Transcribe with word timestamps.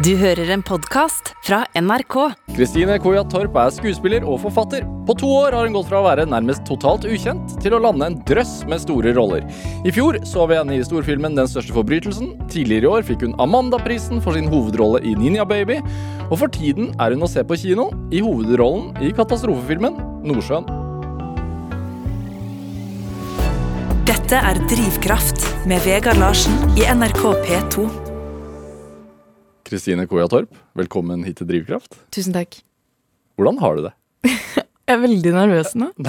Du 0.00 0.14
hører 0.16 0.48
en 0.54 0.62
podkast 0.64 1.34
fra 1.44 1.58
NRK. 1.76 2.14
Kristine 2.56 2.94
Koja 3.04 3.20
Torp 3.28 3.58
er 3.60 3.72
skuespiller 3.74 4.24
og 4.24 4.38
forfatter. 4.46 4.86
På 5.04 5.12
to 5.20 5.28
år 5.42 5.52
har 5.52 5.68
hun 5.68 5.76
gått 5.76 5.90
fra 5.90 6.00
å 6.00 6.06
være 6.06 6.24
nærmest 6.30 6.64
totalt 6.64 7.04
ukjent 7.04 7.52
til 7.60 7.76
å 7.76 7.82
lande 7.84 8.08
en 8.08 8.16
drøss 8.24 8.62
med 8.70 8.80
store 8.80 9.12
roller. 9.18 9.44
I 9.84 9.92
fjor 9.92 10.16
så 10.24 10.48
vi 10.48 10.56
henne 10.56 10.78
i 10.78 10.86
storfilmen 10.88 11.36
Den 11.36 11.52
største 11.52 11.76
forbrytelsen. 11.76 12.32
Tidligere 12.48 12.88
i 12.88 12.92
år 12.94 13.04
fikk 13.10 13.26
hun 13.26 13.36
Amanda-prisen 13.44 14.24
for 14.24 14.40
sin 14.40 14.48
hovedrolle 14.48 15.04
i 15.04 15.12
Ninja 15.20 15.44
Baby. 15.44 15.82
Og 16.30 16.38
for 16.46 16.48
tiden 16.48 16.94
er 16.96 17.12
hun 17.12 17.28
å 17.28 17.28
se 17.28 17.44
på 17.44 17.60
kino 17.60 17.90
i 18.08 18.24
hovedrollen 18.24 18.94
i 19.04 19.12
katastrofefilmen 19.12 20.00
Nordsjøen. 20.24 20.64
Dette 24.08 24.46
er 24.48 24.64
Drivkraft 24.64 25.50
med 25.68 25.84
Vegard 25.84 26.24
Larsen 26.24 26.56
i 26.80 26.88
NRK 26.88 27.26
P2. 27.44 27.99
Kristine 29.70 30.02
Koja 30.10 30.26
Torp, 30.26 30.50
velkommen 30.74 31.20
hit 31.22 31.36
til 31.38 31.46
Drivkraft. 31.46 31.94
Tusen 32.10 32.34
takk. 32.34 32.56
Hvordan 33.38 33.60
har 33.62 33.76
du 33.76 33.84
det? 33.84 33.92
Jeg 34.90 34.96
er 34.96 35.02
veldig 35.04 35.32
nervøs 35.36 35.76
nå. 35.78 35.86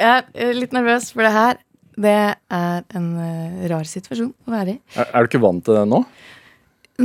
jeg 0.00 0.24
er 0.34 0.56
litt 0.56 0.72
nervøs 0.74 1.12
for 1.14 1.22
det 1.22 1.30
her. 1.30 1.60
Det 1.94 2.14
er 2.34 2.80
en 2.98 3.06
eh, 3.22 3.68
rar 3.70 3.86
situasjon 3.86 4.32
å 4.34 4.50
være 4.50 4.74
i. 4.74 4.80
Er, 4.96 5.06
er 5.06 5.22
du 5.22 5.30
ikke 5.30 5.42
vant 5.44 5.62
til 5.62 5.78
det 5.78 5.84
nå? 5.86 6.00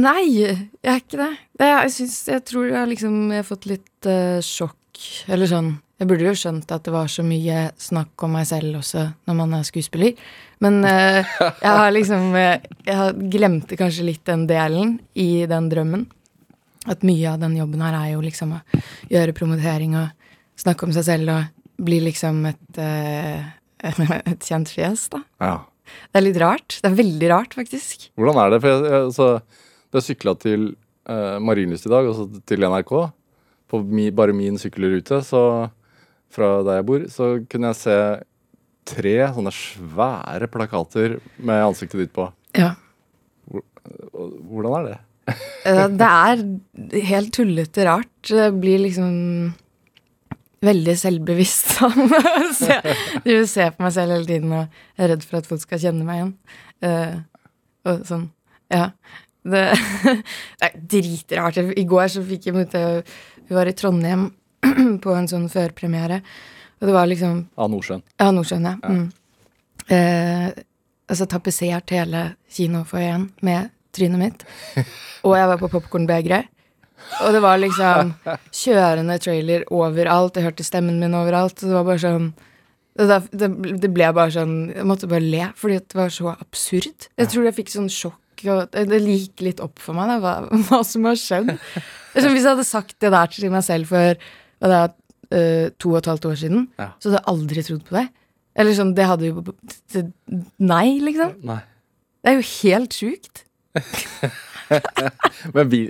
Nei, 0.01 0.23
jeg 0.39 0.57
er 0.81 0.97
ikke 1.03 1.19
det. 1.21 1.29
det 1.61 1.69
jeg, 1.69 1.93
synes, 1.99 2.17
jeg 2.33 2.45
tror 2.49 2.65
jeg 2.71 2.79
har 2.79 2.89
liksom 2.89 3.19
jeg 3.29 3.43
har 3.43 3.49
fått 3.51 3.69
litt 3.69 4.09
uh, 4.09 4.41
sjokk. 4.41 5.03
Eller 5.29 5.53
sånn 5.53 5.75
Jeg 6.03 6.09
burde 6.09 6.25
jo 6.27 6.35
skjønt 6.35 6.71
at 6.75 6.83
det 6.83 6.91
var 6.91 7.07
så 7.07 7.23
mye 7.23 7.69
snakk 7.79 8.23
om 8.25 8.33
meg 8.35 8.43
selv 8.49 8.81
også 8.81 9.05
når 9.23 9.35
man 9.37 9.53
er 9.55 9.61
skuespiller. 9.63 10.17
Men 10.59 10.81
uh, 10.83 11.23
jeg 11.39 11.75
har 11.79 11.93
liksom 11.95 12.33
eh, 12.35 12.65
Jeg 12.83 13.29
glemte 13.31 13.77
kanskje 13.79 14.07
litt 14.09 14.23
den 14.27 14.43
delen 14.49 14.97
i 15.15 15.45
den 15.47 15.69
drømmen. 15.71 16.03
At 16.91 17.05
mye 17.07 17.31
av 17.31 17.39
den 17.39 17.55
jobben 17.55 17.79
her 17.85 17.95
er 17.95 18.09
jo 18.11 18.23
liksom 18.23 18.51
å 18.57 18.59
gjøre 19.07 19.35
promotering 19.37 19.95
og 19.95 20.11
snakke 20.59 20.83
om 20.83 20.91
seg 20.95 21.05
selv 21.07 21.31
og 21.31 21.85
bli 21.87 22.01
liksom 22.03 22.41
et, 22.51 22.81
uh, 22.83 23.47
et 24.33 24.43
kjent 24.43 24.71
fjes, 24.75 25.05
da. 25.13 25.21
Ja. 25.39 25.55
Det 26.11 26.19
er 26.19 26.25
litt 26.25 26.39
rart. 26.43 26.81
Det 26.83 26.89
er 26.89 26.97
veldig 26.97 27.29
rart, 27.31 27.55
faktisk. 27.55 28.09
Hvordan 28.19 28.41
er 28.43 28.51
det? 28.51 28.59
For 28.65 28.73
jeg, 28.73 28.83
jeg, 28.89 29.05
altså, 29.07 29.29
jeg 29.95 30.07
sykla 30.09 30.35
til 30.43 30.67
uh, 31.07 31.39
Marienlyst 31.39 31.87
i 31.87 31.93
dag, 31.95 32.11
altså 32.11 32.43
til 32.51 32.67
NRK, 32.67 32.93
på 33.71 33.81
mi, 33.87 34.09
bare 34.11 34.35
min 34.35 34.59
sykkelrute 34.59 35.23
så, 35.23 35.45
fra 36.33 36.51
der 36.65 36.79
jeg 36.81 36.87
bor, 36.89 37.03
så 37.13 37.27
kunne 37.51 37.71
jeg 37.71 37.79
se 37.81 37.97
tre 38.89 39.13
sånne 39.35 39.51
svære 39.55 40.49
plakater 40.51 41.17
med 41.39 41.61
ansiktet 41.69 42.01
ditt 42.03 42.13
på. 42.15 42.25
Ja. 42.57 42.73
Hvordan 43.49 44.77
er 44.81 44.87
det? 44.91 44.99
Eh, 45.63 45.85
Det 45.95 46.07
er 46.11 46.41
helt 47.07 47.29
tullete 47.37 47.85
rart. 47.87 48.09
Det 48.27 48.49
blir 48.59 48.81
liksom 48.83 49.53
veldig 50.63 50.95
selvbevisst. 50.99 51.77
Se- 52.59 52.81
Jeg 53.23 53.45
ser 53.47 53.71
på 53.71 53.85
meg 53.85 53.93
selv 53.95 54.11
hele 54.17 54.27
tiden 54.27 54.51
og 54.57 54.75
er 54.99 55.13
redd 55.13 55.23
for 55.23 55.39
at 55.39 55.47
folk 55.47 55.63
skal 55.63 55.79
kjenne 55.79 56.03
meg 56.03 56.19
igjen. 56.19 56.33
Uh, 56.83 57.15
og 57.87 58.03
sånn, 58.09 58.25
ja. 58.75 58.89
Det, 59.47 59.63
det 60.59 60.67
er 60.67 60.75
dritrart. 60.97 61.61
I 61.79 61.87
går 61.87 62.11
så 62.11 62.25
fikk 62.27 62.49
jeg 62.49 62.57
møte 62.59 62.83
Vi 63.47 63.55
var 63.55 63.71
i 63.71 63.75
Trondheim 63.79 64.27
på 65.03 65.15
en 65.17 65.29
sånn 65.29 65.49
førpremiere, 65.51 66.21
og 66.79 66.89
det 66.89 66.95
var 66.95 67.07
liksom 67.07 67.45
Av 67.55 67.69
Nordsjøen. 67.71 68.03
Ja, 68.19 68.31
Nordsjøen, 68.35 68.67
ja. 68.67 68.75
Mm. 68.83 69.05
Eh, 69.93 70.63
altså 71.11 71.27
tapetsert 71.29 71.93
hele 71.95 72.23
kinofoajeen 72.51 73.29
med 73.45 73.71
trynet 73.95 74.19
mitt. 74.19 74.45
Og 75.23 75.37
jeg 75.37 75.49
var 75.51 75.61
på 75.61 75.69
popkornbegeret. 75.71 76.49
Og 77.23 77.35
det 77.35 77.41
var 77.43 77.59
liksom 77.59 78.13
kjørende 78.63 79.19
trailer 79.21 79.65
overalt. 79.75 80.37
Jeg 80.39 80.47
hørte 80.47 80.65
stemmen 80.65 80.99
min 81.01 81.15
overalt. 81.17 81.57
Og 81.61 81.69
det 81.69 81.77
var 81.77 81.87
bare 81.87 82.03
sånn 82.03 82.27
det, 82.93 83.47
det, 83.81 83.89
ble 83.89 84.11
bare 84.13 84.29
sånn 84.35 84.57
Jeg 84.69 84.85
måtte 84.85 85.07
bare 85.09 85.25
le, 85.25 85.47
fordi 85.57 85.79
det 85.81 85.97
var 85.97 86.13
så 86.13 86.35
absurd. 86.35 87.09
Jeg 87.19 87.31
tror 87.31 87.47
jeg 87.47 87.57
fikk 87.57 87.73
sånn 87.73 87.89
sjokk. 87.91 88.19
Det 88.43 88.99
gikk 88.99 89.43
litt 89.45 89.61
opp 89.63 89.79
for 89.81 89.97
meg 89.97 90.11
da, 90.11 90.19
hva, 90.21 90.33
hva 90.69 90.81
som 90.87 91.07
har 91.09 91.19
skjedd. 91.19 91.53
Som 92.13 92.35
Hvis 92.35 92.43
jeg 92.43 92.51
hadde 92.51 92.67
sagt 92.67 92.97
det 93.03 93.13
der 93.13 93.31
til 93.33 93.53
meg 93.53 93.65
selv 93.65 93.91
for 93.91 94.19
hva 94.63 94.71
det 94.71 94.79
er, 94.79 94.93
uh, 95.35 95.69
to 95.81 95.91
og 95.93 95.99
et 95.99 96.09
halvt 96.13 96.27
år 96.31 96.37
siden, 96.39 96.67
Ja. 96.79 96.89
så 96.97 97.09
hadde 97.11 97.19
jeg 97.19 97.29
aldri 97.33 97.63
trodd 97.67 97.83
på 97.89 97.97
det. 97.99 98.07
Eller 98.55 98.75
sånn, 98.77 98.93
det 98.95 99.05
hadde 99.09 99.29
jo 99.31 99.43
Nei, 100.61 100.99
liksom. 101.01 101.35
Nei. 101.49 101.59
Det 102.23 102.31
er 102.31 102.37
jo 102.37 102.45
helt 102.61 102.95
sjukt. 102.95 103.43
Men 105.55 105.71
vil 105.71 105.87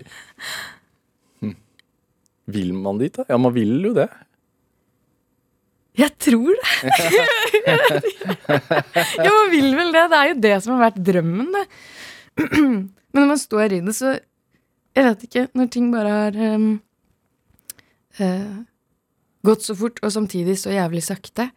hm. 1.43 1.55
Vil 2.55 2.71
man 2.73 3.01
dit, 3.01 3.13
da? 3.15 3.27
Ja, 3.29 3.37
man 3.37 3.53
vil 3.55 3.75
jo 3.83 3.91
det. 3.97 4.07
Jeg 5.99 6.09
tror 6.17 6.55
det. 6.57 6.71
ja, 9.21 9.29
man 9.29 9.51
vil 9.51 9.69
vel 9.77 9.91
det. 9.93 10.07
Det 10.09 10.17
er 10.19 10.31
jo 10.31 10.37
det 10.47 10.55
som 10.63 10.73
har 10.73 10.87
vært 10.87 11.03
drømmen, 11.05 11.51
det. 11.53 11.65
Men 13.13 13.19
når 13.21 13.29
man 13.35 13.41
står 13.41 13.75
i 13.77 13.83
det, 13.85 13.93
så 13.93 14.15
Jeg 14.93 15.05
vet 15.09 15.23
ikke. 15.27 15.43
Når 15.57 15.69
ting 15.73 15.91
bare 15.93 16.09
har 16.15 16.35
um, 16.55 16.81
eh, 18.19 18.63
gått 19.45 19.65
så 19.65 19.75
fort, 19.77 19.99
og 20.03 20.13
samtidig 20.13 20.57
så 20.61 20.73
jævlig 20.73 21.03
sakte, 21.05 21.49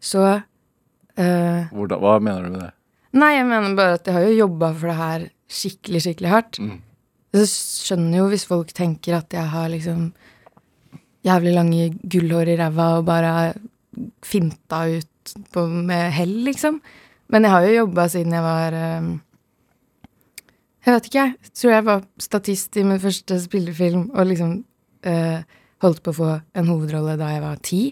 så 0.00 0.24
eh, 0.34 1.68
Hvordan, 1.72 1.98
hva 2.00 2.18
mener 2.22 2.46
du 2.46 2.54
med 2.54 2.62
det? 2.66 2.72
Nei, 3.20 3.32
jeg 3.34 3.46
mener 3.48 3.74
bare 3.78 3.98
at 3.98 4.06
jeg 4.06 4.14
har 4.14 4.26
jo 4.28 4.38
jobba 4.44 4.70
for 4.76 4.92
det 4.92 4.98
her 5.00 5.26
skikkelig, 5.50 6.02
skikkelig 6.04 6.30
hardt. 6.30 6.60
Mm. 6.62 6.76
Så 7.34 7.46
skjønner 7.50 8.20
jo 8.20 8.28
hvis 8.30 8.46
folk 8.46 8.70
tenker 8.74 9.18
at 9.18 9.34
jeg 9.34 9.50
har 9.50 9.70
liksom 9.72 10.10
jævlig 11.26 11.54
lange 11.56 11.88
gullhår 12.00 12.52
i 12.52 12.56
ræva 12.60 12.86
og 12.98 13.08
bare 13.08 13.32
finta 14.24 14.84
ut 14.88 15.34
på, 15.52 15.66
med 15.66 16.10
hell, 16.14 16.36
liksom. 16.46 16.80
Men 17.30 17.46
jeg 17.46 17.54
har 17.54 17.66
jo 17.66 17.76
jobba 17.80 18.06
siden 18.10 18.34
jeg 18.34 18.42
var 18.42 18.74
eh, 18.74 19.10
Jeg 20.86 20.94
vet 20.94 21.08
ikke, 21.10 21.24
jeg. 21.24 21.52
Tror 21.60 21.74
jeg 21.74 21.86
var 21.86 22.04
statist 22.18 22.76
i 22.80 22.86
min 22.86 23.02
første 23.02 23.40
spillefilm 23.42 24.08
og 24.14 24.30
liksom 24.30 24.54
eh, 25.06 25.42
holdt 25.84 26.02
på 26.04 26.12
å 26.12 26.18
få 26.18 26.30
en 26.56 26.70
hovedrolle 26.70 27.16
da 27.20 27.30
jeg 27.34 27.44
var 27.44 27.60
ti. 27.64 27.82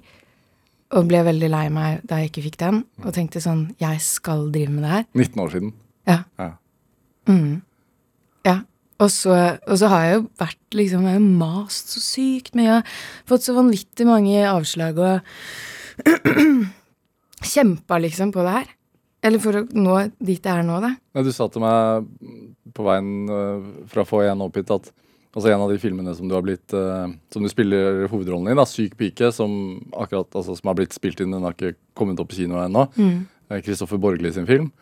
Og 0.96 1.08
ble 1.10 1.20
veldig 1.26 1.50
lei 1.52 1.66
meg 1.72 2.04
da 2.08 2.22
jeg 2.22 2.30
ikke 2.30 2.46
fikk 2.46 2.58
den, 2.62 2.82
og 3.04 3.12
tenkte 3.12 3.42
sånn 3.44 3.66
Jeg 3.80 4.00
skal 4.00 4.46
drive 4.54 4.72
med 4.72 4.86
det 4.86 4.92
her. 4.94 5.04
19 5.12 5.42
år 5.44 5.52
siden. 5.52 5.74
Ja. 6.08 6.22
Ja. 6.40 6.50
Mm. 7.28 7.60
Ja. 8.48 8.56
Og 8.98 9.12
så, 9.14 9.34
og 9.68 9.76
så 9.78 9.90
har 9.92 10.06
jeg 10.06 10.14
jo 10.16 10.22
vært 10.40 10.78
liksom 10.78 11.04
Jeg 11.06 11.18
har 11.18 11.26
mast 11.42 11.92
så 11.92 12.00
sykt 12.02 12.56
mye. 12.58 12.80
Har 12.80 13.28
fått 13.28 13.44
så 13.44 13.54
vanvittig 13.56 14.08
mange 14.08 14.40
avslag 14.48 14.98
og 14.98 15.20
kjempa 17.52 18.00
liksom 18.02 18.32
på 18.34 18.46
det 18.46 18.56
her. 18.56 18.72
Eller 19.28 19.42
for 19.42 19.60
å 19.60 19.64
nå 19.74 19.98
dit 20.22 20.38
jeg 20.38 20.52
er 20.54 20.64
nå, 20.66 20.78
da. 20.82 20.94
Ja, 21.16 21.24
Du 21.26 21.30
sa 21.34 21.48
til 21.50 21.62
meg 21.64 22.08
på 22.76 22.84
veien 22.86 23.28
øh, 23.32 23.68
fra 23.90 24.04
få 24.06 24.22
igjen 24.24 24.44
opp 24.44 24.58
hit 24.58 24.70
at 24.70 24.90
altså 25.38 25.52
en 25.54 25.64
av 25.64 25.72
de 25.72 25.78
filmene 25.80 26.12
som 26.18 26.28
du 26.28 26.34
har 26.36 26.44
blitt 26.44 26.74
uh, 26.76 27.08
Som 27.32 27.46
du 27.46 27.50
spiller 27.52 28.04
hovedrollen 28.10 28.50
i, 28.52 28.56
da, 28.58 28.66
'Syk 28.68 28.98
pike', 28.98 29.32
som 29.34 29.52
akkurat 29.92 30.28
altså, 30.34 30.56
som 30.58 30.70
har 30.70 30.78
blitt 30.78 30.96
spilt 30.96 31.22
inn, 31.24 31.32
den 31.34 31.46
har 31.46 31.56
ikke 31.56 31.78
kommet 31.98 32.20
opp 32.20 32.34
i 32.34 32.42
kino 32.42 32.60
ennå. 32.62 32.88
Kristoffer 32.94 33.62
Kristoffer 33.64 34.02
Borgli 34.02 34.32
sin 34.32 34.48
film. 34.48 34.72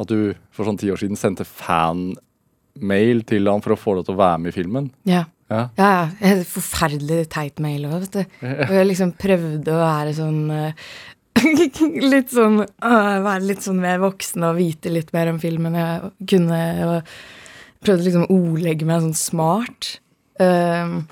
At 0.00 0.08
du 0.08 0.32
for 0.50 0.66
sånn 0.66 0.80
ti 0.80 0.90
år 0.90 0.98
siden 1.00 1.18
sendte 1.18 1.46
fanmail 1.46 3.22
til 3.28 3.50
han 3.50 3.62
for 3.62 3.76
å 3.76 3.78
få 3.78 3.98
deg 3.98 4.08
til 4.08 4.16
å 4.16 4.22
være 4.22 4.40
med 4.42 4.52
i 4.52 4.56
filmen. 4.56 4.90
Ja. 5.08 5.26
Ja. 5.50 5.64
Ja, 5.74 5.88
ja. 6.22 6.34
Forferdelig 6.46 7.24
teit 7.34 7.58
mail 7.62 7.88
òg, 7.88 8.04
vet 8.04 8.20
du. 8.20 8.36
Og 8.68 8.74
jeg 8.76 8.86
liksom 8.86 9.14
prøvde 9.18 9.74
å 9.74 9.80
være 9.82 10.14
sånn 10.18 10.44
uh, 10.50 10.90
Litt 12.12 12.32
sånn 12.34 12.60
øh, 12.60 13.16
Være 13.24 13.46
litt 13.46 13.62
sånn 13.64 13.78
mer 13.80 14.00
voksen 14.02 14.44
og 14.44 14.58
vite 14.58 14.90
litt 14.92 15.12
mer 15.14 15.30
om 15.32 15.38
filmen 15.42 15.76
jeg 15.78 16.10
kunne. 16.32 16.58
Og 16.86 17.12
prøvde 17.84 18.06
liksom 18.06 18.26
å 18.26 18.36
ordlegge 18.36 18.86
meg 18.88 19.02
sånn 19.04 19.18
smart. 19.18 19.90
Um, 20.40 21.02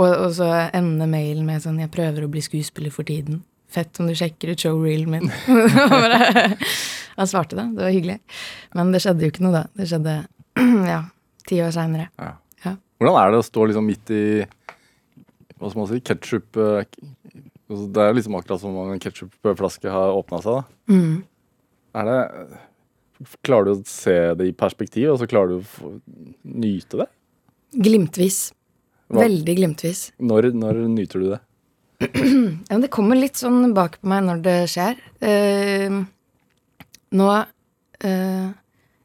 og, 0.00 0.08
og 0.08 0.30
så 0.38 0.48
ender 0.76 1.10
mailen 1.10 1.46
med 1.46 1.62
sånn 1.62 1.80
'Jeg 1.80 1.92
prøver 1.94 2.24
å 2.24 2.32
bli 2.32 2.42
skuespiller 2.44 2.94
for 2.94 3.06
tiden'. 3.06 3.42
Fett 3.70 4.00
om 4.02 4.08
du 4.08 4.14
sjekker 4.18 4.50
ut 4.50 4.62
showreelen 4.62 5.10
min. 5.10 5.30
Han 7.20 7.28
svarte 7.30 7.56
det. 7.56 7.66
Det 7.76 7.84
var 7.84 7.94
hyggelig. 7.94 8.18
Men 8.74 8.90
det 8.90 9.02
skjedde 9.04 9.26
jo 9.26 9.30
ikke 9.30 9.44
noe 9.44 9.54
da. 9.54 9.64
Det 9.78 9.86
skjedde 9.90 10.14
ja, 10.94 11.02
ti 11.46 11.60
år 11.62 11.74
seinere. 11.74 12.08
Ja. 12.18 12.32
Ja. 12.64 12.74
Hvordan 12.98 13.18
er 13.20 13.30
det 13.30 13.42
å 13.42 13.46
stå 13.46 13.66
liksom 13.70 13.86
midt 13.86 14.12
i 14.14 14.24
hva 15.60 15.68
skal 15.68 15.82
man 15.82 15.88
si, 15.90 16.00
ketsjup 16.00 16.56
øh, 16.56 16.78
altså, 17.68 17.82
Det 17.92 18.02
er 18.02 18.14
liksom 18.16 18.36
akkurat 18.38 18.62
som 18.62 18.76
om 18.80 18.92
en 18.94 19.02
ketsjupflaske 19.02 19.92
har 19.92 20.16
åpna 20.16 20.40
seg. 20.40 20.56
da. 20.56 20.94
Mm. 20.96 21.16
Er 22.00 22.08
det 22.08 22.20
Klarer 23.44 23.68
du 23.68 23.72
å 23.74 23.82
se 23.88 24.14
det 24.38 24.46
i 24.48 24.54
perspektiv, 24.56 25.10
og 25.12 25.18
så 25.20 25.26
klarer 25.28 25.58
du 25.58 25.84
å 25.84 25.90
nyte 26.44 27.02
det? 27.02 27.06
Glimtvis. 27.76 28.38
Hva- 29.10 29.24
Veldig 29.26 29.56
glimtvis. 29.58 30.00
Når, 30.22 30.52
når 30.56 30.80
nyter 30.94 31.20
du 31.24 31.28
det? 31.34 31.40
Ja, 32.70 32.72
men 32.72 32.80
det 32.86 32.88
kommer 32.94 33.18
litt 33.18 33.36
sånn 33.36 33.74
bak 33.76 33.98
på 34.00 34.08
meg 34.08 34.24
når 34.24 34.38
det 34.46 34.56
skjer. 34.72 34.96
Uh, 35.20 36.00
nå 37.12 37.28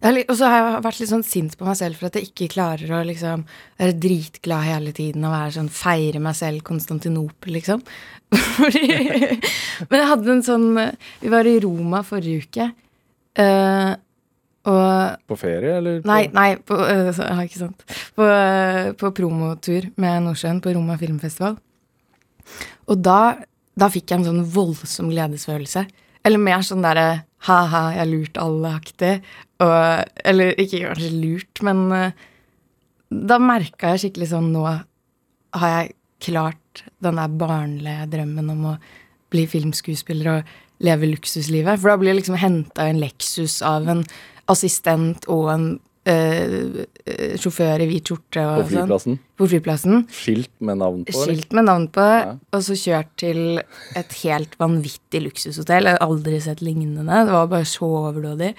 litt- 0.06 0.29
Og 0.29 0.38
så 0.38 0.45
har 0.47 0.56
jeg 0.62 0.83
vært 0.85 1.00
litt 1.01 1.09
sånn 1.12 1.25
sint 1.25 1.57
på 1.57 1.65
meg 1.67 1.75
selv 1.79 1.97
for 2.00 2.07
at 2.07 2.15
jeg 2.19 2.29
ikke 2.29 2.47
klarer 2.53 2.91
å 2.94 3.01
liksom 3.07 3.44
være 3.79 3.95
dritglad 4.00 4.63
hele 4.67 4.94
tiden 4.95 5.25
og 5.25 5.33
være 5.33 5.56
sånn 5.57 5.69
feire 5.73 6.21
meg 6.21 6.35
selv 6.38 6.63
Konstantinopel, 6.63 7.56
liksom. 7.57 7.81
Fordi 8.56 8.85
Men 9.89 10.00
jeg 10.00 10.09
hadde 10.12 10.31
en 10.35 10.44
sånn 10.45 10.67
Vi 11.21 11.31
var 11.33 11.45
i 11.50 11.57
Roma 11.63 12.03
forrige 12.06 12.45
uke, 12.45 12.67
eh, 13.41 13.91
og 14.65 15.19
På 15.29 15.38
ferie, 15.38 15.77
eller? 15.77 16.00
på- 16.01 16.09
Nei, 16.09 16.27
nei, 16.33 16.56
på, 16.57 16.75
uh, 16.75 17.44
ikke 17.44 17.59
sant. 17.62 17.83
På, 18.15 18.25
uh, 18.25 18.91
på 18.97 19.12
promotur 19.13 19.89
med 20.01 20.23
Nordsjøen 20.25 20.62
på 20.63 20.73
Roma 20.73 20.97
filmfestival. 20.97 21.57
Og 22.89 23.01
da, 23.01 23.35
da 23.77 23.89
fikk 23.94 24.09
jeg 24.12 24.19
en 24.21 24.27
sånn 24.29 24.44
voldsom 24.56 25.09
gledesfølelse. 25.13 25.85
Eller 26.25 26.41
mer 26.41 26.65
sånn 26.65 26.81
derre 26.85 27.23
ha-ha, 27.45 27.83
jeg 27.94 28.01
har 28.01 28.09
lurt 28.09 28.38
alle-aktig. 28.41 29.13
Eller 29.62 30.57
ikke 30.62 30.81
kanskje 30.88 31.12
lurt, 31.13 31.62
men 31.65 31.85
uh, 31.94 32.12
da 33.09 33.38
merka 33.39 33.94
jeg 33.94 34.07
skikkelig 34.07 34.31
sånn 34.33 34.50
Nå 34.51 34.65
har 34.65 35.69
jeg 35.77 35.94
klart 36.25 36.83
den 37.06 37.19
der 37.21 37.29
barnlige 37.38 38.07
drømmen 38.12 38.50
om 38.51 38.63
å 38.73 38.77
bli 39.31 39.45
filmskuespiller 39.47 40.31
og 40.39 40.53
leve 40.83 41.07
luksuslivet. 41.12 41.79
For 41.79 41.91
da 41.94 41.97
blir 42.01 42.12
jeg 42.13 42.19
liksom 42.23 42.38
henta 42.41 42.88
en 42.89 43.00
Lexus 43.00 43.62
av 43.65 43.88
en 43.91 44.01
assistent 44.51 45.25
og 45.31 45.50
en 45.53 45.68
øh, 46.07 46.83
sjåfør 47.42 47.83
i 47.83 47.88
hvit 47.89 48.12
skjorte. 48.12 48.42
På 48.42 48.63
sånn, 48.63 48.71
flyplassen? 48.71 49.19
på 49.36 49.47
flyplassen. 49.51 50.03
Skilt 50.13 50.51
med 50.59 50.81
navn 50.81 51.06
på? 51.06 51.13
eller? 51.13 51.31
Skilt 51.31 51.56
med 51.57 51.68
navn 51.69 51.88
på, 51.94 52.01
Ja. 52.01 52.36
og 52.53 52.65
så 52.68 52.77
kjørt 52.80 53.13
til 53.18 53.62
et 53.95 54.19
helt 54.24 54.57
vanvittig 54.62 55.24
luksushotell. 55.25 55.89
Jeg 55.89 55.97
har 55.97 56.06
aldri 56.06 56.42
sett 56.42 56.62
lignende. 56.62 57.25
Det 57.25 57.33
var 57.33 57.47
bare 57.47 57.65
så 57.65 57.89
overdådig. 57.89 58.53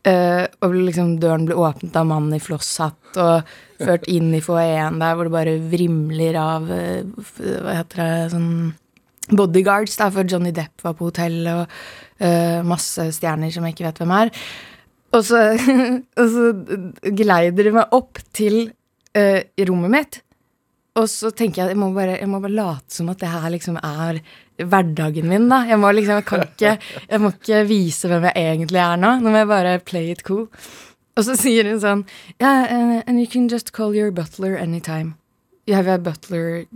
Uh, 0.00 0.46
og 0.64 0.72
liksom 0.72 1.18
døren 1.20 1.44
ble 1.44 1.58
åpnet 1.60 1.96
av 2.00 2.06
mannen 2.08 2.32
i 2.32 2.40
flosshatt 2.40 3.18
og 3.20 3.50
ført 3.84 4.06
inn 4.08 4.30
i 4.32 4.40
foajeen 4.40 4.96
der 4.96 5.12
hvor 5.12 5.28
det 5.28 5.34
bare 5.34 5.58
vrimler 5.60 6.38
av 6.40 6.70
uh, 6.72 7.02
Hva 7.36 7.74
heter 7.82 8.00
det 8.00 8.30
sånn 8.32 8.54
Bodyguards, 9.28 9.98
der, 10.00 10.08
for 10.10 10.24
Johnny 10.24 10.54
Depp 10.56 10.80
var 10.82 10.96
på 10.98 11.06
hotellet, 11.06 11.68
og 11.68 12.64
masse 12.66 13.04
stjerner 13.14 13.52
som 13.54 13.62
jeg 13.62 13.76
ikke 13.76 13.84
vet 13.86 14.00
hvem 14.02 14.14
er. 14.16 14.32
Og 15.16 15.24
så, 15.26 15.44
og 16.20 16.34
så 16.34 16.50
geleider 17.16 17.66
de 17.66 17.76
meg 17.80 17.96
opp 17.96 18.20
til 18.36 18.62
uh, 19.16 19.40
rommet 19.70 19.94
mitt. 19.94 20.20
Og 20.98 21.06
så 21.10 21.30
tenker 21.34 21.62
jeg 21.62 21.74
jeg 21.74 21.78
må 21.78 21.92
bare, 21.94 22.18
jeg 22.18 22.28
må 22.28 22.40
bare 22.42 22.56
late 22.56 22.94
som 22.94 23.10
at 23.12 23.20
det 23.22 23.30
her 23.30 23.50
liksom 23.54 23.78
er 23.78 24.20
hverdagen 24.60 25.28
min, 25.30 25.48
da. 25.50 25.62
Jeg 25.68 25.80
må 25.80 25.90
liksom, 25.94 26.20
jeg 26.20 26.28
kan 26.28 26.44
ikke, 26.44 26.76
jeg 27.06 27.22
må 27.22 27.32
ikke 27.32 27.64
vise 27.68 28.10
hvem 28.10 28.26
jeg 28.28 28.46
egentlig 28.52 28.82
er 28.82 29.00
nå. 29.00 29.16
Nå 29.22 29.32
må 29.32 29.42
jeg 29.42 29.50
bare 29.50 29.78
play 29.86 30.10
it 30.12 30.24
cool. 30.26 30.48
Og 31.18 31.26
så 31.26 31.36
sier 31.38 31.66
hun 31.68 31.80
sånn 31.82 32.04
Yeah, 32.40 33.02
and 33.06 33.20
you 33.20 33.26
can 33.26 33.48
just 33.50 33.72
call 33.76 33.94
your 33.96 34.10
butler 34.10 34.56
anytime. 34.56 35.16
You 35.66 35.76
have 35.76 35.90
a 35.90 35.98
butler 35.98 36.66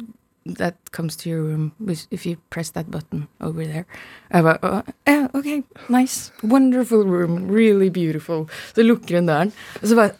that 0.46 0.76
comes 0.92 1.16
to 1.16 1.30
your 1.30 1.42
room 1.42 1.72
if 2.10 2.26
you 2.26 2.36
press 2.50 2.70
that 2.70 2.90
button 2.90 3.28
over 3.40 3.64
there. 3.64 3.86
Bare 4.30 4.58
«Å, 4.60 4.82
yeah, 5.08 5.28
OK, 5.34 5.62
nice. 5.88 6.32
Wonderful 6.42 7.04
room. 7.04 7.48
Really 7.48 7.88
beautiful. 7.90 8.46
Så 8.76 8.84
lukker 8.84 9.20
hun 9.20 9.30
døren, 9.30 9.54
og 9.80 9.88
så 9.88 9.96
bare 9.96 10.14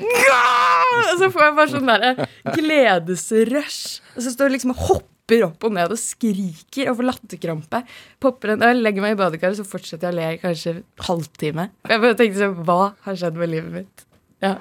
og 0.00 1.18
så 1.20 1.28
får 1.32 1.42
jeg 1.44 1.54
bare 1.58 1.72
sånn 1.74 1.90
derre 1.90 2.26
gledesrush. 2.56 4.00
Og 4.16 4.24
så 4.24 4.32
står 4.32 4.48
jeg 4.48 4.56
liksom 4.58 4.74
og 4.74 4.84
hopper 4.88 5.44
opp 5.46 5.66
og 5.68 5.74
ned 5.76 5.92
og 5.94 6.00
skriker 6.00 6.90
og 6.90 6.98
får 6.98 7.08
latterkrampe. 7.10 7.82
Popper 8.22 8.54
en 8.56 8.64
øl, 8.70 8.82
legger 8.84 9.04
meg 9.04 9.14
i 9.14 9.20
badekaret, 9.20 9.60
så 9.60 9.66
fortsetter 9.68 10.08
jeg 10.08 10.16
å 10.16 10.18
le 10.18 10.28
i 10.34 10.42
kanskje 10.42 10.76
halvtime. 11.06 11.70
Jeg 11.86 12.04
bare 12.04 12.18
tenkte 12.18 12.42
sånn 12.42 12.62
Hva 12.66 12.80
har 13.06 13.20
skjedd 13.20 13.40
med 13.40 13.52
livet 13.54 13.74
mitt? 13.82 14.06
Ja. 14.40 14.56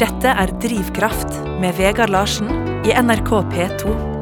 Dette 0.00 0.32
er 0.32 0.54
Drivkraft 0.64 1.42
med 1.60 1.76
Vegard 1.76 2.14
Larsen 2.14 2.48
i 2.88 2.96
NRK 2.96 3.34
P2. 3.52 4.17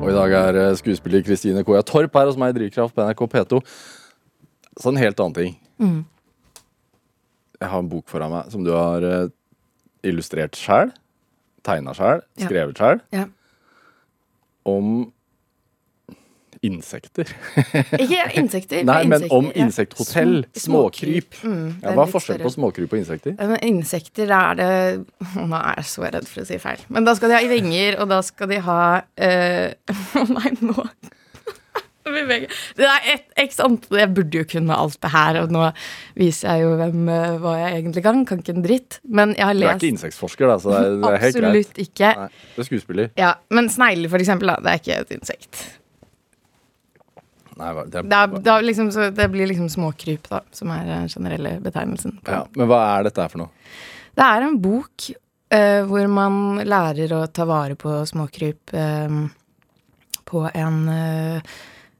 Og 0.00 0.08
i 0.08 0.14
dag 0.16 0.32
er 0.32 0.56
eh, 0.56 0.76
skuespiller 0.78 1.20
Kristine 1.24 1.60
Koja 1.66 1.82
Torp 1.84 2.14
her 2.16 2.30
hos 2.30 2.38
meg 2.40 2.54
i 2.54 2.56
Drivkraft 2.56 2.94
på 2.96 3.04
NRK 3.04 3.20
P2. 3.34 3.58
Så 4.80 4.88
en 4.88 5.00
helt 5.00 5.20
annen 5.20 5.36
ting. 5.36 5.58
Mm. 5.76 5.98
Jeg 7.60 7.68
har 7.68 7.82
en 7.84 7.90
bok 7.90 8.08
foran 8.08 8.32
meg 8.32 8.48
som 8.52 8.64
du 8.64 8.70
har 8.72 9.04
eh, 9.04 9.28
illustrert 10.08 10.56
sjøl, 10.56 10.94
tegna 11.66 11.92
sjøl, 11.96 12.24
skrevet 12.40 12.80
sjøl, 12.80 13.02
ja. 13.12 13.26
om 14.64 15.10
insekter. 16.66 17.30
Ikke 17.96 18.24
insekter. 18.36 18.82
Nei, 18.84 18.98
men 19.08 19.22
insekter, 19.22 19.36
om 19.36 19.50
insekthotell. 19.54 20.34
Ja. 20.44 20.62
Småkryp. 20.64 21.38
Mm, 21.44 21.68
Ja, 21.82 21.94
hva 21.96 22.04
er 22.04 22.12
forskjellen 22.12 22.44
på 22.44 22.52
småkryp 22.56 22.92
og 22.92 23.00
insekter? 23.00 23.36
Ja, 23.38 23.56
Insekter 23.70 24.34
er 24.36 24.58
det 24.58 24.72
Nå 25.50 25.56
er 25.56 25.80
jeg 25.80 25.88
så 25.92 26.04
redd 26.08 26.28
for 26.28 26.44
å 26.44 26.48
si 26.48 26.58
feil. 26.60 26.82
Men 26.92 27.08
da 27.08 27.16
skal 27.16 27.32
de 27.32 27.38
ha 27.38 27.48
vinger, 27.54 27.96
og 28.02 28.10
da 28.12 28.20
skal 28.26 28.52
de 28.52 28.60
ha 28.66 28.82
uh... 29.26 30.28
Nei, 30.36 30.52
nå 30.60 30.76
Det 32.10 32.86
er 32.86 33.04
et 33.12 33.26
x 33.38 33.60
antall 33.62 34.00
Jeg 34.00 34.10
burde 34.16 34.40
jo 34.40 34.46
kunne 34.48 34.74
alt 34.74 34.96
det 35.04 35.10
her, 35.12 35.36
og 35.44 35.52
nå 35.54 35.66
viser 36.18 36.56
jeg 36.56 36.64
jo 36.64 36.70
hvem, 36.80 37.02
eh, 37.12 37.36
hva 37.42 37.52
jeg 37.60 37.76
egentlig 37.76 38.02
kan. 38.06 38.22
Kan 38.26 38.40
ikke 38.42 38.54
en 38.56 38.64
dritt. 38.64 38.98
Men 39.04 39.34
jeg 39.36 39.46
har 39.46 39.54
lest 39.54 39.68
Du 39.68 39.70
er 39.70 39.82
ikke 39.84 39.92
insektforsker, 39.94 40.50
da, 40.50 40.56
så 40.62 40.72
det 40.72 40.80
er, 40.80 40.96
det 40.96 41.10
er 41.12 41.22
helt 41.26 41.36
greit. 41.36 41.50
Absolutt 41.50 41.82
ikke. 41.84 42.14
Nei, 42.22 42.30
det 42.56 42.64
er 42.64 42.68
skuespiller. 42.70 43.12
Ja, 43.20 43.34
Men 43.54 43.70
snegler, 43.70 44.10
for 44.10 44.24
eksempel, 44.24 44.50
da, 44.50 44.58
det 44.64 44.72
er 44.72 44.82
ikke 44.82 44.98
et 45.04 45.14
insekt. 45.20 45.62
Nei, 47.60 47.72
det 47.86 48.04
Det, 48.08 48.18
er, 48.18 48.36
det, 48.36 48.52
er 48.52 48.66
liksom, 48.66 48.92
så 48.94 49.08
det 49.14 49.26
blir 49.32 49.50
liksom 49.50 49.68
småkryp, 49.72 50.28
da, 50.32 50.42
som 50.56 50.72
er 50.74 50.86
den 50.88 51.10
generelle 51.12 51.58
betegnelsen. 51.62 52.18
ja, 52.26 52.44
men 52.56 52.70
hva 52.70 52.80
er 52.96 53.08
dette 53.10 53.24
her 53.24 53.32
for 53.32 53.44
noe? 53.44 53.74
Det 54.16 54.26
er 54.26 54.46
en 54.46 54.56
bok 54.60 55.10
eh, 55.54 55.82
hvor 55.88 56.08
man 56.10 56.62
lærer 56.66 57.12
å 57.16 57.26
ta 57.30 57.46
vare 57.48 57.76
på 57.78 58.00
småkryp 58.08 58.74
eh, 58.74 59.20
på 60.30 60.42
en 60.54 60.80
eh, 60.88 61.52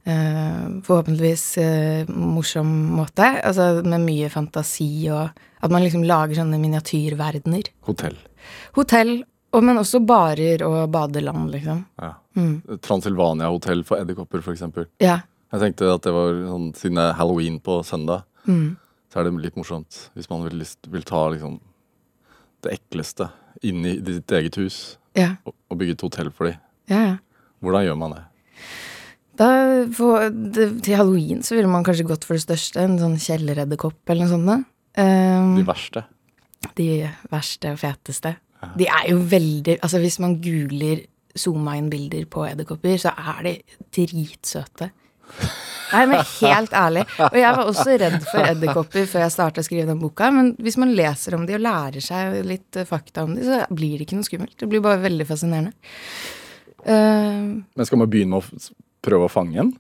eh, 0.05 0.65
forhåpentligvis 0.87 1.47
eh, 1.59 2.11
morsom 2.11 2.71
måte. 2.99 3.31
Altså 3.45 3.83
med 3.85 4.05
mye 4.07 4.31
fantasi 4.33 4.91
og 5.13 5.29
at 5.61 5.73
man 5.73 5.85
liksom 5.85 6.07
lager 6.09 6.41
sånne 6.41 6.61
miniatyrverdener. 6.61 7.69
Hotell. 7.89 8.17
Hotell, 8.79 9.19
og, 9.53 9.65
men 9.67 9.81
også 9.81 10.01
barer 10.07 10.63
og 10.65 10.79
badeland, 10.95 11.51
liksom. 11.53 11.83
Ja. 12.01 12.15
Mm. 12.39 12.79
Transylvania 12.87 13.51
hotell 13.51 13.83
for 13.85 14.01
edderkopper, 14.01 14.45
eksempel. 14.53 14.87
Ja. 15.03 15.19
Jeg 15.51 15.61
tenkte 15.65 15.89
at 15.95 16.03
det 16.07 16.13
var 16.15 16.37
sånn, 16.47 16.69
Siden 16.79 16.99
det 17.01 17.05
er 17.09 17.17
halloween 17.19 17.61
på 17.61 17.81
søndag, 17.87 18.23
Mm. 18.47 18.77
så 19.13 19.21
er 19.21 19.25
det 19.25 19.43
litt 19.43 19.57
morsomt 19.59 20.11
hvis 20.17 20.31
man 20.31 20.43
vil, 20.49 20.63
vil 20.89 21.03
ta 21.05 21.29
liksom 21.29 21.59
det 22.65 22.73
ekleste 22.79 23.27
inn 23.63 23.85
i 23.85 23.97
ditt 24.01 24.31
eget 24.33 24.57
hus 24.57 24.97
Ja. 25.17 25.35
og, 25.45 25.55
og 25.71 25.79
bygge 25.79 25.93
et 25.93 26.01
hotell 26.07 26.31
for 26.31 26.47
dem. 26.49 26.57
ja, 26.89 27.01
ja. 27.07 27.17
Hvordan 27.61 27.85
gjør 27.85 27.99
man 27.99 28.11
det? 28.17 28.23
Da, 29.37 29.49
for, 29.93 30.29
det, 30.31 30.83
til 30.85 30.97
halloween 30.97 31.43
så 31.43 31.55
ville 31.57 31.69
man 31.69 31.85
kanskje 31.85 32.07
gått 32.09 32.25
for 32.25 32.35
det 32.37 32.45
største, 32.47 32.81
en 32.81 32.99
sånn 32.99 33.19
kjelleredderkopp 33.21 34.09
eller 34.13 34.25
noe 34.27 34.33
sånt. 34.33 34.67
Um, 34.97 35.57
De 35.57 35.65
verste. 35.69 36.05
de 36.77 36.87
verste 37.31 37.73
og 37.73 37.79
feteste. 37.81 38.37
De 38.77 38.85
er 38.89 39.11
jo 39.11 39.19
veldig 39.25 39.79
Altså, 39.83 39.99
hvis 40.01 40.19
man 40.21 40.41
googler 40.45 41.05
zooma 41.37 41.77
inn-bilder 41.79 42.25
på 42.29 42.45
edderkopper, 42.51 42.97
så 43.01 43.13
er 43.17 43.43
de 43.47 43.55
dritsøte. 43.97 44.91
Nei, 45.91 46.05
men 46.07 46.23
helt 46.23 46.75
ærlig. 46.77 47.05
Og 47.27 47.37
jeg 47.41 47.57
var 47.57 47.67
også 47.67 47.97
redd 47.99 48.19
for 48.29 48.47
edderkopper 48.47 49.09
før 49.11 49.25
jeg 49.25 49.35
starta 49.35 49.63
å 49.63 49.67
skrive 49.67 49.89
den 49.89 50.01
boka, 50.03 50.31
men 50.35 50.53
hvis 50.63 50.79
man 50.81 50.93
leser 50.97 51.35
om 51.37 51.47
de 51.49 51.57
og 51.57 51.65
lærer 51.65 52.05
seg 52.05 52.41
litt 52.47 52.79
eh, 52.79 52.87
fakta 52.89 53.25
om 53.27 53.35
de, 53.35 53.47
så 53.47 53.65
blir 53.75 53.99
det 53.99 54.07
ikke 54.07 54.21
noe 54.21 54.29
skummelt. 54.29 54.57
Det 54.61 54.69
blir 54.71 54.85
bare 54.85 55.03
veldig 55.03 55.27
fascinerende. 55.29 55.75
Uh, 56.81 57.61
Men 57.77 57.89
skal 57.89 58.01
man 58.01 58.09
begynne 58.09 58.39
å 58.39 58.45
prøve 59.05 59.27
å 59.27 59.33
fange 59.33 59.59
en 59.61 59.75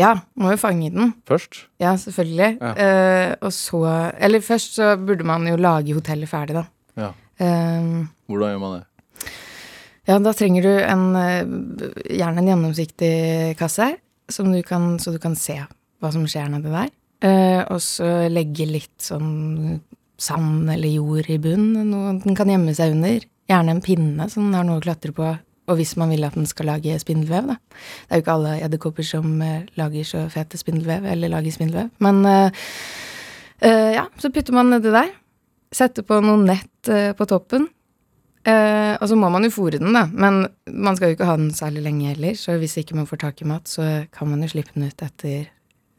ja, 0.00 0.14
må 0.40 0.54
jo 0.54 0.56
fange 0.56 0.88
den. 0.88 1.10
først? 1.28 1.66
Ja, 1.82 1.90
selvfølgelig. 2.00 2.54
Ja. 2.62 2.70
Uh, 2.72 3.32
og 3.44 3.50
så 3.52 3.82
Eller 4.16 4.40
først 4.40 4.78
så 4.78 4.94
burde 4.96 5.26
man 5.28 5.44
jo 5.44 5.58
lage 5.60 5.92
hotellet 5.92 6.30
ferdig, 6.30 6.56
da. 6.56 6.62
Ja. 6.96 7.10
Uh, 7.36 8.06
Hvordan 8.24 8.54
gjør 8.54 8.62
man 8.62 8.78
det? 8.78 8.86
Ja, 10.08 10.16
da 10.18 10.32
trenger 10.34 10.64
du 10.64 10.70
en, 10.72 11.04
gjerne 12.08 12.40
en 12.40 12.48
gjennomsiktig 12.48 13.12
kasse, 13.60 13.92
du 14.38 14.62
kan, 14.66 14.98
så 14.98 15.12
du 15.12 15.18
kan 15.22 15.36
se 15.38 15.58
hva 16.02 16.10
som 16.12 16.26
skjer 16.26 16.50
nedi 16.50 16.72
der. 16.72 16.90
Eh, 17.22 17.60
og 17.70 17.78
så 17.84 18.26
legge 18.32 18.66
litt 18.66 18.98
sånn 19.02 19.80
sand 20.22 20.70
eller 20.70 20.90
jord 20.90 21.28
i 21.30 21.38
bunn, 21.42 21.72
noe 21.90 22.16
den 22.22 22.36
kan 22.38 22.50
gjemme 22.50 22.74
seg 22.74 22.96
under. 22.96 23.22
Gjerne 23.50 23.76
en 23.76 23.82
pinne, 23.84 24.28
som 24.30 24.46
den 24.46 24.56
har 24.56 24.66
noe 24.66 24.80
å 24.80 24.84
klatre 24.84 25.14
på. 25.14 25.30
Og 25.70 25.78
hvis 25.78 25.94
man 25.98 26.10
vil 26.10 26.26
at 26.26 26.34
den 26.34 26.48
skal 26.50 26.68
lage 26.72 26.96
spindelvev, 26.98 27.52
da. 27.52 27.56
Det 27.56 28.10
er 28.10 28.18
jo 28.18 28.24
ikke 28.24 28.36
alle 28.36 28.54
edderkopper 28.66 29.06
som 29.06 29.34
eh, 29.44 29.68
lager 29.78 30.06
så 30.06 30.24
fete 30.32 30.58
spindelvev, 30.58 31.06
eller 31.12 31.30
lager 31.30 31.54
spindelvev. 31.54 31.92
Men 32.02 32.22
eh, 32.26 32.64
eh, 33.62 33.90
ja, 33.98 34.08
så 34.18 34.32
putter 34.34 34.56
man 34.56 34.72
nedi 34.74 34.90
der. 34.94 35.12
Setter 35.72 36.06
på 36.06 36.18
noe 36.24 36.42
nett 36.42 36.90
eh, 36.90 37.12
på 37.16 37.28
toppen. 37.30 37.68
Eh, 38.44 38.94
og 38.98 39.06
så 39.10 39.14
må 39.18 39.28
man 39.30 39.44
jo 39.46 39.52
fôre 39.54 39.78
den, 39.78 39.92
da. 39.94 40.06
Men 40.10 40.46
man 40.66 40.96
skal 40.98 41.12
jo 41.12 41.16
ikke 41.18 41.28
ha 41.28 41.36
den 41.38 41.52
særlig 41.54 41.84
lenge 41.84 42.08
heller. 42.14 42.34
Så 42.38 42.56
hvis 42.58 42.76
ikke 42.80 42.96
man 42.98 43.06
får 43.06 43.22
tak 43.22 43.42
i 43.44 43.48
mat, 43.48 43.68
så 43.70 44.06
kan 44.14 44.30
man 44.32 44.42
jo 44.42 44.50
slippe 44.50 44.74
den 44.74 44.88
ut 44.90 45.04
etter 45.06 45.46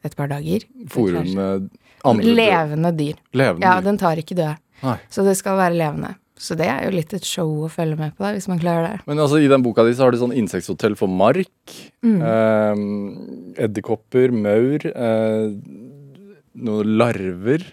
et 0.04 0.16
par 0.18 0.28
dager. 0.28 0.66
Fôre 0.92 1.22
den 1.22 1.32
med 1.38 1.70
andre 2.04 2.34
Levende 2.36 2.90
dyr. 2.98 3.16
Levende 3.32 3.64
Ja, 3.64 3.78
dyr. 3.80 3.86
den 3.88 3.98
tar 4.02 4.20
ikke 4.20 4.36
døde. 4.36 4.58
Nei. 4.84 4.98
Så 5.08 5.24
det 5.24 5.36
skal 5.40 5.56
være 5.56 5.78
levende. 5.80 6.12
Så 6.36 6.56
det 6.58 6.66
er 6.66 6.82
jo 6.84 6.90
litt 6.96 7.12
et 7.14 7.24
show 7.24 7.46
å 7.64 7.70
følge 7.70 7.96
med 7.96 8.16
på, 8.16 8.24
da, 8.26 8.32
hvis 8.34 8.48
man 8.50 8.58
klarer 8.60 8.88
det. 8.90 9.04
Men 9.06 9.20
altså, 9.22 9.38
i 9.40 9.46
den 9.48 9.62
boka 9.62 9.84
di 9.86 9.94
så 9.94 10.04
har 10.04 10.12
du 10.12 10.18
sånn 10.20 10.34
insekthotell 10.36 10.96
for 10.98 11.08
mark. 11.08 11.48
Mm. 12.04 12.18
Eh, 12.20 13.62
Edderkopper, 13.64 14.34
maur, 14.34 14.84
eh, 14.84 15.54
noen 16.54 16.92
larver. 16.98 17.64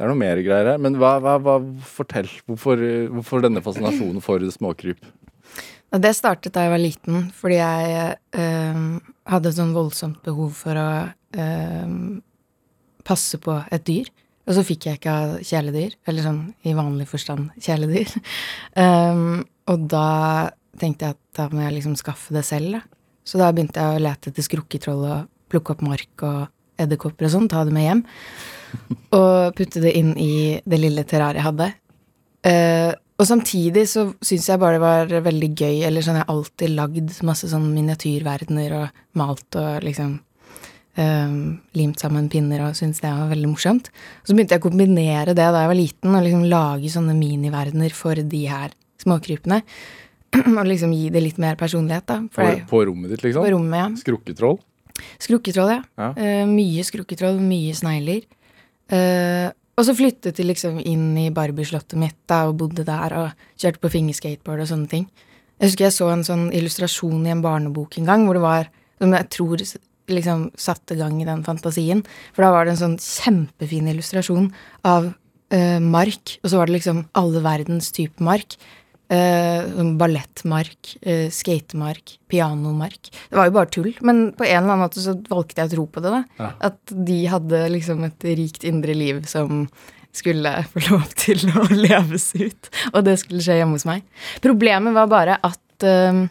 Det 0.00 0.06
er 0.06 0.08
noe 0.08 0.16
mer 0.16 0.38
greier 0.40 0.64
her. 0.72 0.78
Men 0.80 0.94
hva, 0.96 1.18
hva, 1.20 1.34
hva 1.44 1.58
fortell. 1.84 2.30
Hvorfor, 2.48 2.80
hvorfor 3.12 3.42
denne 3.44 3.60
fascinasjonen 3.60 4.22
for 4.24 4.40
småkryp? 4.48 5.02
Det 5.92 6.12
startet 6.16 6.54
da 6.54 6.62
jeg 6.64 6.72
var 6.72 6.80
liten, 6.80 7.26
fordi 7.36 7.58
jeg 7.58 8.14
øh, 8.40 8.78
hadde 9.28 9.50
et 9.50 9.58
sånn 9.58 9.74
voldsomt 9.76 10.22
behov 10.24 10.54
for 10.56 10.80
å 10.80 10.86
øh, 11.44 11.90
passe 13.04 13.40
på 13.44 13.58
et 13.68 13.84
dyr. 13.90 14.08
Og 14.48 14.56
så 14.56 14.64
fikk 14.64 14.86
jeg 14.88 15.02
ikke 15.02 15.16
ha 15.18 15.34
kjæledyr, 15.44 15.98
eller 16.08 16.24
sånn 16.24 16.38
i 16.64 16.72
vanlig 16.78 17.04
forstand 17.10 17.50
kjæledyr. 17.60 18.14
um, 18.80 19.42
og 19.70 19.84
da 19.92 20.06
tenkte 20.80 21.10
jeg 21.10 21.18
at 21.18 21.20
da 21.36 21.50
må 21.52 21.66
jeg 21.66 21.76
liksom 21.76 21.98
skaffe 22.00 22.32
det 22.38 22.46
selv, 22.48 22.78
da. 22.78 22.80
Så 23.28 23.36
da 23.36 23.50
begynte 23.52 23.84
jeg 23.84 23.98
å 23.98 24.06
lete 24.06 24.32
etter 24.32 24.48
skrukketroll 24.48 25.04
og 25.04 25.28
plukke 25.52 25.76
opp 25.76 25.84
mark 25.84 26.24
og 26.24 26.40
edderkopper 26.80 27.28
og 27.28 27.34
sånn, 27.34 27.50
ta 27.52 27.66
det 27.68 27.76
med 27.76 27.84
hjem. 27.84 28.02
Og 29.18 29.54
putte 29.58 29.82
det 29.82 29.94
inn 29.98 30.14
i 30.20 30.32
det 30.64 30.80
lille 30.80 31.04
terrariet 31.08 31.40
jeg 31.40 31.48
hadde. 31.50 31.70
Uh, 32.46 32.92
og 33.20 33.26
samtidig 33.28 33.84
så 33.90 34.06
syns 34.24 34.48
jeg 34.48 34.60
bare 34.62 34.78
det 34.78 35.18
var 35.20 35.26
veldig 35.26 35.50
gøy, 35.52 35.82
eller 35.84 36.04
sånn 36.04 36.16
jeg 36.16 36.24
har 36.24 36.32
alltid 36.32 36.72
lagd 36.72 37.10
masse 37.28 37.50
sånn 37.50 37.66
miniatyrverdener 37.74 38.76
og 38.78 39.02
malt 39.20 39.58
og 39.60 39.84
liksom 39.84 40.14
eh, 40.96 41.34
limt 41.76 42.00
sammen 42.00 42.30
pinner 42.32 42.64
og 42.64 42.78
syntes 42.78 43.02
det 43.04 43.12
var 43.12 43.28
veldig 43.34 43.50
morsomt. 43.50 43.90
Så 44.24 44.32
begynte 44.32 44.56
jeg 44.56 44.62
å 44.64 44.68
kombinere 44.70 45.34
det 45.34 45.44
da 45.44 45.66
jeg 45.66 45.72
var 45.72 45.78
liten, 45.78 46.14
og 46.14 46.24
liksom 46.24 46.46
lage 46.48 46.94
sånne 46.96 47.18
miniverdener 47.18 47.92
for 47.96 48.16
de 48.32 48.42
her 48.48 48.72
småkrypene. 49.04 49.60
og 50.58 50.64
liksom 50.70 50.96
gi 50.96 51.12
det 51.12 51.24
litt 51.24 51.40
mer 51.42 51.60
personlighet, 51.60 52.08
da. 52.08 52.20
På, 52.32 52.50
på 52.72 52.84
rommet 52.88 53.12
ditt, 53.12 53.24
liksom? 53.26 53.44
på 53.44 53.52
rommet, 53.52 53.80
ja. 53.82 53.88
Skrukketroll? 54.00 54.60
Skrukketroll, 55.20 55.76
ja. 55.76 55.80
Ja. 56.00 56.12
Uh, 56.16 56.44
mye 56.48 56.84
skrukketroll, 56.86 57.40
mye 57.42 57.76
snegler. 57.76 58.24
Eh, 58.90 59.48
og 59.78 59.86
så 59.86 59.94
flyttet 59.96 60.36
de 60.36 60.44
liksom 60.44 60.80
inn 60.82 61.14
i 61.16 61.30
Barbie-slottet 61.32 61.96
mitt 62.00 62.18
da, 62.28 62.42
og 62.50 62.58
bodde 62.60 62.84
der 62.84 63.14
og 63.16 63.44
kjørte 63.60 63.80
på 63.80 63.92
fingerskateboard 63.94 64.64
og 64.64 64.70
sånne 64.72 64.90
ting. 64.90 65.06
Jeg 65.60 65.70
husker 65.70 65.86
jeg 65.86 65.96
så 65.96 66.08
en 66.12 66.26
sånn 66.26 66.48
illustrasjon 66.56 67.24
i 67.28 67.32
en 67.32 67.44
barnebok 67.44 67.96
en 68.00 68.08
gang, 68.08 68.26
hvor 68.26 68.36
det 68.36 68.44
var 68.44 68.68
som 69.00 69.14
jeg 69.16 69.28
tror 69.32 69.64
liksom 70.10 70.44
satte 70.58 70.96
gang 70.98 71.20
i 71.22 71.28
den 71.28 71.44
fantasien. 71.46 72.02
For 72.34 72.44
da 72.44 72.52
var 72.52 72.66
det 72.66 72.74
en 72.74 72.82
sånn 72.82 72.98
kjempefin 73.00 73.88
illustrasjon 73.92 74.50
av 74.88 75.10
uh, 75.12 75.80
mark, 75.80 76.36
og 76.42 76.50
så 76.50 76.60
var 76.60 76.68
det 76.68 76.78
liksom 76.78 77.04
alle 77.16 77.44
verdens 77.44 77.90
type 77.96 78.24
mark. 78.24 78.58
Eh, 79.10 79.64
sånn 79.74 79.96
ballettmark, 79.98 80.92
eh, 81.02 81.26
skatemark, 81.34 82.12
pianomark. 82.30 83.08
Det 83.10 83.34
var 83.34 83.48
jo 83.48 83.54
bare 83.56 83.70
tull, 83.74 83.88
men 84.06 84.28
på 84.38 84.44
en 84.46 84.60
eller 84.60 84.76
annen 84.76 84.84
måte 84.84 85.02
så 85.02 85.16
valgte 85.26 85.58
jeg 85.58 85.70
å 85.70 85.72
tro 85.72 85.86
på 85.90 86.02
det. 86.04 86.12
da. 86.14 86.20
Ja. 86.38 86.50
At 86.70 86.92
de 86.94 87.16
hadde 87.32 87.64
liksom 87.74 88.04
et 88.06 88.22
rikt 88.22 88.62
indre 88.62 88.94
liv 88.94 89.24
som 89.26 89.64
skulle 90.14 90.52
få 90.72 90.84
lov 90.92 91.10
til 91.18 91.42
å 91.50 91.66
leves 91.74 92.28
ut. 92.38 92.70
Og 92.92 93.02
det 93.08 93.16
skulle 93.18 93.42
skje 93.42 93.58
hjemme 93.58 93.80
hos 93.80 93.88
meg. 93.88 94.06
Problemet 94.46 94.94
var 94.94 95.10
bare 95.10 95.40
at 95.42 95.86
eh, 95.90 96.22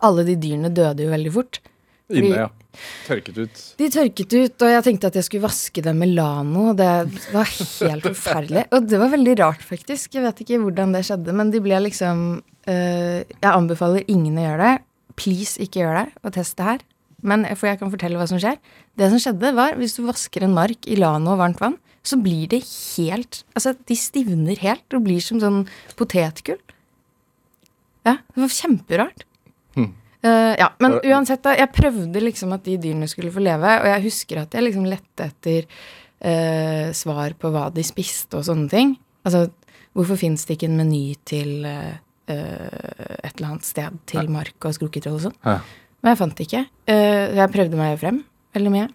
alle 0.00 0.24
de 0.24 0.40
dyrene 0.40 0.72
døde 0.72 1.04
jo 1.04 1.12
veldig 1.12 1.34
fort. 1.36 1.60
Inne, 2.08 2.46
ja. 2.46 2.48
Tørket 3.06 3.38
ut. 3.38 3.62
De 3.78 3.88
tørket 3.92 4.34
ut, 4.34 4.64
og 4.64 4.70
jeg 4.72 4.84
tenkte 4.86 5.10
at 5.10 5.18
jeg 5.18 5.26
skulle 5.26 5.44
vaske 5.44 5.84
dem 5.84 5.98
med 6.02 6.14
Lano. 6.16 6.70
Det 6.76 6.88
var 7.34 7.50
helt 7.50 8.06
forferdelig. 8.08 8.64
Og 8.72 8.88
det 8.88 9.00
var 9.02 9.12
veldig 9.12 9.36
rart, 9.42 9.66
faktisk. 9.66 10.16
Jeg 10.16 10.24
vet 10.24 10.40
ikke 10.44 10.60
hvordan 10.62 10.94
det 10.96 11.04
skjedde, 11.08 11.34
men 11.36 11.52
de 11.52 11.60
ble 11.64 11.82
liksom 11.88 12.24
øh, 12.40 13.20
Jeg 13.20 13.50
anbefaler 13.52 14.08
ingen 14.08 14.40
å 14.40 14.46
gjøre 14.46 14.70
det. 14.70 14.74
Please, 15.20 15.60
ikke 15.60 15.82
gjør 15.82 16.00
det, 16.00 16.08
og 16.24 16.34
test 16.38 16.56
det 16.58 16.68
her. 16.70 16.84
Men 17.22 17.44
For 17.54 17.70
jeg 17.70 17.78
kan 17.78 17.92
fortelle 17.92 18.18
hva 18.18 18.26
som 18.30 18.40
skjer. 18.42 18.58
Det 18.98 19.08
som 19.12 19.20
skjedde, 19.22 19.54
var 19.56 19.76
hvis 19.78 19.96
du 19.98 20.04
vasker 20.08 20.46
en 20.46 20.56
mark 20.56 20.88
i 20.90 20.98
Lano 20.98 21.36
og 21.36 21.42
varmt 21.42 21.60
vann, 21.62 21.78
så 22.02 22.16
blir 22.18 22.48
det 22.50 22.64
helt 22.66 23.44
Altså, 23.54 23.76
de 23.86 23.94
stivner 23.94 24.58
helt 24.58 24.96
og 24.96 25.04
blir 25.06 25.22
som 25.22 25.38
sånn 25.42 25.60
potetgull. 25.98 26.58
Ja, 28.02 28.16
det 28.34 28.42
var 28.42 28.50
kjemperart. 28.50 29.22
Eh, 30.22 30.54
ja, 30.58 30.68
men 30.78 31.00
uansett, 31.02 31.42
da. 31.42 31.54
Jeg 31.58 31.72
prøvde 31.74 32.22
liksom 32.22 32.54
at 32.54 32.62
de 32.66 32.76
dyrene 32.80 33.08
skulle 33.10 33.32
få 33.34 33.42
leve, 33.42 33.74
og 33.82 33.88
jeg 33.90 34.04
husker 34.04 34.44
at 34.44 34.54
jeg 34.54 34.66
liksom 34.68 34.86
lette 34.86 35.26
etter 35.26 35.66
uh, 35.66 36.88
svar 36.94 37.34
på 37.38 37.50
hva 37.50 37.66
de 37.74 37.82
spiste 37.86 38.38
og 38.38 38.46
sånne 38.46 38.70
ting. 38.70 38.94
Altså, 39.26 39.48
hvorfor 39.98 40.20
fins 40.20 40.46
det 40.46 40.56
ikke 40.56 40.70
en 40.70 40.78
meny 40.78 41.04
til 41.28 41.66
eh, 41.68 41.94
et 42.26 43.34
eller 43.36 43.48
annet 43.48 43.66
sted 43.66 43.98
til 44.08 44.30
mark 44.32 44.66
og 44.66 44.74
skrukketroll 44.74 45.18
og 45.18 45.24
sånn? 45.26 45.36
Ja. 45.44 45.58
Men 46.02 46.14
jeg 46.14 46.18
fant 46.18 46.38
det 46.38 46.46
ikke. 46.48 46.62
Jeg 46.90 47.52
prøvde 47.54 47.78
meg 47.78 48.00
frem 48.00 48.22
veldig 48.56 48.72
mye. 48.72 48.88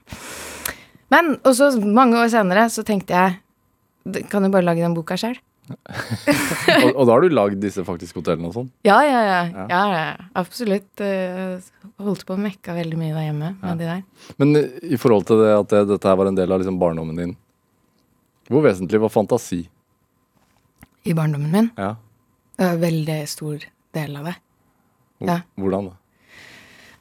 Men 1.14 1.38
og 1.38 1.54
så 1.56 1.70
mange 1.80 2.20
år 2.20 2.32
senere 2.34 2.66
så 2.74 2.84
tenkte 2.88 3.16
jeg 3.16 4.24
Kan 4.32 4.44
jo 4.44 4.52
bare 4.52 4.64
lage 4.64 4.84
den 4.84 4.96
boka 4.96 5.18
sjøl. 5.20 5.36
Og, 6.84 6.90
og 6.96 7.02
da 7.08 7.12
har 7.14 7.22
du 7.26 7.34
lagd 7.34 7.60
disse 7.64 7.84
faktisk 7.88 8.20
hotellene 8.20 8.48
og 8.50 8.54
sånn? 8.56 8.68
Ja, 8.88 8.98
ja, 9.04 9.20
ja. 9.26 9.40
Ja. 9.52 9.66
ja, 9.72 9.82
ja. 9.92 10.28
Absolutt. 10.40 11.02
Jeg 11.02 11.62
holdt 12.04 12.24
på 12.28 12.36
å 12.38 12.40
mekke 12.42 12.76
veldig 12.78 13.00
mye 13.00 13.14
der 13.16 13.26
hjemme 13.28 13.50
med 13.60 13.68
Ja. 13.68 13.76
de 13.80 13.90
der. 13.90 14.04
Men 14.40 14.56
eh, 14.60 14.68
i 14.94 15.00
forhold 15.02 15.26
til 15.28 15.42
det 15.44 15.52
at 15.58 15.74
det, 15.74 15.82
dette 15.92 16.08
her 16.12 16.20
var 16.20 16.30
en 16.32 16.38
del 16.40 16.52
av 16.56 16.62
liksom 16.62 16.80
barndommen 16.82 17.20
din, 17.20 17.34
hvor 18.48 18.64
vesentlig 18.64 19.02
var 19.04 19.12
fantasi? 19.12 19.64
I 21.08 21.16
barndommen 21.18 21.52
min. 21.52 21.70
Ja. 21.76 21.96
Det 22.58 22.64
var 22.66 22.78
en 22.78 22.84
veldig 22.86 23.18
stor 23.32 23.66
del 24.00 24.16
av 24.22 24.30
det. 24.32 24.36
Hvor- 25.20 25.34
Ja. 25.34 25.40
Hvordan 25.60 25.90
da? 25.90 25.96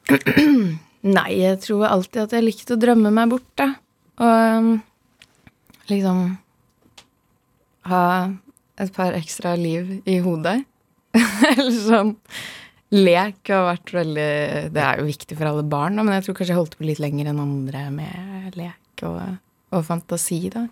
Nei, 1.16 1.30
jeg 1.38 1.60
tror 1.62 1.84
alltid 1.86 2.22
at 2.24 2.32
jeg 2.34 2.44
likte 2.46 2.74
å 2.74 2.80
drømme 2.82 3.12
meg 3.14 3.30
bort, 3.30 3.46
da. 3.58 3.68
Og 4.18 4.58
um, 4.58 4.68
liksom 5.90 6.22
ha 7.86 8.02
et 8.82 8.92
par 8.94 9.16
ekstra 9.16 9.54
liv 9.58 10.00
i 10.04 10.18
hodet. 10.24 10.60
Eller 11.50 11.74
sånn 11.74 12.14
Lek 12.94 13.48
har 13.50 13.64
vært 13.66 13.90
veldig 13.96 14.26
Det 14.70 14.82
er 14.82 15.00
jo 15.00 15.08
viktig 15.08 15.34
for 15.34 15.48
alle 15.48 15.64
barn, 15.66 15.96
da, 15.98 16.04
men 16.06 16.14
jeg 16.14 16.26
tror 16.26 16.36
kanskje 16.38 16.52
jeg 16.52 16.60
holdt 16.60 16.76
på 16.78 16.86
litt 16.86 17.00
lenger 17.02 17.32
enn 17.32 17.40
andre 17.42 17.86
med 17.90 18.58
lek 18.58 19.02
og, 19.08 19.18
og 19.74 19.82
fantasi, 19.88 20.44
da. 20.52 20.66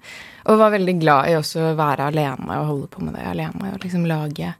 Og 0.46 0.60
var 0.60 0.74
veldig 0.76 0.94
glad 1.00 1.32
i 1.32 1.38
også 1.38 1.72
å 1.72 1.78
være 1.78 2.06
alene 2.12 2.60
og 2.60 2.68
holde 2.70 2.90
på 2.92 3.02
med 3.02 3.16
det 3.18 3.24
alene. 3.32 3.72
Og 3.74 3.82
liksom 3.82 4.06
lage 4.06 4.52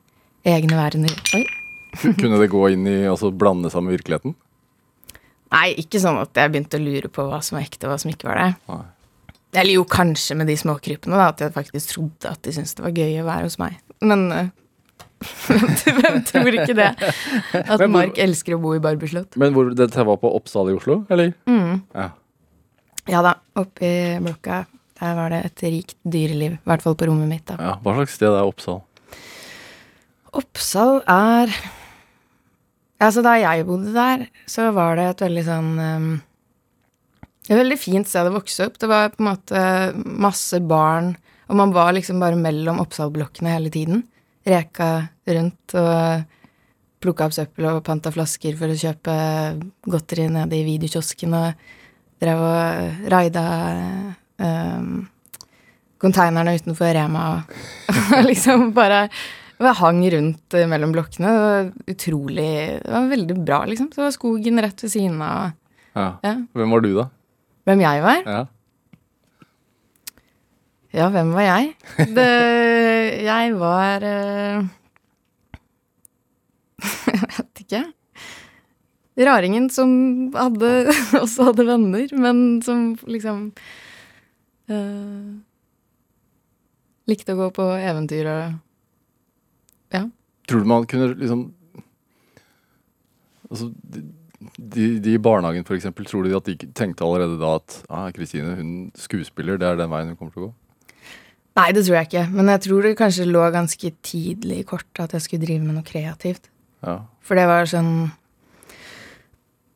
egne 0.45 0.81
verdener. 0.81 1.15
Oi. 1.39 1.45
Kunne 2.21 2.41
det 2.43 2.51
gå 2.51 2.65
inn 2.75 2.89
i 2.91 2.97
altså 3.07 3.31
blande 3.31 3.71
sammen 3.71 3.95
virkeligheten? 3.95 4.35
Nei, 5.55 5.69
ikke 5.79 6.03
sånn 6.03 6.19
at 6.19 6.35
jeg 6.35 6.51
begynte 6.51 6.81
å 6.81 6.83
lure 6.83 7.11
på 7.13 7.29
hva 7.29 7.39
som 7.45 7.61
var 7.61 7.69
ekte, 7.69 7.87
og 7.87 7.95
hva 7.95 8.01
som 8.03 8.11
ikke 8.11 8.27
var 8.27 8.41
det. 8.41 8.51
Nei. 8.67 8.83
Eller 9.54 9.76
jo, 9.78 9.84
kanskje 9.87 10.34
med 10.37 10.49
de 10.50 10.56
småkrypene, 10.58 11.14
da, 11.16 11.28
at 11.30 11.40
jeg 11.44 11.54
faktisk 11.54 11.92
trodde 11.94 12.30
at 12.32 12.42
de 12.42 12.52
syntes 12.56 12.75
det 12.75 12.82
var 12.84 12.94
gøy 12.96 13.20
å 13.23 13.26
være 13.28 13.46
hos 13.46 13.56
meg. 13.62 13.76
Men 14.04 14.25
eh, 14.34 14.49
hvem 16.00 16.18
tror 16.28 16.56
ikke 16.58 16.75
det? 16.76 16.88
At 17.62 17.78
hvor- 17.78 17.88
Mark 17.94 18.18
elsker 18.20 18.56
å 18.56 18.61
bo 18.62 18.75
i 18.76 18.82
Barberslott. 18.82 19.38
Men 19.40 19.54
hvor, 19.56 19.70
dette 19.78 20.04
var 20.11 20.18
på 20.23 20.32
Oppsal 20.37 20.73
i 20.73 20.76
Oslo, 20.76 21.00
eller? 21.14 21.32
Mm. 21.49 21.82
Ja. 21.94 22.11
Ja 23.11 23.20
da, 23.25 23.34
oppe 23.61 23.84
i 23.84 24.18
blokka. 24.25 24.64
Der 25.00 25.14
var 25.18 25.32
det 25.34 25.40
et 25.49 25.62
rikt 25.66 25.96
dyreliv. 26.08 26.54
I 26.58 26.68
hvert 26.70 26.82
fall 26.84 26.94
på 26.99 27.08
rommet 27.11 27.28
mitt. 27.28 27.46
da. 27.50 27.56
ja. 27.61 27.73
Hva 27.84 27.96
slags 27.99 28.14
sted 28.18 28.30
er 28.32 28.46
Oppsal? 28.46 28.82
Oppsal 30.34 31.00
er 31.11 31.52
Altså, 33.04 33.20
da 33.26 33.34
jeg 33.37 33.66
bodde 33.68 33.90
der, 33.92 34.23
så 34.49 34.68
var 34.73 34.94
det 34.96 35.04
et 35.11 35.23
veldig 35.26 35.42
sånn 35.44 35.70
um, 35.82 36.04
Et 37.45 37.59
veldig 37.59 37.77
fint 37.77 38.09
sted 38.09 38.29
å 38.29 38.35
vokse 38.39 38.69
opp. 38.69 38.79
Det 38.81 38.89
var 38.89 39.13
på 39.13 39.21
en 39.21 39.29
måte 39.29 39.63
masse 40.05 40.61
barn, 40.65 41.13
og 41.51 41.59
man 41.61 41.75
var 41.77 41.93
liksom 41.93 42.23
bare 42.23 42.39
mellom 42.41 42.81
Oppsal-blokkene 42.81 43.53
hele 43.53 43.73
tiden. 43.73 44.05
Reka 44.49 44.91
rundt 45.29 45.77
og 45.81 46.25
plukka 47.05 47.29
opp 47.29 47.37
søppel 47.37 47.69
og 47.69 47.83
panta 47.85 48.13
flasker 48.13 48.57
for 48.57 48.73
å 48.73 48.79
kjøpe 48.81 49.15
godteri 49.93 50.29
nede 50.33 50.57
i 50.57 50.65
videokiosken 50.65 51.37
og 51.37 51.67
drev 52.23 52.41
og 52.41 53.09
raida 53.13 53.45
um, 54.41 55.03
konteinerne 56.01 56.55
utenfor 56.57 56.95
Rema 56.97 57.25
og 57.35 58.23
liksom 58.31 58.71
bare 58.77 59.07
jeg 59.65 59.79
hang 59.79 60.01
rundt 60.13 60.57
mellom 60.69 60.93
blokkene. 60.93 61.31
Det 61.31 61.43
var 61.43 61.93
utrolig 61.95 62.49
Det 62.83 62.91
var 62.91 63.13
veldig 63.13 63.37
bra, 63.47 63.61
liksom. 63.71 63.91
Så 63.95 64.03
var 64.03 64.15
skogen 64.15 64.61
rett 64.61 64.83
ved 64.83 64.93
siden 64.93 65.21
av. 65.23 65.53
Ja. 65.95 66.09
Ja. 66.27 66.35
Hvem 66.59 66.75
var 66.75 66.83
du, 66.85 66.91
da? 66.99 67.07
Hvem 67.64 67.80
jeg 67.80 68.02
var? 68.04 68.21
Ja. 68.28 68.42
Ja, 70.94 71.09
hvem 71.11 71.33
var 71.35 71.42
jeg? 71.42 71.73
Det, 72.16 72.30
jeg 73.26 73.54
var 73.59 74.04
uh, 74.06 74.66
Jeg 77.14 77.30
vet 77.38 77.62
ikke. 77.64 77.80
Raringen 79.25 79.66
som 79.71 79.90
hadde, 80.35 80.71
også 81.23 81.49
hadde 81.50 81.66
venner, 81.66 82.14
men 82.18 82.44
som 82.66 82.92
liksom 83.11 83.49
uh, 84.71 85.35
Likte 87.11 87.35
å 87.35 87.40
gå 87.42 87.50
på 87.59 87.68
eventyr 87.78 88.30
og 88.30 88.61
Ja. 89.94 90.06
Tror 90.49 90.62
du 90.62 90.68
man 90.68 90.87
kunne 90.90 91.12
liksom 91.14 91.49
Altså, 93.50 93.68
de, 94.58 94.99
de, 95.02 95.14
i 95.16 95.20
barnehagen, 95.23 95.64
eksempel, 95.76 96.06
tror 96.06 96.26
du 96.26 96.34
at 96.37 96.46
de 96.46 96.54
tenkte 96.76 97.06
allerede 97.06 97.38
da 97.40 97.56
at 97.58 97.78
ah, 97.88 98.11
Kristine, 98.14 98.54
hun 98.58 98.75
skuespiller, 98.99 99.58
det 99.58 99.66
er 99.68 99.80
den 99.80 99.90
veien 99.92 100.12
hun 100.12 100.18
kommer 100.18 100.34
til 100.34 100.44
å 100.44 100.49
gå? 100.49 100.52
Nei, 101.54 101.68
det 101.75 101.84
tror 101.87 101.96
jeg 102.00 102.08
ikke. 102.08 102.25
Men 102.34 102.50
jeg 102.50 102.62
tror 102.66 102.87
det 102.87 102.96
kanskje 102.99 103.28
lå 103.30 103.42
ganske 103.54 103.90
tidlig 104.02 104.61
i 104.61 104.66
kortet 104.66 105.04
at 105.04 105.14
jeg 105.14 105.26
skulle 105.26 105.46
drive 105.46 105.62
med 105.62 105.78
noe 105.78 105.87
kreativt. 105.87 106.50
Ja. 106.84 106.99
For 107.25 107.38
det 107.38 107.46
var 107.49 107.68
sånn 107.70 107.92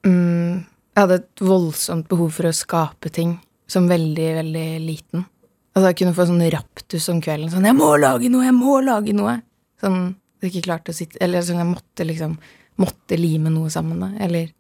um, 0.05 0.59
Jeg 0.59 0.99
hadde 0.99 1.21
et 1.23 1.43
voldsomt 1.47 2.09
behov 2.11 2.35
for 2.37 2.51
å 2.51 2.57
skape 2.57 3.13
ting 3.15 3.37
som 3.71 3.87
veldig, 3.89 4.29
veldig 4.41 4.69
liten. 4.83 5.25
Altså 5.77 5.93
jeg 5.93 6.01
kunne 6.01 6.17
få 6.17 6.27
sånn 6.27 6.47
raptus 6.51 7.07
om 7.13 7.21
kvelden. 7.23 7.53
Sånn 7.53 7.69
'Jeg 7.69 7.79
må 7.79 7.93
lage 8.01 8.31
noe! 8.33 8.47
Jeg 8.49 8.57
må 8.57 8.81
lage 8.83 9.15
noe!' 9.15 9.39
Sånn 9.79 10.17
jeg 10.43 10.51
ikke 10.51 10.67
klarte 10.69 10.91
å 10.91 10.97
sitte 10.97 11.19
Eller 11.23 11.43
sånn 11.47 11.61
jeg 11.61 11.71
måtte 11.71 12.07
liksom 12.07 12.39
Måtte 12.79 13.19
lime 13.19 13.51
noe 13.51 13.71
sammen, 13.75 13.99
da. 13.99 14.13
Eller 14.23 14.53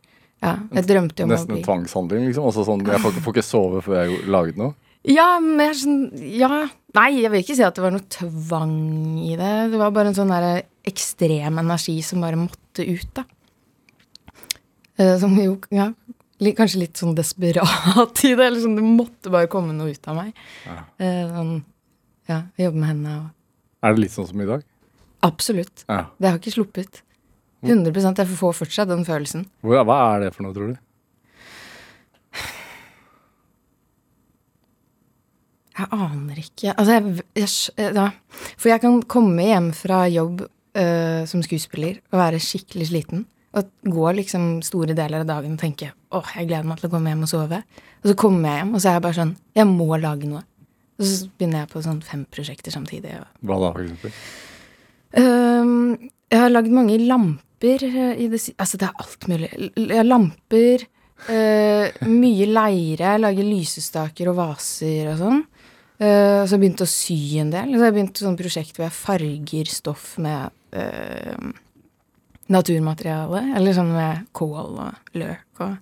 Ja. 0.43 0.53
Jeg 0.77 0.87
drømte 0.87 1.25
om 1.25 1.31
å 1.31 1.35
Nesten 1.35 1.51
bli 1.51 1.59
en 1.61 1.65
tvangshandling, 1.67 2.27
liksom? 2.29 2.45
Altså 2.47 2.63
sånn, 2.67 2.85
Jeg 2.87 3.01
får, 3.03 3.17
får 3.25 3.35
ikke 3.35 3.43
sove 3.47 3.81
før 3.83 3.97
jeg 3.99 4.11
har 4.13 4.29
laget 4.31 4.61
noe? 4.61 4.75
Ja, 5.09 5.39
men 5.43 5.63
jeg 5.65 5.79
sånn 5.81 5.97
Ja. 6.39 6.51
Nei, 6.97 7.09
jeg 7.23 7.31
vil 7.31 7.43
ikke 7.43 7.57
si 7.59 7.63
at 7.67 7.75
det 7.77 7.83
var 7.85 7.93
noe 7.95 8.07
tvang 8.09 8.77
i 9.23 9.35
det. 9.39 9.51
Det 9.73 9.79
var 9.81 9.91
bare 9.95 10.11
en 10.13 10.17
sånn 10.17 10.31
der 10.33 10.63
ekstrem 10.89 11.59
energi 11.61 11.99
som 12.07 12.23
bare 12.25 12.39
måtte 12.41 12.87
ut, 12.87 13.11
da. 13.19 13.25
Eh, 14.99 15.17
Som 15.21 15.37
jo, 15.39 15.59
ja 15.75 15.91
Kanskje 16.39 16.79
litt 16.85 16.95
sånn 17.01 17.17
desperat 17.19 18.21
i 18.29 18.35
det. 18.39 18.45
Eller 18.47 18.61
sånn, 18.63 18.77
det 18.79 18.87
måtte 18.87 19.31
bare 19.35 19.51
komme 19.51 19.75
noe 19.75 19.91
ut 19.91 20.07
av 20.07 20.21
meg. 20.21 20.37
Ja. 20.67 20.79
Eh, 21.03 21.25
Sånn, 21.35 21.53
ja, 22.31 22.43
jobbe 22.61 22.79
med 22.79 22.89
henne 22.93 23.17
og 23.19 23.87
Er 23.89 23.95
det 23.97 24.05
litt 24.05 24.15
sånn 24.15 24.29
som 24.31 24.41
i 24.43 24.47
dag? 24.47 24.63
Absolutt. 25.27 25.83
Ja. 25.89 26.05
Det 26.19 26.31
har 26.31 26.39
ikke 26.39 26.55
sluppet. 26.55 27.03
100 27.65 28.19
Jeg 28.19 28.29
får 28.39 28.55
fortsatt 28.55 28.91
den 28.91 29.07
følelsen. 29.07 29.49
Hva 29.67 29.83
er 29.83 30.27
det 30.27 30.35
for 30.35 30.47
noe, 30.47 30.55
tror 30.55 30.75
du? 30.75 30.77
Jeg 35.79 35.87
aner 35.95 36.39
ikke. 36.43 36.73
Altså, 36.75 36.97
jeg, 36.97 37.25
jeg, 37.39 37.91
ja. 37.95 38.09
For 38.59 38.73
jeg 38.73 38.83
kan 38.83 39.03
komme 39.11 39.47
hjem 39.47 39.69
fra 39.77 40.05
jobb 40.11 40.43
uh, 40.43 41.23
som 41.31 41.43
skuespiller 41.47 42.01
og 42.11 42.19
være 42.19 42.43
skikkelig 42.43 42.89
sliten. 42.91 43.27
Og 43.57 43.71
gå 43.87 44.11
liksom 44.19 44.59
store 44.67 44.97
deler 44.99 45.23
av 45.23 45.31
dagen 45.31 45.55
og 45.55 45.63
tenke 45.63 45.93
åh, 46.15 46.35
jeg 46.37 46.49
gleder 46.51 46.67
meg 46.69 46.81
til 46.81 46.91
å 46.91 46.93
komme 46.93 47.13
hjem 47.13 47.25
og 47.27 47.31
sove. 47.31 47.63
Og 48.03 48.11
så 48.11 48.17
kommer 48.19 48.51
jeg 48.51 48.63
hjem, 48.63 48.75
og 48.75 48.83
så 48.83 48.91
er 48.91 48.99
jeg 48.99 49.05
bare 49.07 49.19
sånn 49.19 49.35
Jeg 49.57 49.71
må 49.71 49.89
lage 50.03 50.31
noe. 50.31 50.43
Og 50.99 51.07
så 51.07 51.31
begynner 51.39 51.63
jeg 51.63 51.73
på 51.73 51.83
sånn 51.87 52.03
fem 52.03 52.25
prosjekter 52.27 52.75
samtidig. 52.75 53.15
Hva 53.47 53.59
da, 53.63 53.71
for 53.71 53.85
eksempel? 53.85 54.15
Øhm, 55.19 56.11
jeg 56.29 56.43
har 56.43 56.51
lagd 56.51 56.75
mange 56.75 56.99
lamper 57.01 57.47
øh, 57.65 58.15
i 58.19 58.29
det. 58.29 58.41
Altså, 58.59 58.77
det 58.77 58.89
er 58.89 59.03
alt 59.03 59.29
mulig. 59.29 59.51
L- 59.77 60.03
lamper, 60.03 60.85
øh, 61.29 62.09
mye 62.09 62.47
leire, 62.47 63.19
lage 63.19 63.43
lysestaker 63.43 64.31
og 64.31 64.37
vaser 64.37 65.13
og 65.13 65.19
sånn. 65.19 65.47
Uh, 65.99 66.45
så 66.47 66.55
begynte 66.61 66.87
å 66.87 66.91
sy 66.91 67.41
en 67.43 67.51
del. 67.51 67.73
Så 67.75 67.89
jeg 67.89 67.95
begynt 67.97 68.21
sånn 68.23 68.37
prosjekt 68.39 68.77
hvor 68.77 68.85
jeg 68.87 68.95
farger 68.95 69.67
stoff 69.67 70.13
med 70.23 70.53
øh, 70.79 71.49
naturmateriale. 72.55 73.41
Eller 73.59 73.75
sånn 73.75 73.91
med 73.97 74.29
kål 74.31 74.79
og 74.79 75.19
løk 75.19 75.65
og 75.67 75.75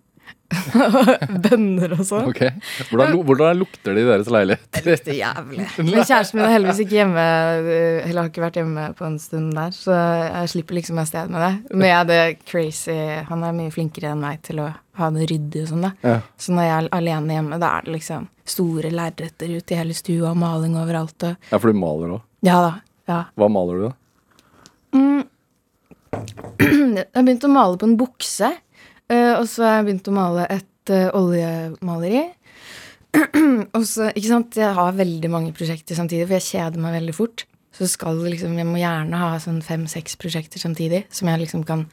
bønner 1.47 1.95
og 1.97 2.03
sånn. 2.07 2.29
Ok. 2.31 2.43
Hvordan, 2.91 3.17
hvordan 3.27 3.61
lukter 3.61 3.97
det 3.97 4.05
i 4.05 4.09
deres 4.09 4.31
leilighet? 4.33 4.69
Det 4.77 4.83
lukter 4.87 5.17
jævlig. 5.17 5.67
Men 5.83 5.99
kjæresten 5.99 6.39
min 6.39 6.47
er 6.47 6.55
heldigvis 6.55 6.83
ikke 6.85 6.99
hjemme, 7.01 7.27
øh, 7.63 7.99
eller 8.07 8.21
har 8.21 8.31
ikke 8.31 8.45
vært 8.45 8.61
hjemme 8.61 8.87
på 8.99 9.09
en 9.09 9.19
stund 9.23 9.53
der, 9.59 9.75
så 9.75 9.97
jeg 9.97 10.53
slipper 10.55 10.79
liksom 10.79 11.03
av 11.03 11.11
sted 11.11 11.35
med 11.35 11.45
det. 11.45 11.53
Men 11.75 11.91
jeg 11.91 11.99
er 11.99 12.09
det 12.11 12.23
crazy 12.47 12.97
Han 13.29 13.45
er 13.47 13.57
mye 13.57 13.75
flinkere 13.75 14.15
enn 14.15 14.23
meg 14.23 14.41
til 14.47 14.63
å 14.63 14.71
ha 14.97 15.11
det 15.13 15.27
ryddig 15.29 15.67
og 15.67 15.71
sånn, 15.75 15.87
da. 15.89 15.93
Ja. 16.07 16.17
Så 16.41 16.57
når 16.57 16.69
jeg 16.69 16.77
er 16.79 16.91
alene 16.97 17.37
hjemme, 17.37 17.61
da 17.61 17.75
er 17.77 17.87
det 17.87 17.97
liksom 17.99 18.31
store 18.47 18.93
lerreter 18.95 19.51
ute 19.51 19.75
i 19.75 19.79
hele 19.81 19.95
stua 19.97 20.31
og 20.31 20.41
maling 20.41 20.77
overalt 20.79 21.27
og 21.27 21.49
ja, 21.51 21.59
for 21.59 21.69
du 21.69 21.79
maler 21.79 22.17
òg. 22.17 22.27
Ja 22.47 22.59
da. 22.63 22.75
Ja. 23.11 23.21
Hva 23.39 23.49
maler 23.51 23.81
du, 23.81 23.87
da? 23.89 23.95
Jeg 26.97 27.09
har 27.13 27.25
begynt 27.27 27.45
å 27.45 27.53
male 27.53 27.77
på 27.81 27.89
en 27.89 27.97
bukse, 28.01 28.49
og 29.39 29.45
så 29.51 29.67
har 29.67 29.77
jeg 29.79 29.87
begynt 29.89 30.09
å 30.11 30.17
male 30.17 30.47
et 30.51 30.93
øh, 30.95 31.09
oljemaleri. 31.15 32.25
og 33.77 33.85
så, 33.87 34.11
ikke 34.13 34.29
sant, 34.29 34.59
Jeg 34.59 34.75
har 34.77 34.97
veldig 34.99 35.31
mange 35.33 35.53
prosjekter 35.57 35.99
samtidig, 35.99 36.27
for 36.27 36.39
jeg 36.39 36.49
kjeder 36.51 36.83
meg 36.83 36.99
veldig 36.99 37.15
fort. 37.17 37.47
Så 37.77 37.89
skal 37.93 38.19
liksom, 38.25 38.57
jeg 38.59 38.69
må 38.69 38.81
gjerne 38.81 39.21
ha 39.21 39.37
sånn 39.43 39.63
fem-seks 39.65 40.17
prosjekter 40.21 40.63
samtidig, 40.63 41.05
som 41.13 41.29
jeg 41.29 41.45
liksom 41.45 41.65
kan 41.69 41.87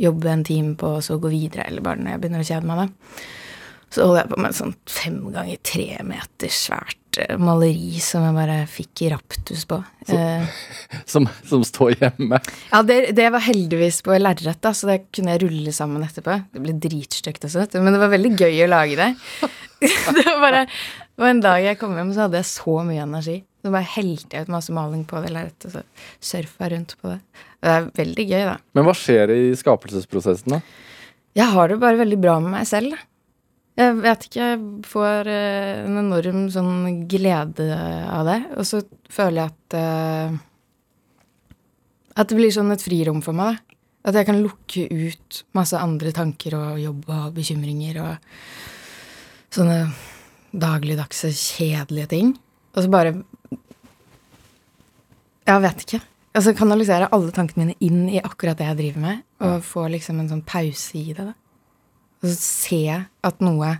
jobbe 0.00 0.30
en 0.32 0.44
time 0.44 0.74
på, 0.80 0.96
og 0.98 1.04
så 1.04 1.18
gå 1.20 1.32
videre, 1.32 1.66
eller 1.68 1.84
bare 1.84 2.00
når 2.00 2.14
jeg 2.14 2.22
begynner 2.22 2.44
å 2.44 2.48
kjede 2.50 2.68
meg. 2.68 2.82
da. 2.82 3.24
Så 3.90 4.06
holder 4.06 4.22
jeg 4.22 4.30
på 4.30 4.40
med 4.40 4.50
et 4.50 4.60
sånt 4.60 4.92
fem 5.00 5.20
ganger 5.34 5.62
tre 5.66 5.88
meter 6.06 6.52
svært 6.54 6.99
eh, 6.99 6.99
maleri 7.42 7.98
som 8.02 8.22
jeg 8.26 8.36
bare 8.36 8.58
fikk 8.70 9.02
raptus 9.12 9.64
på. 9.68 9.80
Eh, 10.14 10.46
Som, 11.10 11.26
som 11.48 11.64
står 11.66 11.96
hjemme? 12.00 12.38
ja, 12.70 12.82
det, 12.86 12.98
det 13.18 13.28
var 13.34 13.42
heldigvis 13.44 14.00
på 14.06 14.16
lerret, 14.20 14.70
så 14.76 14.90
det 14.90 14.98
kunne 15.14 15.34
jeg 15.34 15.44
rulle 15.44 15.74
sammen 15.74 16.04
etterpå. 16.06 16.38
Det 16.54 16.62
ble 16.62 16.76
dritstygt 16.82 17.46
også, 17.48 17.66
men 17.80 17.94
det 17.94 18.02
var 18.02 18.12
veldig 18.14 18.34
gøy 18.38 18.64
å 18.64 18.70
lage 18.70 18.98
det. 19.00 19.10
det 20.16 20.26
var 20.26 20.42
bare 20.44 20.66
og 21.20 21.26
en 21.28 21.40
dag 21.44 21.60
jeg 21.60 21.76
kom 21.76 21.92
hjem, 21.98 22.14
så 22.16 22.24
hadde 22.24 22.40
jeg 22.40 22.48
så 22.48 22.78
mye 22.86 23.02
energi. 23.04 23.40
Så 23.60 23.68
bare 23.74 23.88
helte 23.92 24.38
jeg 24.38 24.46
ut 24.46 24.52
masse 24.54 24.72
maling 24.72 25.02
på 25.08 25.20
det 25.20 25.32
lerretet, 25.34 25.66
og 25.68 25.74
så 25.74 25.82
surfa 26.30 26.70
rundt 26.72 26.94
på 26.96 27.10
det. 27.12 27.18
Det 27.60 27.74
er 27.74 27.88
veldig 27.98 28.24
gøy, 28.30 28.44
da. 28.48 28.54
Men 28.78 28.86
hva 28.86 28.94
skjer 28.96 29.32
i 29.34 29.42
skapelsesprosessen, 29.60 30.54
da? 30.56 30.62
Jeg 31.36 31.52
har 31.52 31.68
det 31.70 31.76
bare 31.82 32.00
veldig 32.00 32.18
bra 32.22 32.38
med 32.40 32.54
meg 32.56 32.64
selv, 32.70 32.96
da. 32.96 33.04
Jeg 33.80 33.96
vet 34.02 34.24
ikke, 34.26 34.44
jeg 34.44 34.88
får 34.90 35.28
eh, 35.32 35.80
en 35.86 35.96
enorm 36.02 36.44
sånn 36.52 37.04
glede 37.08 37.70
av 37.72 38.28
det. 38.28 38.40
Og 38.60 38.66
så 38.68 38.82
føler 39.12 39.40
jeg 39.40 39.52
at 39.54 39.76
eh, 39.80 40.38
At 42.20 42.28
det 42.28 42.36
blir 42.36 42.52
sånn 42.52 42.72
et 42.74 42.84
frirom 42.84 43.22
for 43.24 43.36
meg, 43.36 43.56
da. 43.56 43.78
At 44.10 44.16
jeg 44.16 44.26
kan 44.30 44.40
lukke 44.40 44.86
ut 44.88 45.42
masse 45.56 45.76
andre 45.76 46.12
tanker 46.16 46.54
og 46.56 46.78
jobb 46.80 47.08
og 47.12 47.34
bekymringer 47.36 47.98
og 48.00 48.38
sånne 49.52 49.90
dagligdagse, 50.56 51.28
kjedelige 51.36 52.08
ting. 52.14 52.30
Og 52.72 52.84
så 52.84 52.88
bare 52.92 53.12
Jeg 55.46 55.64
vet 55.66 55.84
ikke. 55.84 56.00
Altså 56.36 56.54
kanalisere 56.54 57.10
alle 57.12 57.32
tankene 57.34 57.66
mine 57.66 57.78
inn 57.82 58.08
i 58.08 58.22
akkurat 58.22 58.58
det 58.58 58.68
jeg 58.68 58.78
driver 58.78 59.04
med, 59.04 59.22
og 59.42 59.64
få 59.66 59.88
liksom 59.90 60.20
en 60.22 60.28
sånn 60.30 60.44
pause 60.46 60.98
i 61.00 61.12
det. 61.12 61.24
da. 61.32 61.34
Og 62.20 62.28
så 62.28 62.36
se 62.36 62.82
at 62.96 63.42
noe 63.44 63.74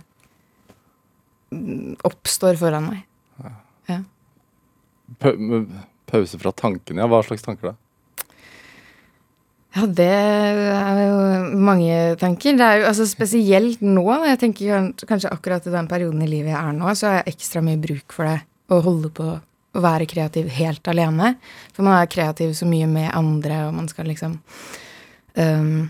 oppstår 2.07 2.57
foran 2.59 2.89
meg. 2.89 3.05
Ja. 3.91 4.01
Pa 5.21 5.33
pause 6.11 6.39
fra 6.39 6.51
tankene, 6.55 7.03
ja. 7.03 7.07
Hva 7.07 7.21
slags 7.23 7.43
tanker 7.45 7.71
da? 7.71 7.77
Ja, 9.71 9.85
det 9.87 10.07
er 10.11 10.97
jo 11.05 11.19
mange 11.63 11.99
tanker. 12.19 12.57
Det 12.59 12.65
er 12.65 12.81
jo 12.81 12.89
altså 12.89 13.05
spesielt 13.07 13.83
nå. 13.85 14.03
Jeg 14.27 14.39
tenker 14.41 14.89
kanskje 15.07 15.31
akkurat 15.31 15.67
i 15.67 15.71
den 15.71 15.87
perioden 15.91 16.25
i 16.25 16.27
livet 16.27 16.51
jeg 16.51 16.59
er 16.59 16.75
nå, 16.75 16.91
så 16.99 17.07
har 17.07 17.21
jeg 17.21 17.37
ekstra 17.37 17.63
mye 17.63 17.79
bruk 17.79 18.15
for 18.15 18.27
det. 18.27 18.41
Å 18.71 18.81
holde 18.83 19.11
på 19.15 19.29
å 19.31 19.83
være 19.83 20.07
kreativ 20.11 20.51
helt 20.57 20.87
alene. 20.91 21.35
For 21.71 21.87
man 21.87 22.01
er 22.01 22.11
kreativ 22.11 22.51
så 22.57 22.67
mye 22.67 22.89
med 22.91 23.13
andre, 23.15 23.63
og 23.69 23.77
man 23.77 23.87
skal 23.91 24.11
liksom 24.11 24.35
um, 25.39 25.87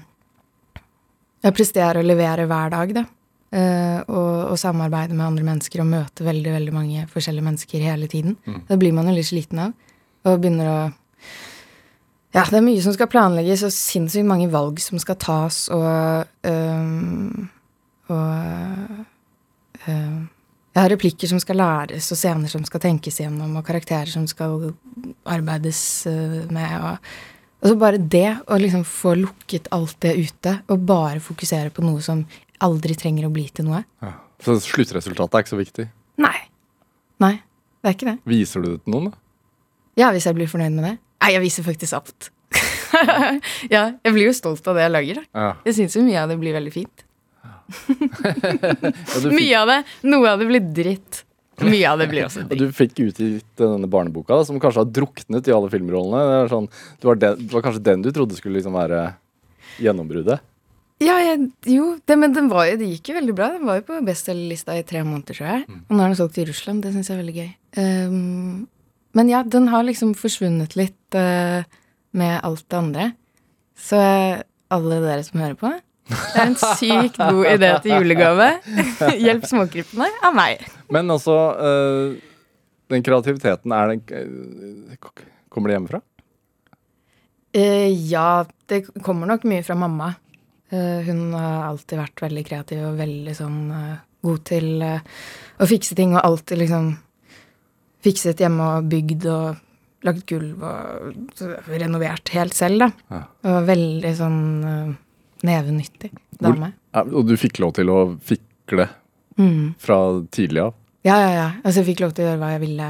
Jeg 1.42 1.58
presterer 1.58 2.02
å 2.02 2.06
levere 2.06 2.46
hver 2.50 2.74
dag, 2.74 2.94
da. 3.02 3.06
Eh, 3.52 4.00
og, 4.08 4.52
og 4.54 4.60
samarbeide 4.60 5.16
med 5.16 5.26
andre 5.26 5.44
mennesker 5.44 5.82
og 5.84 5.90
møte 5.92 6.24
veldig 6.24 6.54
veldig 6.54 6.74
mange 6.76 7.06
forskjellige 7.12 7.48
mennesker 7.50 7.84
hele 7.84 8.08
tiden. 8.08 8.38
Det 8.70 8.78
blir 8.80 8.94
man 8.96 9.10
jo 9.10 9.16
litt 9.18 9.28
sliten 9.28 9.60
av. 9.66 9.74
Og 10.24 10.38
begynner 10.40 10.70
å 10.70 10.82
ja, 12.32 12.46
det 12.48 12.62
er 12.62 12.64
mye 12.64 12.80
som 12.80 12.94
skal 12.96 13.10
planlegges, 13.12 13.66
og 13.68 13.74
sinnssykt 13.76 14.24
mange 14.24 14.48
valg 14.48 14.78
som 14.80 15.00
skal 15.04 15.18
tas, 15.20 15.66
og 15.74 16.48
øhm, 16.48 17.50
Og 18.08 18.28
øhm, 19.88 20.30
Jeg 20.74 20.82
har 20.82 20.90
replikker 20.90 21.28
som 21.28 21.40
skal 21.40 21.60
læres, 21.60 22.08
og 22.12 22.18
scener 22.18 22.48
som 22.48 22.64
skal 22.64 22.80
tenkes 22.80 23.20
gjennom, 23.20 23.58
og 23.60 23.66
karakterer 23.68 24.08
som 24.08 24.28
skal 24.28 24.72
arbeides 25.28 26.08
med, 26.08 26.78
og, 26.80 27.12
og 27.62 27.69
så 27.69 27.78
bare 27.78 28.00
det, 28.02 28.28
å 28.50 28.58
liksom 28.58 28.84
få 28.88 29.13
lukket 29.19 29.69
alt 29.76 29.97
det 30.02 30.15
ute, 30.17 30.56
og 30.74 30.86
bare 30.89 31.21
fokusere 31.21 31.69
på 31.74 31.84
noe 31.86 32.02
som 32.02 32.24
aldri 32.65 32.95
trenger 32.97 33.28
å 33.28 33.34
bli 33.34 33.45
til 33.54 33.67
noe. 33.69 33.84
Ja. 34.02 34.15
Så 34.41 34.56
sluttresultatet 34.65 35.38
er 35.38 35.43
ikke 35.43 35.54
så 35.54 35.60
viktig. 35.60 35.86
Nei. 36.21 36.38
Nei, 37.21 37.36
det 37.82 37.91
er 37.91 37.97
ikke 37.97 38.10
det. 38.10 38.17
Viser 38.32 38.63
du 38.63 38.71
det 38.71 38.80
til 38.82 38.95
noen, 38.95 39.12
da? 39.12 39.19
Ja, 40.02 40.10
hvis 40.15 40.26
jeg 40.26 40.38
blir 40.38 40.50
fornøyd 40.50 40.74
med 40.74 40.88
det. 40.88 40.95
Nei, 41.21 41.34
jeg 41.36 41.43
viser 41.43 41.67
faktisk 41.67 42.00
alt. 42.00 42.32
ja, 43.76 43.84
jeg 44.02 44.13
blir 44.15 44.26
jo 44.26 44.34
stolt 44.34 44.65
av 44.65 44.80
det 44.80 44.88
jeg 44.88 44.95
lager, 44.95 45.21
da. 45.21 45.28
Ja. 45.38 45.52
Jeg 45.69 45.78
syns 45.78 45.97
jo 46.00 46.06
mye 46.08 46.24
av 46.24 46.34
det 46.34 46.39
blir 46.41 46.58
veldig 46.58 46.74
fint. 46.74 47.06
Ja, 47.45 47.60
Mye 49.38 49.62
av 49.62 49.69
det. 49.69 49.78
Noe 50.10 50.34
av 50.34 50.41
det 50.41 50.50
blir 50.50 50.65
dritt. 50.82 51.21
Mye 51.60 51.90
av 51.90 52.00
det 52.00 52.08
blir 52.10 52.26
også 52.26 52.46
Og 52.48 52.54
du 52.58 52.70
fikk 52.74 52.96
utgitt 53.04 53.60
denne 53.60 53.90
barneboka, 53.92 54.38
da, 54.38 54.46
som 54.48 54.60
kanskje 54.62 54.86
har 54.86 54.94
druknet 54.96 55.50
i 55.50 55.54
alle 55.56 55.70
filmrollene. 55.74 56.22
Det, 56.30 56.38
er 56.38 56.54
sånn, 56.54 56.70
det, 56.72 57.10
var 57.10 57.20
den, 57.22 57.44
det 57.44 57.52
var 57.54 57.66
kanskje 57.66 57.84
den 57.86 58.06
du 58.06 58.10
trodde 58.16 58.38
skulle 58.38 58.58
liksom 58.58 58.78
være 58.78 59.04
gjennombruddet? 59.82 60.42
Ja, 61.02 61.16
jeg, 61.18 61.48
jo, 61.74 61.96
det, 62.06 62.18
men 62.22 62.34
den 62.36 62.50
var 62.52 62.70
det 62.78 62.90
gikk 62.92 63.10
jo 63.10 63.18
veldig 63.18 63.36
bra. 63.38 63.50
Den 63.56 63.66
var 63.66 63.80
jo 63.80 63.88
på 63.88 63.98
bestselgerlista 64.06 64.76
i 64.78 64.86
tre 64.86 65.02
måneder, 65.06 65.38
tror 65.38 65.50
jeg. 65.50 65.64
Og 65.82 65.96
nå 65.96 66.04
er 66.04 66.12
den 66.12 66.20
solgt 66.20 66.38
i 66.38 66.46
Russland. 66.46 66.84
Det 66.86 66.94
syns 66.94 67.10
jeg 67.10 67.16
er 67.16 67.22
veldig 67.24 67.38
gøy. 67.40 67.50
Um, 67.82 68.68
men 69.18 69.32
ja, 69.32 69.42
den 69.42 69.70
har 69.72 69.86
liksom 69.88 70.14
forsvunnet 70.20 70.78
litt 70.78 71.18
uh, 71.18 71.66
med 72.18 72.36
alt 72.46 72.68
det 72.70 72.78
andre. 72.78 73.08
Så 73.82 73.98
uh, 73.98 74.44
alle 74.72 75.00
dere 75.02 75.26
som 75.26 75.42
hører 75.42 75.58
på, 75.58 75.74
det 76.12 76.41
er 76.41 76.45
en 76.45 76.58
sykt 76.60 77.17
god 77.19 77.45
idé 77.54 77.71
til 77.84 77.95
julegave. 77.97 78.50
Hjelp 79.26 79.47
småkrypene 79.50 80.10
av 80.28 80.36
meg. 80.38 80.63
Men 80.91 81.12
altså, 81.13 81.38
øh, 81.56 82.15
den 82.91 83.06
kreativiteten, 83.06 83.71
er 83.76 83.93
den 83.95 84.04
øh, 84.12 85.12
Kommer 85.52 85.71
det 85.71 85.76
hjemmefra? 85.80 86.00
Eh, 87.52 87.89
ja, 88.08 88.45
det 88.71 88.86
kommer 89.04 89.28
nok 89.28 89.43
mye 89.50 89.63
fra 89.67 89.76
mamma. 89.76 90.13
Eh, 90.71 91.02
hun 91.08 91.34
har 91.36 91.65
alltid 91.67 92.00
vært 92.00 92.24
veldig 92.24 92.43
kreativ 92.47 92.86
og 92.88 93.00
veldig 93.02 93.34
sånn 93.36 93.58
eh, 93.76 93.97
god 94.24 94.45
til 94.47 94.69
eh, 94.88 95.04
å 95.60 95.67
fikse 95.67 95.97
ting, 95.97 96.15
og 96.15 96.24
alltid 96.24 96.62
liksom 96.62 96.93
fikset 98.02 98.39
hjemme 98.41 98.69
og 98.78 98.88
bygd 98.91 99.28
og 99.30 99.60
lagt 100.08 100.24
gulv 100.32 100.63
og 100.65 101.43
renovert 101.69 102.32
helt 102.34 102.56
selv, 102.58 102.86
da. 102.86 102.88
Ja. 103.12 103.21
Og 103.52 103.67
veldig 103.67 104.13
sånn 104.17 104.39
eh, 104.71 104.93
nevenyttig 105.48 106.12
dame. 106.42 106.74
Hvor, 106.92 107.14
og 107.22 107.28
du 107.30 107.36
fikk 107.40 107.60
lov 107.64 107.74
til 107.78 107.92
å 107.94 108.02
fikle 108.26 108.90
Mm. 109.40 109.74
fra 109.80 109.96
tidlig 110.30 110.60
av? 110.62 110.74
Ja, 111.08 111.16
ja, 111.18 111.30
ja. 111.34 111.46
Altså, 111.64 111.80
jeg 111.82 111.94
fikk 111.94 112.02
lov 112.04 112.12
til 112.14 112.26
å 112.26 112.28
gjøre 112.30 112.40
hva 112.42 112.50
jeg 112.52 112.62
ville 112.66 112.88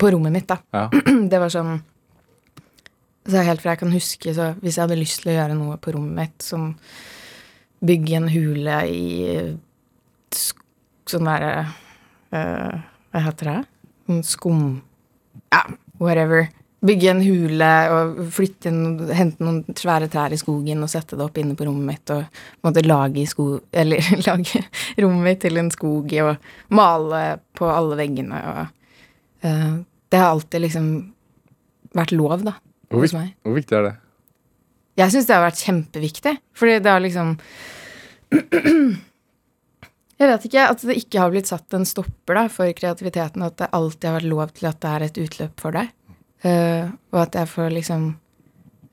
på 0.00 0.08
rommet 0.10 0.32
mitt, 0.32 0.46
da. 0.48 0.56
Ja. 0.72 0.86
Det 1.30 1.38
var 1.38 1.52
sånn 1.52 1.82
så 3.28 3.42
Helt 3.46 3.62
fra 3.62 3.76
jeg 3.76 3.82
kan 3.84 3.92
huske, 3.94 4.32
så 4.34 4.48
hvis 4.58 4.74
jeg 4.78 4.82
hadde 4.82 4.98
lyst 4.98 5.20
til 5.22 5.30
å 5.30 5.36
gjøre 5.36 5.54
noe 5.54 5.76
på 5.78 5.92
rommet 5.94 6.16
mitt, 6.16 6.42
som 6.42 6.72
bygge 7.84 8.16
en 8.18 8.26
hule 8.32 8.78
i 8.90 9.04
sånn 11.06 11.28
derre 11.28 11.52
øh, 12.34 12.80
Hva 13.12 13.22
heter 13.28 13.50
det? 13.52 13.60
Skum... 14.26 14.80
Ja, 15.52 15.62
whatever. 16.00 16.48
Bygge 16.82 17.10
en 17.12 17.20
hule 17.22 17.70
og 17.94 18.16
flytte 18.34 18.70
inn, 18.72 19.10
hente 19.14 19.44
noen 19.44 19.76
svære 19.78 20.08
trær 20.10 20.34
i 20.34 20.38
skogen 20.40 20.82
og 20.82 20.90
sette 20.90 21.14
det 21.14 21.22
opp 21.22 21.36
inne 21.38 21.54
på 21.54 21.68
rommet 21.68 21.86
mitt 21.92 22.10
og 22.10 22.24
på 22.26 22.64
en 22.64 22.66
måte 22.66 22.82
lage, 22.82 23.26
sko, 23.30 23.46
eller, 23.70 24.02
lage 24.26 24.64
rommet 24.98 25.26
mitt 25.28 25.42
til 25.44 25.60
en 25.62 25.70
skog 25.70 26.10
og 26.24 26.74
male 26.74 27.22
på 27.54 27.70
alle 27.70 28.00
veggene 28.02 28.42
og 28.50 28.62
uh, 29.46 29.74
Det 30.10 30.18
har 30.18 30.32
alltid 30.32 30.66
liksom 30.66 30.88
vært 31.94 32.16
lov, 32.16 32.42
da, 32.42 32.56
Hvor, 32.90 33.04
hos 33.04 33.14
meg. 33.14 33.30
hvor 33.44 33.54
viktig 33.56 33.78
er 33.78 33.86
det? 33.86 33.94
Jeg 34.98 35.14
syns 35.14 35.28
det 35.28 35.36
har 35.38 35.46
vært 35.46 35.62
kjempeviktig, 35.62 36.34
fordi 36.58 36.76
det 36.82 36.92
har 36.92 37.00
liksom 37.04 37.36
Jeg 40.22 40.30
vet 40.30 40.44
ikke, 40.46 40.66
at 40.70 40.82
det 40.86 40.94
ikke 41.00 41.18
har 41.18 41.32
blitt 41.32 41.48
satt 41.50 41.74
en 41.74 41.86
stopper 41.88 42.36
da, 42.38 42.44
for 42.52 42.70
kreativiteten, 42.78 43.42
at 43.42 43.56
det 43.58 43.70
alltid 43.74 44.06
har 44.06 44.18
vært 44.20 44.30
lov 44.30 44.52
til 44.54 44.68
at 44.70 44.78
det 44.82 44.90
er 44.92 45.04
et 45.08 45.18
utløp 45.24 45.62
for 45.64 45.74
deg. 45.74 45.88
Eh, 46.42 46.88
og 47.12 47.18
at 47.22 47.36
jeg 47.38 47.50
får 47.52 47.68
liksom 47.70 48.06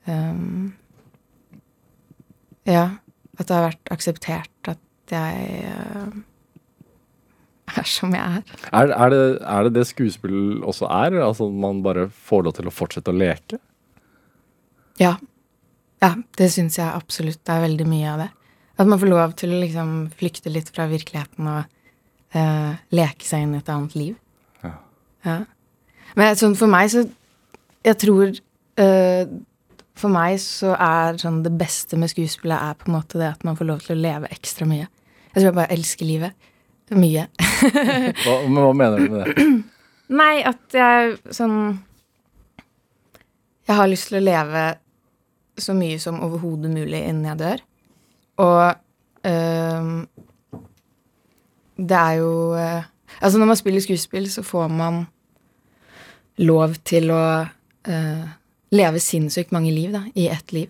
um, 0.06 0.72
Ja, 2.68 2.84
at 3.40 3.48
det 3.48 3.56
har 3.56 3.64
vært 3.70 3.90
akseptert 3.90 4.70
at 4.70 5.10
jeg 5.10 5.64
uh, 5.66 6.12
er 7.74 7.88
som 7.88 8.14
jeg 8.14 8.22
er. 8.22 8.54
Er, 8.70 8.92
er, 8.94 9.10
det, 9.10 9.24
er 9.42 9.66
det 9.66 9.74
det 9.78 9.86
skuespill 9.88 10.62
også 10.62 10.86
er? 10.86 11.18
Altså 11.24 11.48
man 11.50 11.82
bare 11.82 12.06
får 12.10 12.46
lov 12.46 12.56
til 12.58 12.70
å 12.70 12.74
fortsette 12.74 13.10
å 13.10 13.18
leke? 13.18 13.58
Ja. 15.00 15.16
Ja, 16.00 16.14
det 16.38 16.52
syns 16.54 16.78
jeg 16.78 16.86
absolutt 16.86 17.42
det 17.42 17.56
er 17.56 17.66
veldig 17.66 17.86
mye 17.88 18.12
av 18.14 18.22
det. 18.24 18.30
At 18.80 18.88
man 18.88 19.00
får 19.00 19.10
lov 19.10 19.34
til 19.40 19.52
å 19.52 19.60
liksom 19.60 19.94
flykte 20.16 20.52
litt 20.52 20.70
fra 20.72 20.86
virkeligheten 20.88 21.48
og 21.50 21.64
uh, 22.36 22.72
leke 22.94 23.26
seg 23.26 23.44
inn 23.44 23.56
i 23.56 23.60
et 23.60 23.72
annet 23.72 23.96
liv. 23.98 24.14
Ja. 24.62 24.76
Ja. 25.26 25.40
Men 26.18 26.38
sånn 26.38 26.56
for 26.58 26.70
meg 26.70 26.92
så 26.92 27.04
Jeg 27.84 27.96
tror 28.02 28.32
uh, 28.80 29.24
For 29.96 30.12
meg 30.12 30.36
så 30.42 30.74
er 30.76 31.20
sånn 31.20 31.42
det 31.44 31.52
beste 31.60 31.98
med 32.00 32.12
skuespillet 32.12 32.56
er 32.56 32.78
på 32.78 32.88
en 32.90 32.96
måte 32.98 33.20
det 33.20 33.30
at 33.32 33.44
man 33.46 33.58
får 33.58 33.68
lov 33.68 33.84
til 33.84 33.96
å 33.96 34.00
leve 34.00 34.30
ekstra 34.32 34.68
mye. 34.68 34.86
Jeg 35.30 35.36
tror 35.36 35.48
jeg 35.50 35.58
bare 35.58 35.76
elsker 35.76 36.08
livet. 36.08 36.48
Mye. 36.90 37.28
Hva, 38.24 38.36
men 38.48 38.58
hva 38.58 38.70
mener 38.74 38.98
du 38.98 39.12
med 39.12 39.28
det? 39.28 39.44
Nei, 40.20 40.40
at 40.42 40.74
jeg 40.74 41.34
sånn 41.36 41.58
Jeg 43.68 43.76
har 43.78 43.86
lyst 43.86 44.08
til 44.10 44.18
å 44.18 44.24
leve 44.24 44.64
så 45.60 45.76
mye 45.76 46.00
som 46.02 46.18
overhodet 46.24 46.72
mulig 46.72 47.04
innen 47.04 47.28
jeg 47.28 47.38
dør. 47.38 47.62
Og 48.42 49.28
øhm, 49.28 50.08
det 51.76 52.00
er 52.00 52.16
jo 52.18 52.32
øh, 52.56 52.82
Altså, 53.20 53.38
når 53.38 53.46
man 53.46 53.56
spiller 53.56 53.80
skuespill, 53.80 54.30
så 54.30 54.42
får 54.42 54.68
man 54.68 55.02
lov 56.38 56.74
til 56.88 57.10
å 57.10 57.22
øh, 57.88 58.24
leve 58.76 59.02
sinnssykt 59.02 59.52
mange 59.52 59.72
liv, 59.74 59.92
da, 59.94 60.04
i 60.14 60.28
ett 60.28 60.52
liv. 60.52 60.68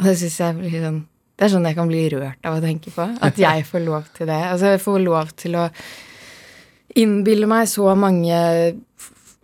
Og 0.00 0.08
det 0.08 0.16
syns 0.18 0.40
jeg 0.40 0.56
blir 0.58 0.80
sånn 0.82 1.04
Det 1.34 1.46
er 1.46 1.50
sånn 1.50 1.64
jeg 1.66 1.74
kan 1.74 1.88
bli 1.90 2.00
rørt 2.12 2.46
av 2.46 2.56
å 2.58 2.62
tenke 2.62 2.92
på. 2.94 3.08
At 3.26 3.38
jeg 3.38 3.64
får 3.66 3.82
lov 3.82 4.04
til 4.14 4.28
det. 4.30 4.38
Altså, 4.52 4.68
jeg 4.70 4.82
får 4.84 5.00
lov 5.02 5.32
til 5.34 5.56
å 5.58 5.64
innbille 6.94 7.48
meg 7.50 7.66
så 7.66 7.88
mange 7.98 8.36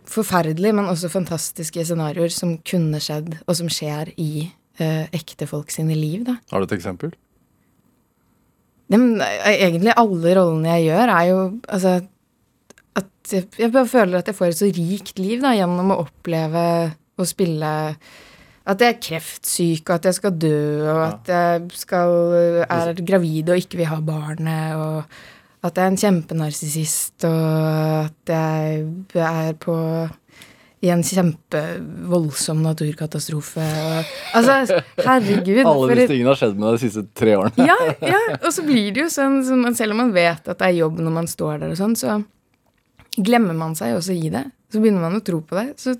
forferdelige, 0.07 0.75
men 0.77 0.87
også 0.87 1.11
fantastiske 1.11 1.83
scenarioer 1.87 2.31
som 2.31 2.53
kunne 2.67 2.99
skjedd, 3.03 3.35
og 3.43 3.57
som 3.59 3.67
skjer 3.71 4.13
i 4.15 4.45
uh, 4.79 5.03
ekte 5.11 5.47
folk 5.49 5.71
sine 5.73 5.97
liv, 5.97 6.23
da. 6.27 6.37
Har 6.51 6.63
du 6.63 6.69
et 6.69 6.77
eksempel? 6.77 7.11
Nei, 8.91 8.97
men, 8.97 9.21
eh, 9.23 9.67
egentlig 9.67 9.93
alle 9.95 10.33
rollene 10.35 10.73
jeg 10.75 10.89
gjør, 10.89 11.13
er 11.15 11.27
jo 11.29 11.37
altså 11.67 11.93
jeg, 13.35 13.71
bare 13.71 13.87
føler 13.89 14.19
at 14.19 14.29
jeg 14.29 14.37
får 14.37 14.51
et 14.51 14.59
så 14.59 14.69
rikt 14.75 15.21
liv 15.21 15.41
da, 15.43 15.53
gjennom 15.57 15.93
å 15.93 16.01
oppleve 16.05 16.65
å 17.19 17.27
spille 17.27 17.71
At 18.71 18.81
jeg 18.81 18.93
er 18.93 19.01
kreftsyk, 19.01 19.83
og 19.87 19.95
at 19.97 20.07
jeg 20.09 20.17
skal 20.19 20.37
dø, 20.37 20.61
og 20.85 21.03
at 21.07 21.31
jeg 21.33 21.81
skal, 21.81 22.15
er 22.65 23.01
gravid 23.01 23.49
og 23.49 23.61
ikke 23.63 23.81
vil 23.81 23.89
ha 23.89 23.99
barnet, 24.05 24.75
og 24.77 25.65
at 25.65 25.77
jeg 25.77 25.83
er 25.83 25.91
en 25.91 26.01
kjempenarsissist, 26.01 27.25
og 27.25 28.07
at 28.07 28.33
jeg 28.33 28.85
er 29.21 29.57
på 29.61 29.75
i 30.81 30.89
en 30.89 31.03
kjempevoldsom 31.05 32.61
naturkatastrofe. 32.65 33.61
Og, 33.61 34.13
altså, 34.39 34.79
herregud. 34.97 35.61
Alle 35.61 35.97
disse 35.99 36.09
tingene 36.09 36.31
har 36.31 36.39
skjedd 36.39 36.55
med 36.57 36.65
deg 36.65 36.77
de 36.77 36.81
siste 36.87 37.03
tre 37.17 37.35
årene. 37.37 37.67
ja, 37.69 37.77
ja, 38.01 38.21
og 38.39 38.49
så 38.55 38.65
blir 38.65 38.89
det 38.95 39.03
jo 39.03 39.11
sånn, 39.13 39.43
sånn 39.45 39.77
selv 39.77 39.93
om 39.93 40.01
man 40.07 40.13
vet 40.15 40.41
at 40.41 40.57
det 40.57 40.71
er 40.71 40.79
jobb 40.79 41.03
når 41.05 41.17
man 41.19 41.29
står 41.29 41.61
der 41.61 41.75
og 41.75 41.77
sånn, 41.77 41.93
så 41.99 42.17
glemmer 43.17 43.57
man 43.57 43.75
seg 43.77 43.97
også 43.97 44.15
i 44.15 44.31
det. 44.33 44.45
Så 44.71 44.79
begynner 44.79 45.03
man 45.03 45.17
å 45.19 45.25
tro 45.25 45.41
på 45.43 45.57
det. 45.57 45.67
Så 45.81 45.95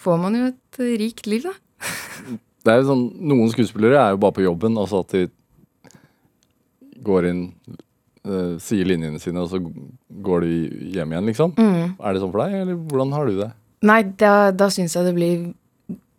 får 0.00 0.22
man 0.22 0.38
jo 0.38 0.48
et 0.52 0.80
rikt 1.00 1.28
liv, 1.30 1.48
da. 1.48 1.56
Det 2.60 2.72
er 2.72 2.82
jo 2.82 2.90
sånn, 2.90 3.06
Noen 3.24 3.48
skuespillere 3.52 3.96
er 3.96 4.10
jo 4.12 4.18
bare 4.20 4.36
på 4.36 4.42
jobben, 4.44 4.74
altså 4.76 4.98
at 5.00 5.14
de 5.14 5.22
går 7.00 7.30
inn, 7.30 7.46
uh, 8.28 8.58
sier 8.60 8.84
linjene 8.84 9.20
sine, 9.22 9.40
og 9.40 9.48
så 9.48 9.62
går 10.26 10.44
de 10.44 10.58
hjem 10.92 11.14
igjen, 11.14 11.30
liksom. 11.30 11.54
Er 11.56 12.12
det 12.12 12.20
sånn 12.20 12.34
for 12.34 12.42
deg, 12.44 12.58
eller 12.58 12.76
hvordan 12.90 13.14
har 13.16 13.30
du 13.30 13.38
det? 13.38 13.48
Nei, 13.88 14.02
da, 14.20 14.34
da 14.52 14.68
syns 14.68 14.92
jeg 14.92 15.08
det 15.08 15.14
blir 15.16 15.48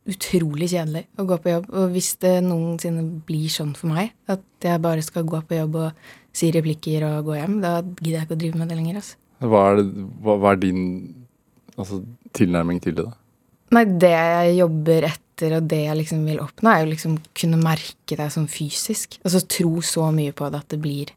utrolig 0.09 0.71
kjedelig 0.71 1.05
å 1.21 1.27
gå 1.29 1.37
på 1.43 1.53
jobb. 1.53 1.69
Og 1.77 1.93
hvis 1.93 2.15
det 2.23 2.39
noensinne 2.45 3.03
blir 3.27 3.51
sånn 3.53 3.75
for 3.77 3.93
meg, 3.93 4.15
at 4.31 4.41
jeg 4.65 4.81
bare 4.81 5.05
skal 5.05 5.27
gå 5.29 5.43
på 5.45 5.59
jobb 5.59 5.77
og 5.83 6.07
si 6.35 6.49
replikker 6.53 7.05
og 7.05 7.29
gå 7.29 7.37
hjem, 7.37 7.59
da 7.61 7.77
gidder 7.83 8.17
jeg 8.17 8.27
ikke 8.27 8.39
å 8.39 8.41
drive 8.45 8.61
med 8.61 8.71
det 8.71 8.79
lenger, 8.79 9.01
altså. 9.03 9.19
Hva 9.41 9.63
er, 9.71 9.81
det, 9.81 10.05
hva, 10.21 10.37
hva 10.37 10.53
er 10.53 10.61
din 10.61 10.83
altså, 11.75 12.01
tilnærming 12.37 12.81
til 12.83 12.97
det, 12.97 13.07
da? 13.07 13.17
Nei, 13.71 13.85
det 14.03 14.11
jeg 14.11 14.55
jobber 14.59 15.07
etter, 15.07 15.55
og 15.57 15.69
det 15.71 15.79
jeg 15.85 15.97
liksom 16.01 16.25
vil 16.27 16.41
oppnå, 16.43 16.69
er 16.69 16.83
jo 16.83 16.91
liksom 16.91 17.15
kunne 17.39 17.59
merke 17.61 18.17
deg 18.19 18.33
sånn 18.33 18.49
fysisk. 18.51 19.15
Altså 19.23 19.41
tro 19.49 19.79
så 19.85 20.09
mye 20.13 20.35
på 20.35 20.49
det 20.51 20.59
at 20.59 20.73
det 20.75 20.81
blir 20.83 21.13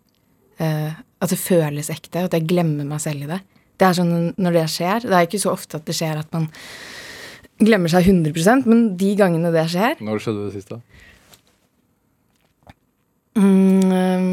uh, 0.62 0.94
At 0.94 1.32
det 1.32 1.40
føles 1.40 1.90
ekte, 1.92 2.22
at 2.28 2.36
jeg 2.36 2.46
glemmer 2.48 2.86
meg 2.88 3.02
selv 3.02 3.26
i 3.26 3.30
det. 3.32 3.40
Det 3.74 3.88
er 3.88 3.96
sånn 3.98 4.12
når 4.38 4.54
det 4.54 4.68
skjer 4.70 5.06
Det 5.08 5.16
er 5.18 5.26
ikke 5.26 5.42
så 5.42 5.54
ofte 5.54 5.80
at 5.80 5.88
det 5.88 5.96
skjer 5.98 6.20
at 6.20 6.30
man 6.34 6.46
glemmer 7.58 7.90
seg 7.90 8.06
100 8.10 8.66
men 8.66 8.86
de 8.98 9.12
gangene 9.18 9.50
det 9.54 9.66
skjer 9.72 10.00
Når 10.02 10.22
skjedde 10.22 10.46
det 10.46 10.54
sist, 10.56 10.70
da? 10.70 10.80
mm, 13.38 13.92
eh, 13.92 14.28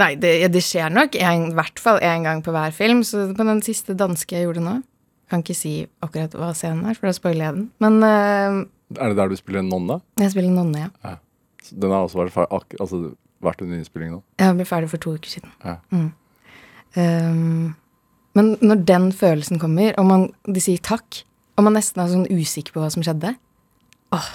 Nei, 0.00 0.14
det, 0.16 0.30
ja, 0.40 0.48
det 0.48 0.62
skjer 0.64 0.88
nok 0.92 1.16
en, 1.20 1.50
i 1.50 1.56
hvert 1.58 1.78
fall 1.82 1.98
én 2.00 2.22
gang 2.24 2.40
på 2.44 2.52
hver 2.54 2.72
film. 2.72 3.02
Så 3.04 3.26
på 3.36 3.44
den 3.44 3.60
siste 3.66 3.92
danske 3.98 4.38
jeg 4.38 4.46
gjorde 4.48 4.62
nå 4.64 4.78
Kan 5.28 5.42
ikke 5.44 5.56
si 5.56 5.72
akkurat 6.04 6.32
hva 6.36 6.50
scenen 6.56 6.86
er, 6.88 6.96
for 6.96 7.08
da 7.08 7.12
spoiler 7.16 7.44
jeg 7.46 7.54
den. 7.58 7.66
Men 7.80 7.98
uh, 8.04 8.62
Er 9.00 9.12
det 9.12 9.16
der 9.20 9.28
du 9.32 9.36
spiller 9.36 9.62
nonne? 9.64 10.00
jeg 10.20 10.32
spiller 10.34 10.52
nonne, 10.52 10.86
ja. 11.04 11.16
Så 11.64 11.76
Den 11.80 11.90
har 11.94 12.04
også 12.04 12.18
vært, 12.22 12.32
fer- 12.34 12.48
ak 12.52 12.74
altså, 12.80 13.14
vært 13.40 13.62
under 13.64 13.78
innspilling 13.80 14.10
nå? 14.12 14.22
Jeg 14.40 14.56
ble 14.58 14.66
ferdig 14.68 14.90
for 14.92 15.00
to 15.00 15.14
uker 15.16 15.30
siden. 15.32 15.52
Ja. 15.64 15.76
Mm. 15.92 16.10
Um, 16.96 17.74
Men 18.34 18.56
når 18.64 18.84
den 18.88 19.10
følelsen 19.12 19.58
kommer, 19.60 19.92
og 20.00 20.06
man, 20.08 20.26
de 20.48 20.60
sier 20.60 20.80
takk, 20.80 21.22
og 21.56 21.64
man 21.66 21.74
nesten 21.76 22.00
er 22.00 22.08
sånn 22.12 22.28
usikker 22.32 22.72
på 22.72 22.80
hva 22.80 22.88
som 22.92 23.04
skjedde 23.04 23.34
Åh, 24.16 24.28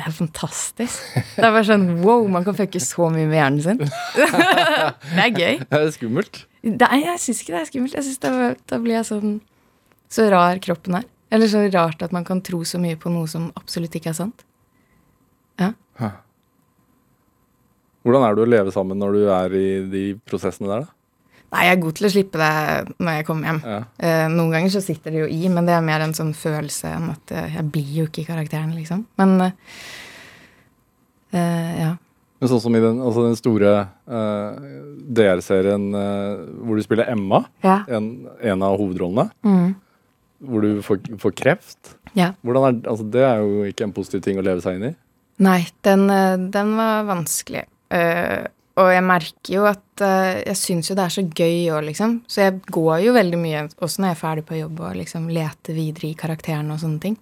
det 0.00 0.06
er 0.08 0.14
fantastisk. 0.16 1.00
Det 1.36 1.44
er 1.44 1.52
bare 1.52 1.66
sånn 1.68 1.86
wow, 2.00 2.24
man 2.32 2.44
kan 2.46 2.56
fucke 2.56 2.80
så 2.80 3.10
mye 3.12 3.26
med 3.28 3.36
hjernen 3.36 3.60
sin. 3.64 3.80
det 5.12 5.24
er 5.26 5.34
gøy. 5.36 5.58
Er 5.66 5.84
Det 5.84 5.94
skummelt. 5.98 6.44
Nei, 6.64 7.00
jeg 7.04 7.20
syns 7.20 7.42
ikke 7.42 7.52
det 7.52 7.60
er 7.60 7.68
skummelt. 7.68 7.96
Jeg 7.98 8.06
synes 8.06 8.22
det 8.24 8.32
Da 8.68 8.78
blir 8.82 8.98
jeg 8.98 9.06
sånn 9.08 9.38
Så 10.12 10.26
rar 10.32 10.58
kroppen 10.60 10.98
er. 10.98 11.06
Eller 11.32 11.48
så 11.52 11.62
rart 11.70 12.02
at 12.02 12.12
man 12.16 12.24
kan 12.26 12.40
tro 12.44 12.62
så 12.66 12.80
mye 12.82 12.98
på 13.00 13.12
noe 13.12 13.28
som 13.30 13.50
absolutt 13.60 13.94
ikke 13.96 14.10
er 14.10 14.18
sant. 14.18 14.42
Ja. 15.60 15.70
Hvordan 18.00 18.24
er 18.24 18.34
det 18.34 18.42
å 18.42 18.48
leve 18.48 18.72
sammen 18.74 18.98
når 18.98 19.18
du 19.18 19.22
er 19.30 19.54
i 19.54 19.68
de 19.92 20.04
prosessene 20.26 20.70
der, 20.72 20.86
da? 20.88 20.96
Nei, 21.50 21.64
jeg 21.66 21.74
er 21.76 21.80
god 21.82 21.94
til 21.98 22.06
å 22.06 22.10
slippe 22.14 22.38
det 22.38 22.50
når 23.02 23.16
jeg 23.18 23.26
kommer 23.26 23.48
hjem. 23.50 23.56
Ja. 23.66 23.78
Eh, 24.06 24.26
noen 24.30 24.52
ganger 24.54 24.70
så 24.70 24.82
sitter 24.84 25.10
det 25.10 25.22
jo 25.24 25.30
i, 25.34 25.48
men 25.50 25.66
det 25.66 25.74
er 25.74 25.82
mer 25.82 26.04
en 26.04 26.14
sånn 26.14 26.30
følelse 26.38 26.92
enn 26.94 27.08
at 27.10 27.32
eh, 27.34 27.56
jeg 27.56 27.64
blir 27.74 27.88
jo 27.96 28.04
ikke 28.06 28.22
i 28.22 28.28
karakteren, 28.28 28.70
liksom. 28.76 29.02
Men 29.18 29.34
eh, 29.48 29.52
eh, 31.32 31.72
ja. 31.82 31.90
Men 32.40 32.48
sånn 32.48 32.62
som 32.64 32.76
i 32.78 32.80
den, 32.80 33.00
altså 33.04 33.26
den 33.26 33.36
store 33.36 33.72
eh, 34.08 34.60
DR-serien 35.18 35.90
hvor 36.64 36.78
du 36.78 36.84
spiller 36.86 37.10
Emma, 37.12 37.42
Ja. 37.66 37.80
en, 37.92 38.06
en 38.40 38.62
av 38.64 38.78
hovedrollene, 38.80 39.26
Mm. 39.44 39.74
hvor 40.46 40.62
du 40.64 40.80
får, 40.86 41.02
får 41.20 41.34
kreft. 41.36 41.96
ja. 42.14 42.30
Er, 42.46 42.80
altså 42.88 43.04
det 43.10 43.20
er 43.26 43.42
jo 43.42 43.64
ikke 43.68 43.84
en 43.84 43.92
positiv 43.92 44.22
ting 44.24 44.38
å 44.40 44.42
leve 44.46 44.62
seg 44.64 44.78
inn 44.78 44.88
i. 44.92 44.94
Nei, 45.40 45.66
den, 45.82 46.06
den 46.52 46.72
var 46.76 47.04
vanskelig. 47.08 47.66
Eh, 47.90 48.46
og 48.78 48.88
jeg 48.94 49.02
merker 49.04 49.54
jo 49.54 49.64
at 49.68 50.02
uh, 50.04 50.38
jeg 50.38 50.58
syns 50.58 50.90
jo 50.90 50.96
det 50.98 51.04
er 51.04 51.14
så 51.14 51.24
gøy 51.26 51.70
òg, 51.74 51.84
liksom. 51.88 52.20
Så 52.30 52.44
jeg 52.44 52.60
går 52.70 53.00
jo 53.06 53.14
veldig 53.16 53.40
mye, 53.40 53.64
også 53.82 54.02
når 54.02 54.12
jeg 54.12 54.16
er 54.16 54.20
ferdig 54.20 54.44
på 54.48 54.60
jobb, 54.60 54.82
og 54.86 54.98
liksom 55.00 55.30
leter 55.34 55.76
videre 55.76 56.10
i 56.10 56.18
karakterene 56.18 56.76
og 56.76 56.82
sånne 56.82 57.02
ting. 57.02 57.16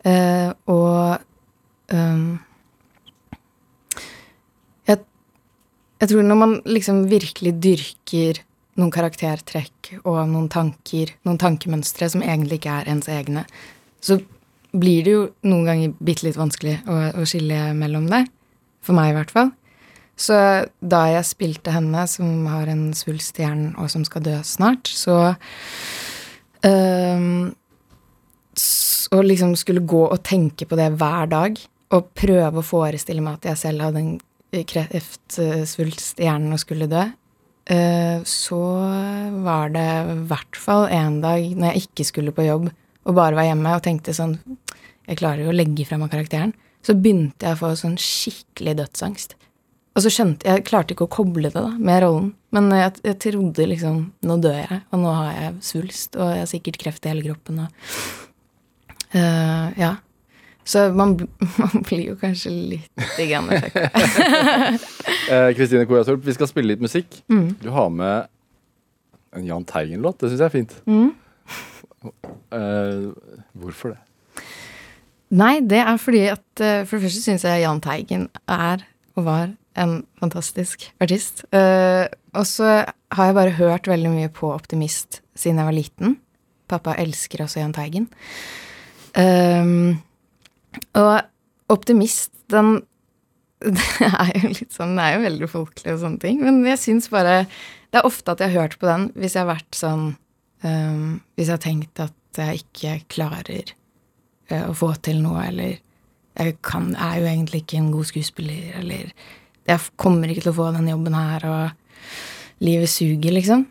Uh, 0.00 0.48
og 0.72 1.20
um, 1.92 2.38
jeg, 4.88 5.02
jeg 6.00 6.12
tror 6.14 6.24
når 6.24 6.40
man 6.40 6.56
liksom 6.64 7.04
virkelig 7.12 7.54
dyrker 7.60 8.40
noen 8.80 8.92
karaktertrekk 8.94 9.94
og 10.00 10.22
noen 10.30 10.48
tanker, 10.52 11.12
noen 11.28 11.40
tankemønstre 11.40 12.08
som 12.12 12.24
egentlig 12.24 12.62
ikke 12.62 12.80
er 12.80 12.92
ens 12.94 13.10
egne, 13.12 13.44
så 14.00 14.16
blir 14.70 15.04
det 15.04 15.12
jo 15.12 15.22
noen 15.50 15.66
ganger 15.68 15.96
bitte 16.00 16.24
litt 16.26 16.38
vanskelig 16.38 16.78
å, 16.88 17.00
å 17.20 17.26
skille 17.28 17.70
mellom 17.76 18.08
det. 18.10 18.24
For 18.86 18.96
meg, 18.96 19.12
i 19.12 19.18
hvert 19.18 19.32
fall. 19.34 19.50
Så 20.20 20.36
da 20.84 20.98
jeg 21.14 21.24
spilte 21.30 21.72
henne, 21.72 22.02
som 22.10 22.44
har 22.52 22.68
en 22.68 22.90
svulst 22.96 23.38
i 23.40 23.44
hjernen, 23.46 23.70
og 23.80 23.88
som 23.92 24.02
skal 24.04 24.24
dø 24.26 24.34
snart, 24.44 24.90
så 24.92 25.16
s- 28.56 29.08
liksom 29.12 29.56
skulle 29.56 29.80
gå 29.80 30.02
og 30.10 30.22
tenke 30.22 30.66
på 30.68 30.76
det 30.76 30.90
hver 31.00 31.28
dag, 31.30 31.56
og 31.90 32.10
prøve 32.14 32.60
å 32.60 32.66
forestille 32.66 33.22
meg 33.24 33.38
at 33.40 33.48
jeg 33.50 33.58
selv 33.64 33.80
hadde 33.88 34.02
en 34.04 34.20
kreftsvulst 34.66 36.20
i 36.20 36.26
hjernen 36.28 36.52
og 36.54 36.60
skulle 36.62 36.86
dø, 36.90 37.02
uh, 37.70 38.18
så 38.26 38.60
var 39.44 39.70
det 39.74 39.86
i 40.12 40.18
hvert 40.30 40.58
fall 40.58 40.86
en 40.90 41.20
dag 41.24 41.48
når 41.56 41.72
jeg 41.72 41.86
ikke 41.88 42.06
skulle 42.12 42.34
på 42.36 42.46
jobb, 42.46 42.70
og 43.06 43.14
bare 43.16 43.34
var 43.38 43.48
hjemme 43.48 43.72
og 43.74 43.82
tenkte 43.86 44.14
sånn 44.14 44.36
Jeg 45.10 45.18
klarer 45.18 45.42
jo 45.42 45.50
å 45.50 45.56
legge 45.56 45.82
fra 45.88 45.96
meg 45.98 46.10
karakteren. 46.12 46.52
Så 46.86 46.94
begynte 46.94 47.42
jeg 47.48 47.56
å 47.56 47.58
få 47.58 47.70
sånn 47.74 47.96
skikkelig 47.98 48.76
dødsangst. 48.78 49.32
Og 50.00 50.04
så 50.06 50.10
skjønte 50.14 50.48
jeg 50.48 50.62
klarte 50.64 50.94
ikke 50.94 51.04
å 51.04 51.12
koble 51.12 51.50
det 51.50 51.58
da, 51.60 51.74
med 51.76 51.98
rollen. 52.00 52.28
Men 52.56 52.70
jeg, 52.72 52.94
jeg 53.04 53.18
trodde 53.20 53.66
liksom 53.68 53.98
Nå 54.24 54.36
dør 54.40 54.56
jeg, 54.56 54.78
og 54.88 55.02
nå 55.02 55.10
har 55.12 55.34
jeg 55.34 55.50
svulst, 55.66 56.16
og 56.16 56.30
jeg 56.32 56.40
har 56.40 56.48
sikkert 56.48 56.78
kreft 56.80 57.04
i 57.04 57.10
hele 57.12 57.24
kroppen. 57.26 57.58
Og, 57.66 57.90
uh, 59.12 59.66
ja. 59.76 59.90
Så 60.64 60.86
man, 60.96 61.18
man 61.60 61.84
blir 61.84 62.06
jo 62.14 62.16
kanskje 62.16 62.54
litt 62.72 63.20
grann 63.20 63.52
fucka. 63.52 63.90
Eh, 65.30 65.52
Kristine 65.54 65.84
Koratorp, 65.86 66.24
vi 66.26 66.32
skal 66.34 66.48
spille 66.50 66.72
litt 66.72 66.80
musikk. 66.82 67.20
Mm. 67.30 67.52
Du 67.60 67.68
har 67.70 67.90
med 67.94 68.30
en 69.36 69.44
Jahn 69.46 69.66
Teigen-låt. 69.68 70.16
Det 70.18 70.32
syns 70.32 70.40
jeg 70.40 70.48
er 70.48 70.54
fint. 70.56 70.72
Mm. 70.90 71.12
Uh, 72.50 73.12
hvorfor 73.60 73.92
det? 73.92 74.00
Nei, 75.38 75.60
det 75.62 75.84
er 75.84 76.00
fordi 76.00 76.24
at 76.32 76.62
uh, 76.64 76.80
For 76.88 76.96
det 76.96 77.04
første 77.04 77.22
syns 77.22 77.44
jeg 77.46 77.62
Jahn 77.62 77.82
Teigen 77.84 78.26
er 78.48 78.82
og 79.14 79.26
var 79.28 79.52
en 79.78 80.00
fantastisk 80.20 80.88
artist. 81.02 81.44
Uh, 81.54 82.06
og 82.34 82.46
så 82.48 82.82
har 82.86 83.28
jeg 83.28 83.36
bare 83.36 83.56
hørt 83.58 83.90
veldig 83.90 84.12
mye 84.12 84.30
på 84.34 84.50
Optimist 84.52 85.20
siden 85.38 85.60
jeg 85.60 85.68
var 85.68 85.76
liten. 85.76 86.16
Pappa 86.70 86.94
elsker 87.00 87.44
også 87.44 87.62
Jahn 87.62 87.74
Teigen. 87.74 88.08
Um, 89.18 90.00
og 90.98 91.26
Optimist, 91.70 92.32
den 92.50 92.80
Det 94.00 94.06
er 94.08 94.30
jo 94.40 94.48
litt 94.54 94.72
sånn 94.72 94.94
Den 94.94 95.00
er 95.02 95.10
jo 95.16 95.24
veldig 95.26 95.48
folkelig 95.52 95.92
og 95.92 96.00
sånne 96.04 96.22
ting. 96.22 96.38
Men 96.40 96.62
jeg 96.64 96.80
syns 96.80 97.10
bare 97.12 97.42
Det 97.90 98.00
er 98.00 98.06
ofte 98.08 98.32
at 98.32 98.40
jeg 98.40 98.54
har 98.54 98.64
hørt 98.64 98.78
på 98.80 98.88
den 98.88 99.10
hvis 99.18 99.36
jeg 99.36 99.44
har 99.44 99.50
vært 99.50 99.76
sånn 99.76 100.06
um, 100.64 101.20
Hvis 101.36 101.50
jeg 101.50 101.56
har 101.58 101.64
tenkt 101.66 102.00
at 102.06 102.40
jeg 102.40 102.62
ikke 102.62 102.94
klarer 103.18 103.74
uh, 104.52 104.70
å 104.70 104.72
få 104.78 104.94
til 105.04 105.20
noe, 105.20 105.42
eller 105.50 105.76
jeg 106.38 106.56
kan, 106.64 106.94
er 106.94 107.18
jo 107.20 107.26
egentlig 107.28 107.64
ikke 107.64 107.80
en 107.82 107.90
god 107.92 108.06
skuespiller, 108.08 108.70
eller 108.78 109.10
jeg 109.70 109.96
kommer 110.00 110.30
ikke 110.30 110.44
til 110.46 110.52
å 110.52 110.58
få 110.58 110.68
den 110.74 110.90
jobben 110.90 111.16
her, 111.16 111.46
og 111.48 112.64
livet 112.64 112.90
suger, 112.92 113.34
liksom. 113.36 113.66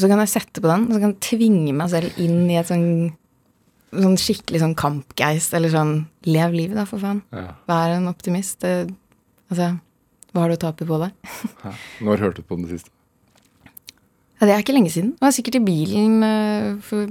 Så 0.00 0.08
kan 0.08 0.22
jeg 0.22 0.32
sette 0.32 0.62
på 0.62 0.70
den, 0.70 0.86
og 0.88 0.94
så 0.96 1.00
kan 1.02 1.12
jeg 1.12 1.24
tvinge 1.26 1.74
meg 1.76 1.90
selv 1.92 2.20
inn 2.22 2.44
i 2.48 2.56
et 2.60 2.68
sånn, 2.70 3.10
sånn 3.92 4.18
skikkelig 4.20 4.62
sånn 4.62 4.76
kampgeist, 4.78 5.54
eller 5.56 5.72
sånn 5.72 5.94
lev 6.28 6.56
livet, 6.56 6.78
da, 6.78 6.86
for 6.88 7.02
faen. 7.02 7.20
Ja. 7.34 7.52
Vær 7.68 7.96
en 7.98 8.08
optimist. 8.10 8.62
Det, 8.64 8.88
altså, 9.50 9.74
hva 10.30 10.44
har 10.44 10.52
du 10.52 10.56
å 10.56 10.62
tape 10.62 10.86
på 10.88 11.00
det? 11.02 11.10
Når 12.06 12.24
hørte 12.24 12.44
du 12.44 12.48
på 12.48 12.60
den 12.60 12.70
siste? 12.70 12.92
Ja, 14.40 14.46
det 14.46 14.54
er 14.54 14.62
ikke 14.62 14.72
lenge 14.76 14.92
siden. 14.94 15.16
Jeg 15.18 15.26
var 15.26 15.34
sikkert 15.36 15.58
i 15.58 15.66
bilen 15.66 16.22
eh, 16.24 16.68
for 16.86 17.10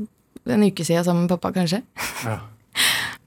en 0.49 0.63
uke 0.65 0.85
siden 0.87 1.05
sammen 1.05 1.27
med 1.27 1.35
pappa, 1.35 1.53
kanskje. 1.59 1.83
Ja. 2.25 2.39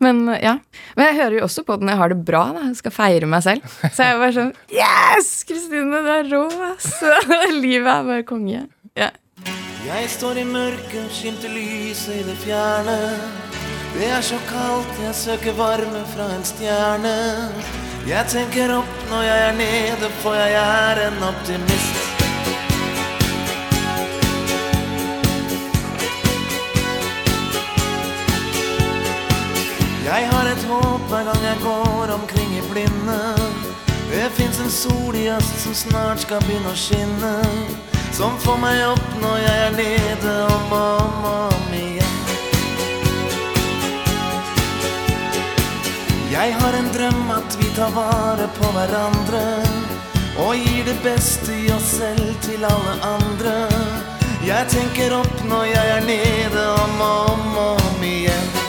Men 0.03 0.25
ja. 0.43 0.57
Men 0.99 1.09
jeg 1.11 1.19
hører 1.21 1.39
jo 1.39 1.47
også 1.47 1.65
på 1.67 1.77
den 1.79 1.87
når 1.89 1.95
jeg 1.95 2.03
har 2.03 2.13
det 2.13 2.21
bra. 2.29 2.43
da 2.57 2.67
Jeg 2.69 2.79
skal 2.81 2.95
feire 2.95 3.29
meg 3.31 3.45
selv. 3.47 3.67
Så 3.89 4.03
jeg 4.03 4.15
er 4.15 4.23
bare 4.23 4.37
sånn 4.37 4.53
Yes! 4.75 5.33
Kristine, 5.49 6.03
du 6.03 6.13
er 6.17 6.31
rå, 6.33 6.45
ass! 6.73 6.91
Livet 7.65 7.91
er 7.95 8.09
bare 8.11 8.27
konge. 8.27 8.67
Ja. 8.99 9.13
Jeg 9.83 10.11
står 10.13 10.39
i 10.39 10.45
mørket, 10.47 11.09
skimter 11.11 11.51
lyset 11.51 12.21
i 12.21 12.27
det 12.27 12.37
fjerne. 12.45 12.99
Det 13.93 14.09
er 14.09 14.23
så 14.25 14.39
kaldt, 14.49 14.95
jeg 15.03 15.15
søker 15.19 15.59
varme 15.59 16.05
fra 16.15 16.31
en 16.37 16.47
stjerne. 16.49 17.17
Jeg 18.09 18.31
tenker 18.33 18.73
opp 18.79 19.05
når 19.11 19.27
jeg 19.27 19.45
er 19.51 19.59
nede, 19.59 20.15
for 20.23 20.39
jeg 20.39 20.57
er 20.63 21.07
en 21.09 21.23
optimist. 21.29 22.12
Jeg 30.13 30.29
har 30.29 30.45
et 30.45 30.65
håp 30.69 31.05
hver 31.09 31.25
gang 31.25 31.45
jeg 31.45 31.59
går 31.63 32.11
omkring 32.13 32.51
i 32.57 32.63
blinde. 32.71 33.21
Det 34.11 34.27
fins 34.37 34.59
en 34.61 34.71
sol 34.71 35.15
i 35.17 35.31
øst 35.33 35.63
som 35.63 35.75
snart 35.75 36.21
skal 36.21 36.43
begynne 36.45 36.69
å 36.69 36.77
skinne. 36.77 37.31
Som 38.13 38.37
får 38.43 38.59
meg 38.61 38.83
opp 38.91 39.15
når 39.23 39.39
jeg 39.41 39.63
er 39.69 39.79
nede 39.79 40.35
om 40.53 40.75
og 40.77 41.01
om, 41.07 41.25
om 41.31 41.73
igjen. 41.79 42.19
Jeg 46.35 46.59
har 46.61 46.77
en 46.77 46.91
drøm 46.97 47.33
at 47.39 47.57
vi 47.63 47.71
tar 47.79 47.95
vare 47.97 48.51
på 48.59 48.73
hverandre. 48.77 49.47
Og 50.45 50.61
gir 50.61 50.85
det 50.91 50.99
beste 51.07 51.57
i 51.57 51.71
oss 51.73 51.89
selv 52.03 52.37
til 52.45 52.69
alle 52.69 52.99
andre. 53.15 53.57
Jeg 54.45 54.69
tenker 54.77 55.17
opp 55.23 55.47
når 55.49 55.71
jeg 55.73 55.97
er 55.97 56.05
nede 56.11 56.67
om 56.85 57.01
og 57.01 57.33
om, 57.33 57.57
om 57.65 58.05
igjen. 58.05 58.62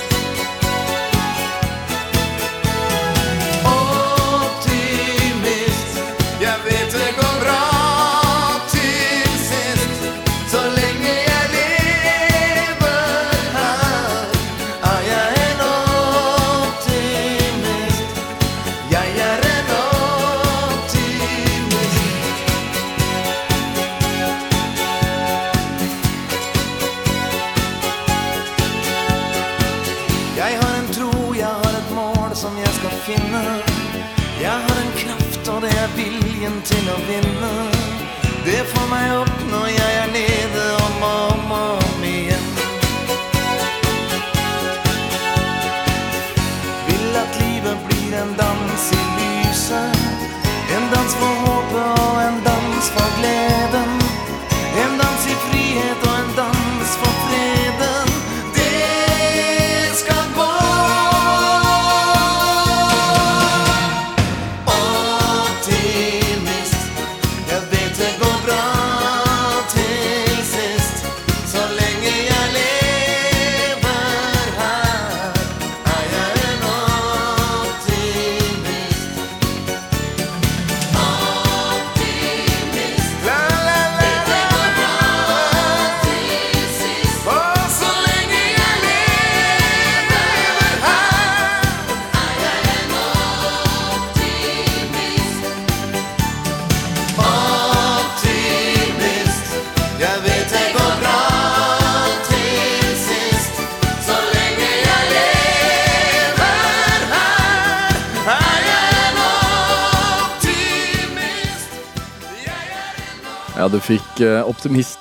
Ja, 114.21 114.43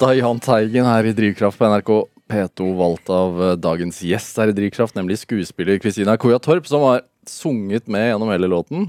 av 0.01 0.15
Jahn 0.17 0.39
Teigen 0.41 0.87
her 0.89 1.05
i 1.05 1.13
Drivkraft 1.13 1.59
på 1.61 1.69
NRK 1.69 1.91
P2, 2.33 2.69
valgt 2.79 3.11
av 3.13 3.43
eh, 3.45 3.57
dagens 3.61 3.99
gjest 4.01 4.39
her 4.41 4.49
i 4.49 4.55
Drivkraft, 4.57 4.95
nemlig 4.97 5.19
skuespiller 5.21 5.77
Kristina 5.83 6.15
Koya 6.17 6.39
Torp, 6.41 6.65
som 6.65 6.81
har 6.87 7.03
sunget 7.29 7.91
med 7.93 8.07
gjennom 8.09 8.33
hele 8.33 8.49
låten. 8.49 8.87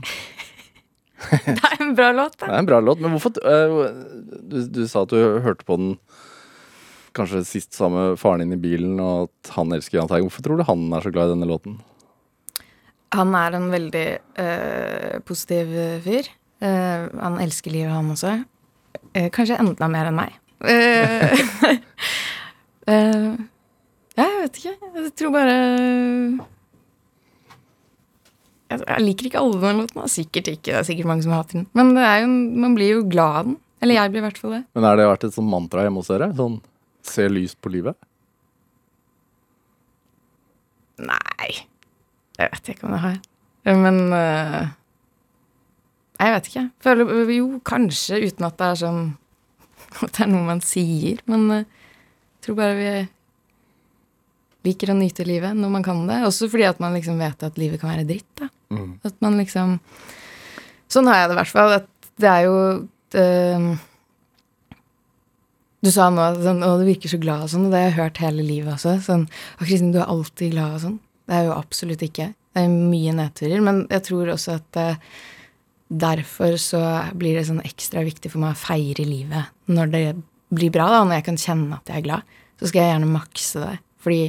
Det 1.27 1.57
er 1.57 1.75
en 1.83 1.91
bra 1.97 2.13
låt, 2.15 2.37
Det 2.39 2.47
er 2.47 2.55
en 2.61 2.69
bra 2.69 2.79
låt, 2.79 3.01
men 3.03 3.11
hvorfor 3.11 3.35
eh, 3.43 3.75
du, 4.47 4.57
du 4.63 4.79
sa 4.87 5.03
at 5.03 5.11
du 5.11 5.43
hørte 5.43 5.67
på 5.67 5.75
den 5.81 5.91
kanskje 7.11 7.43
sist 7.43 7.75
sammen 7.75 8.13
med 8.13 8.23
faren 8.23 8.45
din 8.45 8.55
i 8.55 8.61
bilen, 8.63 8.95
og 9.03 9.27
at 9.27 9.51
han 9.57 9.75
elsker 9.75 9.99
Jahn 9.99 10.07
Teigen. 10.07 10.29
Hvorfor 10.31 10.47
tror 10.47 10.63
du 10.63 10.67
han 10.71 10.87
er 10.87 11.03
så 11.03 11.11
glad 11.11 11.33
i 11.33 11.35
denne 11.35 11.51
låten? 11.51 11.75
Han 13.11 13.35
er 13.35 13.59
en 13.59 13.67
veldig 13.75 14.07
øh, 14.39 15.19
positiv 15.27 15.75
fyr. 16.07 16.31
Uh, 16.63 17.11
han 17.19 17.41
elsker 17.43 17.75
livet, 17.75 17.91
han 17.91 18.15
også. 18.15 18.37
Eh, 19.13 19.29
kanskje 19.33 19.59
enda 19.61 19.89
mer 19.91 20.09
enn 20.09 20.17
meg. 20.17 20.37
Eh, 20.63 21.43
eh, 22.93 23.29
jeg 24.17 24.39
vet 24.39 24.59
ikke. 24.61 24.73
Jeg 24.97 25.13
tror 25.19 25.33
bare 25.35 25.57
jeg, 28.73 28.79
jeg 28.81 29.03
liker 29.05 29.29
ikke 29.29 29.43
alle 29.43 29.59
den 29.61 29.83
låten. 29.83 30.07
Sikkert 30.11 30.49
ikke. 30.55 30.71
Det 30.71 30.79
er 30.81 30.87
sikkert 30.87 31.09
mange 31.11 31.25
som 31.25 31.35
hater 31.35 31.59
den. 31.59 31.67
Men 31.77 31.93
det 31.97 32.05
er 32.07 32.23
jo, 32.23 32.31
man 32.65 32.77
blir 32.77 32.95
jo 32.95 33.03
glad 33.09 33.41
av 33.41 33.51
den. 33.51 33.59
Eller 33.83 33.99
jeg 33.99 34.13
blir 34.13 34.23
i 34.23 34.25
hvert 34.25 34.39
fall 34.39 34.55
det. 34.55 34.63
Men 34.73 34.87
har 34.87 34.97
det 34.97 35.09
vært 35.09 35.27
et 35.27 35.35
sånt 35.35 35.51
mantra 35.51 35.83
hjemme 35.85 36.01
hos 36.01 36.09
dere? 36.11 36.31
Sånn 36.37 36.61
se 37.03 37.27
lyst 37.27 37.59
på 37.61 37.71
livet? 37.73 37.97
Nei. 41.03 41.49
Jeg 42.39 42.53
vet 42.53 42.71
ikke 42.73 42.87
om 42.87 42.95
det 42.95 43.01
har. 43.03 43.19
Men 43.67 43.99
eh, 44.15 44.71
Jeg 46.19 46.35
vet 46.35 46.49
ikke. 46.49 46.63
Føler 46.83 47.33
jo 47.33 47.47
kanskje, 47.65 48.21
uten 48.27 48.47
at 48.47 48.57
det 48.59 48.69
er 48.69 48.81
sånn 48.85 49.03
At 50.05 50.15
det 50.15 50.23
er 50.25 50.31
noe 50.31 50.45
man 50.47 50.61
sier. 50.65 51.19
Men 51.29 51.45
eh, 51.53 51.65
jeg 51.67 52.47
tror 52.47 52.57
bare 52.59 52.77
vi 52.79 52.93
liker 54.67 54.93
å 54.93 54.97
nyte 54.97 55.25
livet 55.27 55.57
når 55.57 55.71
man 55.75 55.85
kan 55.85 56.03
det. 56.09 56.21
Også 56.27 56.49
fordi 56.51 56.67
at 56.69 56.81
man 56.83 56.95
liksom 56.97 57.19
vet 57.21 57.45
at 57.45 57.59
livet 57.61 57.81
kan 57.81 57.91
være 57.93 58.07
dritt. 58.09 58.29
da. 58.39 58.49
Mm. 58.73 58.91
At 59.05 59.17
man 59.23 59.39
liksom 59.41 59.79
Sånn 60.93 61.07
har 61.09 61.23
jeg 61.23 61.29
det 61.31 61.33
i 61.33 61.39
hvert 61.39 61.49
fall. 61.49 61.75
At 61.79 62.09
det 62.21 62.29
er 62.29 62.43
jo 62.45 62.57
det, 63.13 63.27
Du 65.83 65.89
sa 65.91 66.07
nå 66.13 66.21
at 66.21 66.37
sånn, 66.43 66.61
du 66.61 66.85
virker 66.87 67.11
så 67.11 67.19
glad 67.19 67.45
og 67.45 67.49
sånn, 67.51 67.65
og 67.67 67.73
det 67.73 67.81
har 67.81 67.89
jeg 67.89 67.97
hørt 67.97 68.21
hele 68.23 68.45
livet 68.45 68.75
også. 68.77 68.93
Sånn, 69.03 69.25
og 69.57 69.65
Kristin, 69.65 69.91
du 69.91 69.99
er 69.99 70.11
alltid 70.11 70.53
glad 70.53 70.77
og 70.77 70.83
sånn. 70.85 70.99
Det 71.27 71.35
er 71.37 71.47
jo 71.49 71.55
absolutt 71.57 72.05
ikke. 72.05 72.29
Det 72.53 72.63
er 72.63 72.71
mye 72.71 73.15
nedturer. 73.17 73.63
Men 73.65 73.81
jeg 73.91 74.05
tror 74.07 74.31
også 74.35 74.57
at 74.61 74.79
eh, 74.79 75.01
derfor 75.89 76.57
så 76.61 76.81
blir 77.17 77.37
det 77.37 77.47
sånn 77.49 77.63
ekstra 77.63 78.03
viktig 78.05 78.31
for 78.31 78.43
meg 78.43 78.55
å 78.55 78.61
feire 78.63 79.05
livet 79.05 79.51
når 79.71 79.91
det 79.93 80.05
blir 80.53 80.73
bra, 80.73 80.87
da, 80.91 81.03
når 81.05 81.19
jeg 81.19 81.27
kan 81.29 81.39
kjenne 81.41 81.79
at 81.79 81.89
jeg 81.89 82.01
er 82.01 82.07
glad. 82.07 82.35
Så 82.61 82.69
skal 82.69 82.83
jeg 82.83 82.93
gjerne 82.93 83.13
makse 83.13 83.63
det. 83.63 83.77
Fordi 84.03 84.23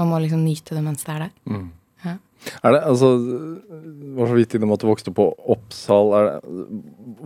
man 0.00 0.10
må 0.12 0.20
liksom 0.22 0.44
nyte 0.46 0.76
det 0.76 0.84
mens 0.84 1.04
det 1.04 1.14
er 1.14 1.26
der. 1.26 1.34
Ja. 2.06 2.14
Er 2.62 2.74
det, 2.74 2.80
altså, 2.86 3.08
var 4.16 4.30
så 4.30 4.36
vidt 4.36 4.54
innom 4.54 4.72
at 4.74 4.82
du 4.82 4.86
vokste 4.88 5.12
på 5.14 5.26
Oppsal. 5.54 6.12
Er 6.14 6.28
det, 6.28 6.68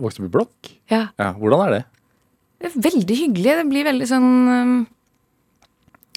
vokste 0.01 0.23
opp 0.23 0.29
i 0.29 0.33
blokk? 0.33 0.71
Ja. 0.91 1.05
Ja, 1.21 1.31
Hvordan 1.37 1.67
er 1.67 1.75
det? 1.75 1.83
Det 2.63 2.69
er 2.71 2.85
veldig 2.87 3.17
hyggelig. 3.19 3.55
Det 3.59 3.67
blir 3.69 3.87
veldig 3.89 4.07
sånn 4.09 4.29
um, 4.47 4.75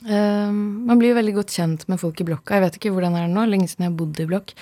um, 0.07 0.61
Man 0.87 1.01
blir 1.01 1.11
jo 1.11 1.19
veldig 1.19 1.35
godt 1.41 1.57
kjent 1.59 1.87
med 1.91 2.01
folk 2.01 2.23
i 2.23 2.29
blokka. 2.29 2.57
Jeg 2.57 2.67
vet 2.67 2.79
ikke 2.81 2.95
hvordan 2.95 3.19
det 3.19 3.25
er 3.27 3.35
nå. 3.35 3.45
Lenge 3.51 3.69
siden 3.71 3.89
jeg 3.89 3.93
har 3.93 3.99
bodd 4.01 4.23
i 4.23 4.29
blokk. 4.31 4.55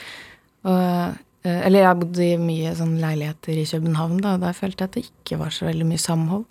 Og, 0.64 1.22
eller 1.44 1.84
jeg 1.84 2.00
bodde 2.00 2.24
i 2.24 2.36
mye 2.40 2.70
sånn 2.78 2.94
leiligheter 3.02 3.58
i 3.60 3.66
København, 3.68 4.20
da, 4.24 4.36
og 4.36 4.44
der 4.46 4.56
følte 4.56 4.84
jeg 4.84 4.90
at 4.90 4.94
det 4.96 5.02
ikke 5.10 5.40
var 5.42 5.52
så 5.52 5.66
veldig 5.68 5.88
mye 5.90 6.00
samhold. 6.00 6.46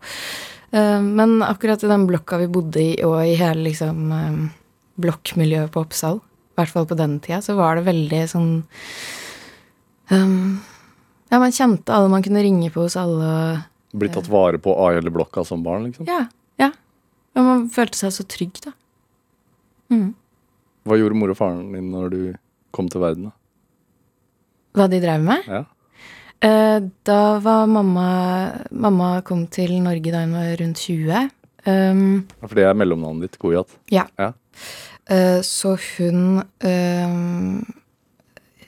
Uh, 0.73 1.01
men 1.01 1.39
akkurat 1.45 1.82
i 1.86 1.89
den 1.89 2.06
blokka 2.10 2.38
vi 2.41 2.49
bodde 2.53 2.82
i, 2.82 2.91
og 3.06 3.17
i 3.25 3.34
hele 3.39 3.67
liksom 3.69 4.13
um, 4.13 4.38
blokkmiljøet 5.01 5.73
på 5.73 5.82
Oppsal, 5.82 6.21
i 6.53 6.62
hvert 6.62 6.73
fall 6.73 6.88
på 6.89 6.97
den 6.99 7.17
tida, 7.23 7.41
så 7.41 7.58
var 7.58 7.79
det 7.79 7.88
veldig 7.88 8.21
sånn 8.29 8.51
um, 10.13 10.62
Ja, 11.34 11.39
man 11.41 11.53
kjente 11.53 11.93
alle 11.93 12.12
man 12.13 12.25
kunne 12.25 12.43
ringe 12.45 12.69
på 12.69 12.86
hos 12.86 12.93
alle. 12.99 13.63
Bli 13.97 14.10
tatt 14.13 14.29
vare 14.29 14.60
på 14.62 14.75
av 14.77 14.93
hele 14.93 15.13
blokka 15.13 15.41
som 15.47 15.65
barn, 15.65 15.88
liksom? 15.89 16.06
ja, 16.10 16.27
ja. 16.62 16.69
Og 17.34 17.47
man 17.47 17.69
følte 17.73 17.97
seg 17.97 18.13
så 18.13 18.25
trygg, 18.29 18.60
da. 18.62 18.75
Mm. 19.89 20.12
Hva 20.86 20.97
gjorde 20.99 21.17
mor 21.17 21.34
og 21.34 21.39
faren 21.39 21.71
din 21.73 21.89
når 21.93 22.13
du 22.13 22.19
kom 22.75 22.89
til 22.91 23.01
verden? 23.01 23.32
da? 23.32 23.38
Hva 24.73 24.89
de 24.89 24.99
drev 25.03 25.21
med? 25.23 25.45
Ja. 25.47 25.63
Eh, 26.43 26.79
da 27.07 27.19
var 27.39 27.67
mamma 27.71 28.07
Mamma 28.71 29.21
kom 29.23 29.45
til 29.47 29.77
Norge 29.83 30.12
da 30.12 30.25
hun 30.25 30.36
var 30.36 30.57
rundt 30.59 30.81
20. 30.89 31.29
Um, 31.63 32.25
For 32.41 32.59
det 32.59 32.65
er 32.67 32.75
mellomnavnet 32.75 33.29
ditt, 33.29 33.39
Goliat. 33.39 33.69
ja. 33.91 34.03
Ja. 34.19 34.33
Uh, 35.07 35.39
så 35.43 35.77
hun 35.77 36.39
um, 36.39 37.63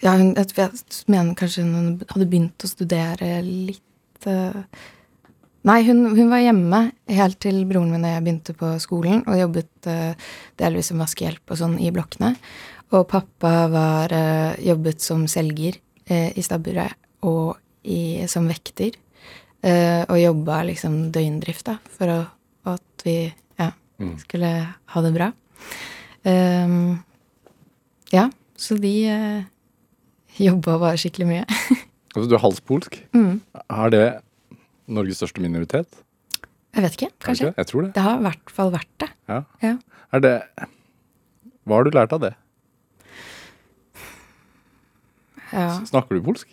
Ja, 0.02 0.16
hun, 0.16 0.34
jeg, 0.36 0.52
jeg 0.56 0.70
mener 1.08 1.36
kanskje 1.36 1.64
hun 1.64 1.98
hadde 2.08 2.28
begynt 2.28 2.64
å 2.64 2.70
studere 2.70 3.38
litt 3.44 4.28
uh, 4.28 4.64
Nei, 5.66 5.80
hun, 5.88 6.06
hun 6.14 6.30
var 6.30 6.44
hjemme 6.44 6.82
helt 7.10 7.40
til 7.42 7.64
broren 7.66 7.92
min 7.96 8.04
og 8.06 8.12
jeg 8.14 8.24
begynte 8.24 8.56
på 8.56 8.74
skolen 8.84 9.24
og 9.26 9.40
jobbet 9.40 9.90
uh, 9.90 10.30
delvis 10.62 10.92
som 10.92 11.02
vaskehjelp 11.02 11.52
og 11.52 11.60
sånn 11.60 11.80
i 11.82 11.90
blokkene. 11.92 12.36
Og 12.94 13.08
pappa 13.10 13.66
var, 13.74 14.14
jobbet 14.62 15.02
som 15.02 15.24
selger 15.28 15.80
i 16.12 16.42
stabburet 16.46 16.94
og 17.26 17.56
i, 17.84 18.26
som 18.30 18.48
vekter. 18.50 18.94
eh, 19.66 20.04
og 20.10 20.20
jobba 20.22 20.60
liksom 20.68 21.12
døgndrift, 21.12 21.66
da, 21.66 21.78
for 21.90 22.12
å, 22.14 22.20
at 22.76 23.06
vi 23.06 23.34
ja, 23.60 23.72
Mm. 24.00 24.18
skulle 24.20 24.50
ha 24.92 25.02
det 25.02 25.14
bra. 25.16 25.32
Um, 26.26 27.00
ja, 28.12 28.26
så 28.58 28.76
de 28.82 28.92
uh, 29.08 29.44
jobba 30.42 30.78
bare 30.82 30.98
skikkelig 31.00 31.28
mye. 31.30 31.46
Altså, 32.16 32.30
du 32.32 32.36
er 32.38 32.44
halvspolsk. 32.46 32.94
mm. 33.12 33.42
Er 33.70 33.90
det 33.92 34.04
Norges 34.88 35.18
største 35.20 35.42
minoritet? 35.44 35.98
Jeg 36.76 36.84
vet 36.86 36.94
ikke, 36.96 37.10
kanskje. 37.26 37.50
ikke? 37.50 37.58
Jeg 37.60 37.68
tror 37.68 37.82
det. 37.84 37.90
Det 37.98 38.04
har 38.06 38.20
i 38.20 38.24
hvert 38.24 38.54
fall 38.56 38.72
vært 38.72 38.92
det. 39.04 39.10
Ja. 39.28 39.40
Ja. 39.64 39.72
Er 40.16 40.24
det 40.24 40.32
Hva 41.68 41.76
har 41.82 41.84
du 41.84 41.92
lært 41.98 42.14
av 42.16 42.22
det? 42.24 42.30
Ja. 45.56 45.74
Snakker 45.88 46.20
du 46.20 46.24
polsk? 46.26 46.52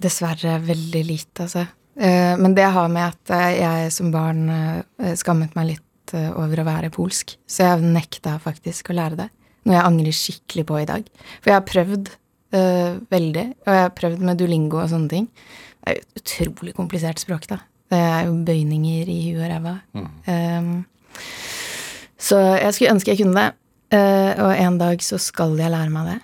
Dessverre 0.00 0.58
veldig 0.64 1.02
lite, 1.06 1.46
altså. 1.46 1.66
Eh, 1.94 2.34
men 2.40 2.54
det 2.56 2.66
har 2.74 2.90
med 2.90 3.12
at 3.12 3.30
eh, 3.36 3.60
jeg 3.60 3.92
som 3.94 4.10
barn 4.14 4.48
eh, 4.50 5.14
skammet 5.18 5.54
meg 5.58 5.74
litt 5.74 6.14
over 6.14 6.60
å 6.60 6.66
være 6.66 6.92
polsk. 6.94 7.32
Så 7.48 7.64
jeg 7.64 7.86
nekta 7.94 8.36
faktisk 8.42 8.90
å 8.92 8.96
lære 8.98 9.18
det. 9.18 9.28
Noe 9.64 9.78
jeg 9.78 9.88
angrer 9.88 10.14
skikkelig 10.14 10.66
på 10.68 10.80
i 10.82 10.88
dag. 10.88 11.06
For 11.40 11.50
jeg 11.50 11.56
har 11.56 11.64
prøvd 11.64 12.10
uh, 12.54 12.98
veldig, 13.10 13.44
og 13.64 13.70
jeg 13.72 13.86
har 13.86 13.94
prøvd 13.96 14.24
med 14.28 14.38
dulingo 14.38 14.82
og 14.82 14.90
sånne 14.92 15.10
ting. 15.10 15.28
Det 15.80 15.94
er 15.94 16.20
utrolig 16.20 16.74
komplisert 16.76 17.22
språk, 17.22 17.48
da. 17.50 17.58
Det 17.90 18.00
er 18.00 18.28
jo 18.28 18.36
bøyninger 18.46 19.10
i 19.10 19.18
huet 19.30 19.40
og 19.40 19.50
ræva. 19.54 19.74
Mm. 19.96 20.12
Um, 20.28 21.24
så 22.20 22.38
jeg 22.60 22.76
skulle 22.76 22.94
ønske 22.98 23.14
jeg 23.14 23.22
kunne 23.24 23.40
det. 23.40 23.58
Uh, 23.96 24.44
og 24.44 24.52
en 24.58 24.78
dag 24.84 25.02
så 25.08 25.18
skal 25.22 25.56
jeg 25.60 25.72
lære 25.72 25.92
meg 25.96 26.12
det. 26.12 26.20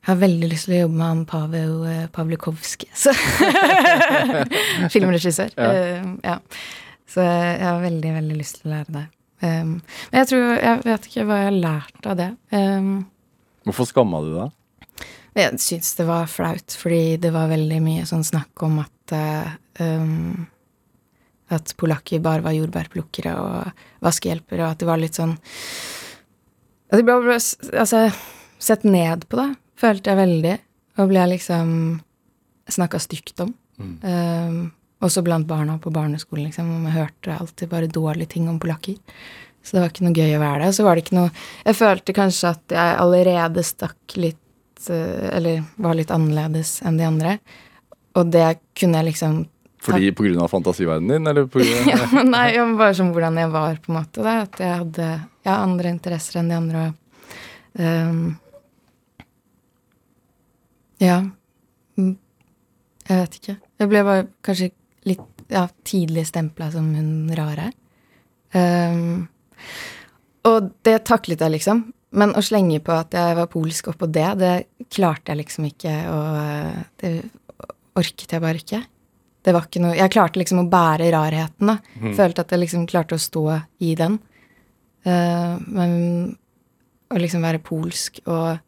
Jeg 0.00 0.14
har 0.14 0.20
veldig 0.22 0.48
lyst 0.48 0.66
til 0.66 0.78
å 0.78 0.82
jobbe 0.84 0.96
med 0.96 1.06
han 1.06 1.24
Pavel 1.28 1.72
uh, 1.84 2.04
Pavlikovskij. 2.14 2.88
Filmregissør. 4.94 5.52
Ja. 5.60 5.70
Uh, 5.70 6.14
ja. 6.24 6.36
Så 7.10 7.24
jeg 7.24 7.66
har 7.66 7.82
veldig, 7.82 8.12
veldig 8.16 8.38
lyst 8.38 8.60
til 8.60 8.70
å 8.70 8.74
lære 8.78 8.94
det. 8.94 9.06
Um, 9.40 9.76
men 10.12 10.18
jeg 10.20 10.28
tror 10.28 10.42
Jeg 10.60 10.80
vet 10.84 11.06
ikke 11.08 11.22
hva 11.28 11.36
jeg 11.40 11.48
har 11.48 11.60
lært 11.66 12.08
av 12.08 12.16
det. 12.18 12.30
Um, 12.52 12.90
Hvorfor 13.68 13.88
skamma 13.88 14.22
du 14.24 14.32
deg? 14.36 14.56
jeg 15.38 15.60
syns 15.62 15.94
det 15.94 16.06
var 16.08 16.26
flaut, 16.30 16.74
fordi 16.74 17.16
det 17.22 17.30
var 17.34 17.50
veldig 17.52 17.78
mye 17.84 18.06
sånn 18.08 18.24
snakk 18.26 18.64
om 18.66 18.80
at 18.82 19.14
uh, 19.14 19.52
um, 19.84 20.46
At 21.54 21.74
polakker 21.78 22.22
bare 22.24 22.44
var 22.44 22.56
jordbærplukkere 22.56 23.36
og 23.38 23.84
vaskehjelpere, 24.04 24.64
og 24.64 24.72
at 24.72 24.82
det 24.82 24.88
var 24.90 25.00
litt 25.02 25.18
sånn 25.18 25.36
At 26.90 26.98
det 26.98 27.06
ble 27.06 27.36
altså, 27.36 28.08
sett 28.58 28.84
ned 28.84 29.28
på, 29.30 29.38
da, 29.38 29.52
følte 29.80 30.12
jeg 30.12 30.20
veldig. 30.20 30.56
Og 31.00 31.10
ble 31.10 31.24
liksom 31.32 31.72
snakka 32.70 33.00
stygt 33.02 33.40
om. 33.44 33.54
Um, 33.80 34.58
også 35.00 35.22
blant 35.24 35.48
barna 35.48 35.78
på 35.80 35.92
barneskolen, 35.94 36.48
liksom. 36.48 36.68
Og 36.76 36.88
vi 36.88 36.96
hørte 36.98 37.36
alltid 37.36 37.70
bare 37.70 37.88
dårlige 37.90 38.34
ting 38.36 38.48
om 38.50 38.58
polakker. 38.60 38.98
Så 39.62 39.76
det 39.76 39.82
var 39.82 39.92
ikke 39.92 40.06
noe 40.06 40.16
gøy 40.16 40.34
å 40.36 40.42
være 40.42 40.60
der. 40.62 40.72
Og 40.72 40.76
så 40.76 40.84
var 40.86 40.96
det 40.96 41.04
ikke 41.04 41.18
noe 41.18 41.30
Jeg 41.66 41.76
følte 41.76 42.16
kanskje 42.16 42.52
at 42.54 42.74
jeg 42.76 42.98
allerede 43.04 43.64
stakk 43.66 44.14
litt 44.16 44.88
eh, 44.88 45.26
Eller 45.36 45.64
var 45.76 45.98
litt 45.98 46.12
annerledes 46.14 46.78
enn 46.86 47.00
de 47.00 47.04
andre. 47.08 47.34
Og 48.16 48.30
det 48.32 48.46
kunne 48.78 49.02
jeg 49.02 49.10
liksom 49.10 49.42
Fordi 49.84 50.12
av 50.40 50.48
fantasiverdenen 50.52 51.12
din, 51.12 51.28
eller 51.32 51.48
på 51.48 51.60
grunn 51.60 51.90
ja, 51.92 52.24
Nei, 52.24 52.48
bare 52.76 52.96
som 52.96 53.12
hvordan 53.12 53.36
jeg 53.40 53.52
var, 53.52 53.76
på 53.84 53.92
en 53.92 53.98
måte. 54.00 54.24
Da. 54.24 54.38
At 54.48 54.60
jeg 54.60 54.80
hadde 54.84 55.10
ja, 55.44 55.58
andre 55.58 55.92
interesser 55.92 56.40
enn 56.40 56.50
de 56.52 56.56
andre. 56.56 56.86
Og, 56.88 57.20
ehm, 57.84 58.24
ja. 61.00 61.20
Mm, 61.98 62.16
Jeg 63.08 63.22
vet 63.24 63.38
ikke. 63.40 63.56
Jeg 63.80 63.90
ble 63.90 64.02
bare 64.06 64.26
kanskje 64.46 64.70
litt 65.08 65.44
ja, 65.50 65.64
tidlig 65.84 66.26
stempla 66.28 66.70
som 66.70 66.92
hun 66.94 67.30
rare. 67.34 67.70
Um, 68.54 69.26
og 70.46 70.70
det 70.86 71.00
taklet 71.08 71.40
jeg, 71.42 71.54
liksom. 71.56 71.82
Men 72.16 72.34
å 72.34 72.42
slenge 72.42 72.80
på 72.82 72.94
at 72.94 73.14
jeg 73.14 73.36
var 73.38 73.50
polsk 73.50 73.90
oppå 73.92 74.08
det, 74.10 74.28
det 74.40 74.54
klarte 74.90 75.32
jeg 75.32 75.40
liksom 75.44 75.68
ikke, 75.68 75.92
å 76.10 76.20
det 77.02 77.12
orket 77.98 78.34
jeg 78.34 78.42
bare 78.42 78.60
ikke. 78.62 78.80
Det 79.40 79.54
var 79.56 79.64
ikke 79.66 79.80
noe 79.80 79.96
Jeg 79.96 80.12
klarte 80.12 80.40
liksom 80.40 80.58
å 80.62 80.68
bære 80.70 81.10
rarheten, 81.14 81.70
da. 81.70 81.78
Følte 82.16 82.44
at 82.44 82.50
jeg 82.52 82.60
liksom 82.64 82.86
klarte 82.90 83.16
å 83.16 83.22
stå 83.22 83.44
i 83.86 83.94
den. 83.96 84.18
Uh, 85.06 85.56
men 85.64 85.94
å 87.10 87.18
liksom 87.18 87.42
være 87.42 87.62
polsk 87.64 88.20
og 88.26 88.58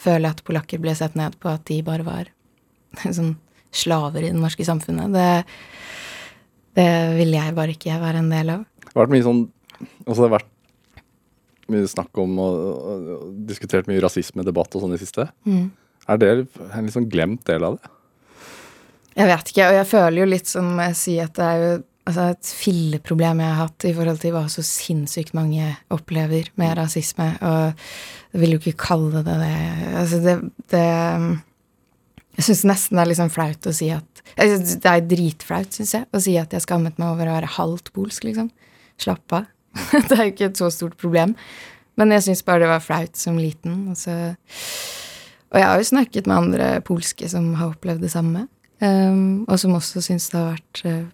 føle 0.00 0.30
at 0.30 0.42
polakker 0.46 0.80
ble 0.82 0.94
sett 0.98 1.16
ned 1.18 1.38
på, 1.40 1.50
at 1.52 1.64
de 1.68 1.80
bare 1.86 2.06
var 2.06 2.30
sånn 3.18 3.34
slaver 3.76 4.24
i 4.24 4.32
det 4.32 4.40
norske 4.40 4.64
samfunnet, 4.64 5.12
det, 5.12 5.28
det 6.78 6.90
ville 7.18 7.40
jeg 7.40 7.56
bare 7.56 7.74
ikke 7.76 7.98
være 8.00 8.22
en 8.22 8.30
del 8.32 8.52
av. 8.54 8.66
Det 8.86 8.94
har 8.94 9.04
vært 9.04 9.16
mye 9.16 9.28
sånn 9.28 9.46
Altså 9.76 10.22
det 10.22 10.28
har 10.30 10.38
vært 10.38 10.52
mye 11.68 11.88
snakk 11.90 12.20
om 12.22 12.38
og, 12.40 12.54
og, 12.56 13.08
og 13.12 13.34
diskutert 13.44 13.90
mye 13.90 14.00
rasismedebatt 14.00 14.72
og 14.78 14.80
sånn 14.80 14.94
i 14.94 14.96
det 14.96 15.02
siste. 15.02 15.26
Mm. 15.44 15.66
Er 16.06 16.20
det 16.22 16.30
en 16.38 16.86
litt 16.86 16.94
sånn 16.94 17.10
glemt 17.12 17.42
del 17.44 17.66
av 17.66 17.76
det? 17.76 17.90
Jeg 19.16 19.28
vet 19.32 19.50
ikke, 19.52 19.66
og 19.66 19.76
jeg 19.76 19.88
føler 19.90 20.20
jo 20.20 20.28
litt 20.30 20.48
som 20.48 20.70
jeg 20.80 20.96
sier 20.96 21.28
at 21.28 21.36
det 21.36 21.50
er 21.50 21.60
jo 21.60 21.74
altså 22.06 22.28
et 22.32 22.50
filleproblem 22.60 23.42
jeg 23.42 23.50
har 23.50 23.66
hatt 23.66 23.86
i 23.88 23.92
forhold 23.96 24.20
til 24.22 24.34
hva 24.36 24.44
så 24.50 24.62
sinnssykt 24.64 25.34
mange 25.36 25.72
opplever 25.94 26.50
med 26.60 26.76
rasisme, 26.78 27.32
og 27.42 27.74
jeg 28.32 28.42
vil 28.42 28.54
jo 28.54 28.60
ikke 28.62 28.84
kalle 28.86 29.24
det 29.26 29.36
det. 29.42 29.52
Altså 30.02 30.22
det, 30.22 30.36
det 30.72 30.86
Jeg 32.36 32.44
syns 32.50 32.64
nesten 32.68 32.98
det 32.98 33.02
er 33.02 33.10
liksom 33.10 33.32
flaut 33.32 33.66
å 33.66 33.72
si 33.72 33.88
at 33.94 34.22
Det 34.36 34.90
er 34.90 35.06
dritflaut, 35.08 35.72
syns 35.72 35.94
jeg, 35.96 36.06
å 36.12 36.20
si 36.20 36.36
at 36.38 36.52
jeg 36.52 36.64
skammet 36.64 36.98
meg 37.00 37.14
over 37.14 37.30
å 37.30 37.36
være 37.38 37.54
halvt 37.56 37.92
polsk, 37.96 38.26
liksom. 38.28 38.50
Slapp 39.00 39.32
av. 39.32 39.46
det 40.08 40.12
er 40.16 40.26
jo 40.26 40.32
ikke 40.34 40.50
et 40.50 40.60
så 40.60 40.68
stort 40.72 40.96
problem. 41.00 41.34
Men 41.96 42.12
jeg 42.12 42.26
syns 42.26 42.44
bare 42.44 42.64
det 42.64 42.70
var 42.70 42.84
flaut 42.84 43.16
som 43.16 43.38
liten. 43.40 43.86
Og, 43.92 43.96
så, 43.96 44.12
og 45.52 45.60
jeg 45.60 45.68
har 45.70 45.80
jo 45.80 45.88
snakket 45.88 46.28
med 46.28 46.36
andre 46.36 46.68
polske 46.84 47.28
som 47.32 47.54
har 47.56 47.72
opplevd 47.72 48.04
det 48.04 48.12
samme. 48.12 48.46
Um, 48.82 49.46
og 49.48 49.56
som 49.62 49.72
også 49.78 50.02
syns 50.04 50.28
det 50.28 50.36
har 50.36 50.50
vært 50.52 50.82
uh, 50.84 51.06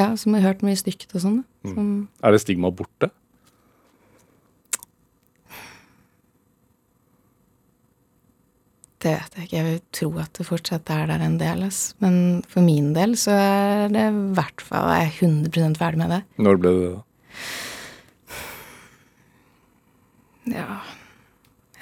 Ja, 0.00 0.12
som 0.16 0.34
har 0.34 0.44
hørt 0.46 0.62
mye 0.64 0.78
stygt 0.78 1.10
og 1.12 1.24
sånn. 1.24 1.40
Mm. 1.66 2.08
Er 2.24 2.32
det 2.32 2.40
stigma 2.44 2.70
borte? 2.72 3.10
det 9.02 9.12
vet 9.16 9.36
jeg 9.36 9.46
ikke. 9.46 9.56
Jeg 9.56 9.66
vil 9.66 9.80
tro 9.96 10.08
at 10.22 10.38
det 10.38 10.46
fortsatt 10.46 10.90
er 10.94 11.08
der 11.10 11.24
en 11.26 11.38
del. 11.40 11.64
ass. 11.66 11.94
Men 12.02 12.42
for 12.48 12.64
min 12.64 12.92
del 12.94 13.16
så 13.18 13.34
er 13.34 13.92
det 13.92 14.04
i 14.08 14.20
hvert 14.36 14.62
fall 14.62 14.90
jeg 14.92 15.08
er 15.08 15.26
100 15.26 15.78
ferdig 15.80 15.98
med 16.02 16.14
det. 16.14 16.22
Når 16.38 16.60
ble 16.62 16.74
det 16.76 16.82
det? 16.82 16.92
da? 16.92 17.02
Ja 20.52 20.80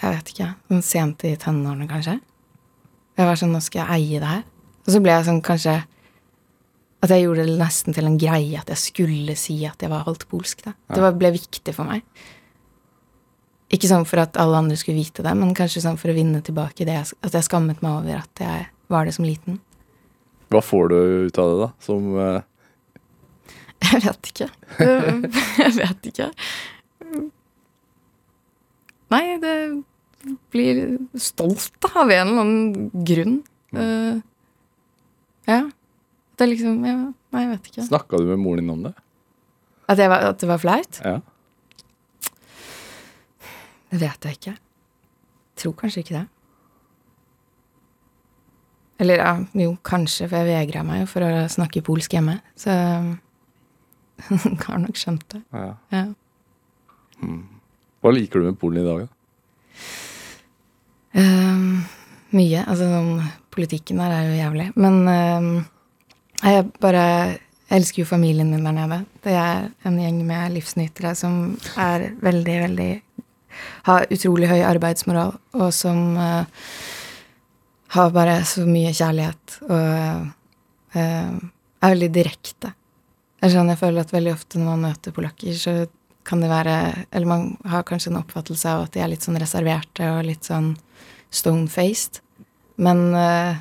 Jeg 0.01 0.17
vet 0.17 0.33
ikke. 0.33 0.49
Sånn 0.69 0.85
sent 0.85 1.25
i 1.29 1.35
tenårene, 1.37 1.89
kanskje. 1.89 2.19
Jeg 3.19 3.29
var 3.29 3.37
sånn 3.37 3.53
Nå 3.53 3.61
skal 3.65 3.83
jeg 3.85 3.91
eie 3.99 4.21
det 4.23 4.31
her. 4.31 4.45
Og 4.87 4.95
så 4.95 5.01
ble 5.05 5.13
jeg 5.13 5.29
sånn 5.29 5.43
kanskje 5.45 5.77
At 7.01 7.15
jeg 7.15 7.25
gjorde 7.25 7.47
det 7.49 7.57
nesten 7.61 7.97
til 7.97 8.09
en 8.09 8.19
greie 8.21 8.61
at 8.61 8.69
jeg 8.69 8.81
skulle 8.81 9.37
si 9.41 9.57
at 9.69 9.81
jeg 9.81 9.93
var 9.93 10.05
halvt 10.05 10.27
polsk. 10.29 10.67
da. 10.67 10.75
Det 10.93 11.01
var, 11.01 11.17
ble 11.17 11.33
viktig 11.39 11.75
for 11.77 11.89
meg. 11.89 12.05
Ikke 13.71 13.89
sånn 13.89 14.05
for 14.09 14.21
at 14.21 14.37
alle 14.41 14.59
andre 14.59 14.77
skulle 14.77 14.99
vite 14.99 15.25
det, 15.25 15.33
men 15.39 15.55
kanskje 15.57 15.85
sånn 15.85 15.99
for 16.01 16.11
å 16.11 16.17
vinne 16.17 16.43
tilbake 16.45 16.85
det 16.85 16.97
jeg, 16.97 17.17
at 17.23 17.37
jeg 17.39 17.47
skammet 17.47 17.83
meg 17.85 18.03
over 18.03 18.21
at 18.25 18.43
jeg 18.43 18.69
var 18.91 19.07
det 19.07 19.15
som 19.17 19.25
liten. 19.25 19.61
Hva 20.51 20.63
får 20.65 20.91
du 20.91 20.97
ut 21.31 21.39
av 21.39 21.53
det, 21.53 21.59
da? 21.63 21.69
Som 21.87 22.09
uh... 22.19 22.41
Jeg 23.81 24.03
vet 24.05 24.29
ikke. 24.29 24.47
Jeg 25.63 25.71
vet 25.79 26.09
ikke. 26.11 26.27
Nei, 29.11 29.23
det 29.41 29.55
blir 30.53 30.83
stolt 31.19 31.89
av 31.89 32.11
en 32.13 32.29
eller 32.29 32.43
annen 32.43 32.91
grunn. 33.09 33.39
Eh, 33.73 34.21
ja. 35.49 35.63
Det 36.41 36.49
liksom 36.49 36.85
jeg, 36.89 36.97
Nei, 37.35 37.45
jeg 37.45 37.51
vet 37.53 37.71
ikke. 37.71 37.87
Snakka 37.91 38.19
du 38.19 38.31
med 38.31 38.41
moren 38.41 38.65
din 38.65 38.73
om 38.73 38.85
det? 38.89 38.95
At, 39.91 40.01
var, 40.01 40.23
at 40.31 40.41
det 40.41 40.49
var 40.49 40.61
flaut? 40.63 41.01
Ja. 41.05 41.19
Det 43.91 43.99
vet 44.01 44.29
jeg 44.29 44.39
ikke. 44.39 44.55
Jeg 44.57 45.61
Tror 45.61 45.75
kanskje 45.77 46.05
ikke 46.05 46.17
det. 46.17 46.27
Eller 49.01 49.21
ja, 49.21 49.33
jo, 49.57 49.75
kanskje, 49.85 50.29
for 50.29 50.41
jeg 50.41 50.49
vegra 50.49 50.85
meg 50.85 51.03
jo 51.03 51.09
for 51.09 51.25
å 51.25 51.45
snakke 51.53 51.83
polsk 51.85 52.17
hjemme. 52.17 52.39
Så 52.57 52.73
har 54.65 54.81
nok 54.81 55.01
skjønt 55.01 55.27
det. 55.35 55.43
ja. 55.53 55.73
Ja. 55.93 56.05
Hva 58.01 58.13
liker 58.17 58.41
du 58.41 58.47
med 58.49 58.57
Polen 58.57 58.81
i 58.81 58.87
dag, 58.87 59.03
da? 59.05 59.11
Um, 61.21 61.83
mye. 62.33 62.63
Altså, 62.65 62.87
sånn, 62.89 63.27
politikken 63.53 64.01
der 64.01 64.15
er 64.17 64.29
jo 64.31 64.39
jævlig. 64.39 64.69
Men 64.81 64.97
ehm, 65.13 65.51
jeg 66.41 66.67
bare 66.81 67.05
elsker 67.71 68.03
jo 68.03 68.09
familien 68.09 68.51
min 68.51 68.65
der 68.65 68.75
nede. 68.75 69.05
Det 69.23 69.35
er 69.37 69.69
en 69.87 69.99
gjeng 70.01 70.23
med 70.27 70.57
livsnytere 70.57 71.15
som 71.19 71.57
er 71.79 72.11
veldig, 72.23 72.59
veldig 72.67 72.91
Har 73.85 74.07
utrolig 74.15 74.47
høy 74.49 74.61
arbeidsmoral, 74.65 75.35
og 75.59 75.73
som 75.75 76.15
uh, 76.17 76.47
har 77.93 78.13
bare 78.15 78.39
så 78.47 78.63
mye 78.65 78.93
kjærlighet 78.95 79.57
og 79.67 80.29
uh, 80.95 81.41
er 81.83 81.93
veldig 81.93 82.11
direkte. 82.15 82.71
Jeg, 83.41 83.51
er 83.51 83.55
sånn 83.57 83.73
jeg 83.73 83.81
føler 83.81 84.05
at 84.05 84.15
veldig 84.15 84.33
ofte 84.33 84.61
når 84.61 84.71
man 84.71 84.87
møter 84.87 85.17
polakker, 85.17 85.57
så 85.59 85.75
kan 86.25 86.43
det 86.45 86.51
være 86.51 87.07
Eller 87.11 87.27
man 87.27 87.45
har 87.67 87.83
kanskje 87.89 88.13
en 88.13 88.21
oppfattelse 88.21 88.69
av 88.69 88.87
at 88.87 88.95
de 88.95 89.03
er 89.03 89.11
litt 89.11 89.25
sånn 89.25 89.41
reserverte 89.41 90.11
og 90.15 90.27
litt 90.29 90.47
sånn 90.47 90.75
stone-faced. 91.33 92.21
Men 92.81 93.15
eh, 93.17 93.61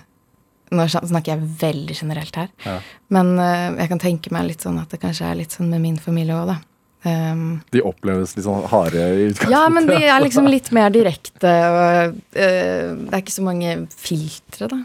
nå 0.76 0.86
snakker 0.92 1.34
jeg 1.34 1.52
veldig 1.62 1.96
generelt 1.98 2.36
her. 2.40 2.50
Ja. 2.66 2.80
Men 3.16 3.32
uh, 3.40 3.78
jeg 3.80 3.90
kan 3.92 4.02
tenke 4.02 4.34
meg 4.36 4.50
litt 4.50 4.66
sånn 4.66 4.80
at 4.82 4.92
det 4.94 5.02
kanskje 5.02 5.30
er 5.30 5.40
litt 5.40 5.56
sånn 5.56 5.72
med 5.72 5.84
min 5.84 5.98
familie 6.02 6.38
òg, 6.38 6.52
da. 6.54 6.60
Um, 7.00 7.62
De 7.72 7.80
oppleves 7.88 8.34
litt 8.36 8.44
sånn 8.44 8.66
harde 8.68 9.00
i 9.00 9.30
utgangspunktet. 9.30 9.54
ja, 9.54 9.62
men 9.72 9.86
de 9.88 9.96
er 10.04 10.20
liksom 10.20 10.50
litt 10.52 10.68
mer 10.76 10.92
direkte, 10.92 11.54
og 11.72 12.18
uh, 12.18 12.18
det 12.36 13.14
er 13.14 13.22
ikke 13.22 13.38
så 13.38 13.46
mange 13.46 13.78
filtre, 13.94 14.68
da. 14.72 14.82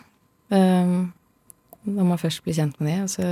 Um, 0.55 0.95
når 1.85 2.07
man 2.13 2.21
først 2.21 2.45
blir 2.45 2.57
kjent 2.57 2.79
med 2.81 2.93
de, 2.93 3.01
og 3.05 3.13
så 3.13 3.27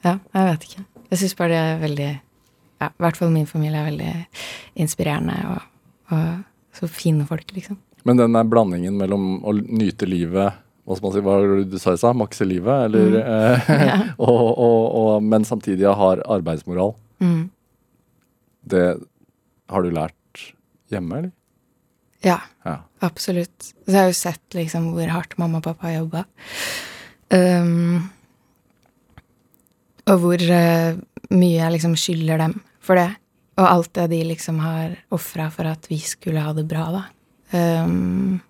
Ja, 0.00 0.16
jeg 0.32 0.46
vet 0.46 0.62
ikke. 0.64 0.84
Jeg 1.10 1.20
syns 1.20 1.36
bare 1.36 1.52
det 1.52 1.60
er 1.60 1.80
veldig 1.82 2.10
Ja, 2.80 2.88
i 2.88 3.02
hvert 3.04 3.18
fall 3.18 3.32
min 3.34 3.46
familie 3.46 3.82
er 3.82 3.90
veldig 3.90 4.12
inspirerende, 4.80 5.36
og, 5.52 6.16
og 6.16 6.78
så 6.78 6.88
fine 6.88 7.26
folk, 7.28 7.52
liksom. 7.52 7.76
Men 8.08 8.16
den 8.16 8.32
der 8.32 8.48
blandingen 8.48 8.96
mellom 8.96 9.42
å 9.44 9.52
nyte 9.52 10.08
livet 10.08 10.56
hva 10.90 10.96
skal 10.98 11.06
man 11.06 11.14
si, 11.14 11.22
hva 11.22 11.34
var 11.38 11.52
det 11.60 11.68
du 11.70 11.78
sa 11.78 11.92
i 11.94 12.00
stad? 12.00 12.18
Makse 12.18 12.46
livet? 12.48 12.88
Eller, 12.88 13.18
eh, 13.22 13.70
Ja. 13.90 13.96
og, 14.26 14.40
og, 14.58 14.80
og, 15.00 15.10
men 15.22 15.46
samtidig 15.46 15.86
har 15.86 16.22
arbeidsmoral. 16.26 16.96
Mm. 17.22 17.44
Det 18.74 18.86
har 19.70 19.86
du 19.86 19.90
lært 19.94 20.42
hjemme, 20.90 21.20
eller? 21.22 21.30
Ja, 22.26 22.40
Ja. 22.66 22.80
absolutt. 23.00 23.70
Så 23.86 23.94
jeg 23.94 24.00
har 24.02 24.10
jo 24.10 24.16
sett 24.18 24.56
liksom 24.58 24.90
hvor 24.92 25.08
hardt 25.14 25.38
mamma 25.40 25.62
og 25.62 25.68
pappa 25.70 25.86
har 25.88 26.00
jobba. 26.02 26.24
Um, 27.32 28.10
og 30.10 30.18
hvor 30.24 30.42
uh, 30.42 30.98
mye 31.30 31.54
jeg 31.56 31.74
liksom 31.76 31.94
skylder 31.96 32.42
dem 32.42 32.58
for 32.82 32.98
det. 33.00 33.08
Og 33.60 33.66
alt 33.68 33.92
det 33.96 34.08
de 34.12 34.20
liksom 34.32 34.58
har 34.64 34.98
ofra 35.14 35.46
for 35.54 35.68
at 35.70 35.86
vi 35.90 36.00
skulle 36.02 36.42
ha 36.42 36.52
det 36.56 36.66
bra, 36.68 36.84
da. 36.98 37.02
Um, 37.84 38.40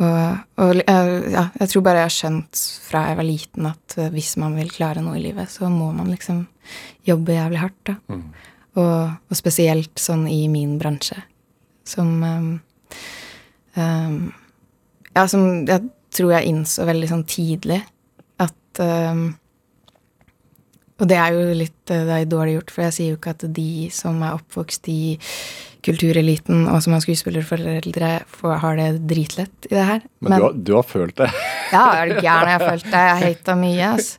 og, 0.00 0.38
og 0.56 0.78
eh, 0.80 1.10
ja, 1.34 1.44
jeg 1.60 1.68
tror 1.68 1.84
bare 1.84 2.00
jeg 2.00 2.08
har 2.08 2.14
skjønt 2.14 2.60
fra 2.86 3.02
jeg 3.10 3.18
var 3.18 3.28
liten 3.28 3.68
at 3.68 3.96
eh, 4.00 4.12
hvis 4.14 4.30
man 4.40 4.56
vil 4.56 4.72
klare 4.72 5.02
noe 5.04 5.18
i 5.18 5.24
livet, 5.26 5.50
så 5.52 5.68
må 5.72 5.90
man 5.92 6.08
liksom 6.08 6.46
jobbe 7.04 7.36
jævlig 7.36 7.60
hardt, 7.60 7.80
da. 7.90 7.96
Mm. 8.08 8.22
Og, 8.80 8.94
og 9.28 9.36
spesielt 9.36 10.00
sånn 10.00 10.24
i 10.32 10.46
min 10.48 10.78
bransje, 10.80 11.18
som 11.84 12.14
um, 12.24 12.52
um, 13.76 14.22
Ja, 15.12 15.26
som 15.28 15.66
jeg 15.68 15.90
tror 16.14 16.32
jeg 16.38 16.48
innså 16.48 16.86
veldig 16.88 17.10
sånn 17.10 17.24
tidlig 17.28 17.82
at 18.40 18.80
um, 18.80 19.26
Og 20.96 21.04
det 21.10 21.18
er 21.18 21.36
jo 21.36 21.58
litt 21.58 21.92
eh, 21.92 22.06
det 22.08 22.16
er 22.16 22.30
dårlig 22.32 22.56
gjort, 22.56 22.72
for 22.72 22.86
jeg 22.86 22.96
sier 22.96 23.12
jo 23.12 23.20
ikke 23.20 23.36
at 23.36 23.44
de 23.60 23.68
som 23.92 24.24
er 24.24 24.38
oppvokst 24.38 24.88
i 24.88 25.02
kultureliten, 25.82 26.66
og 26.70 26.82
som 26.84 26.94
har 26.94 27.02
skuespillerforeldre, 27.02 28.10
har 28.62 28.76
det 28.78 28.88
dritlett 29.10 29.68
i 29.70 29.74
det 29.74 29.86
her. 29.88 30.04
Men, 30.22 30.36
du, 30.36 30.44
har, 30.44 30.52
du 30.54 30.72
har 30.76 30.86
følt 30.86 31.16
det. 31.18 31.28
Ja, 31.72 31.84
er 31.98 32.12
du 32.12 32.14
gæren? 32.20 32.50
Jeg 32.50 32.58
har 32.58 32.64
følt 32.66 32.86
det. 32.86 33.02
Jeg 33.08 33.22
hata 33.26 33.56
mye, 33.58 33.94
ass. 33.96 34.12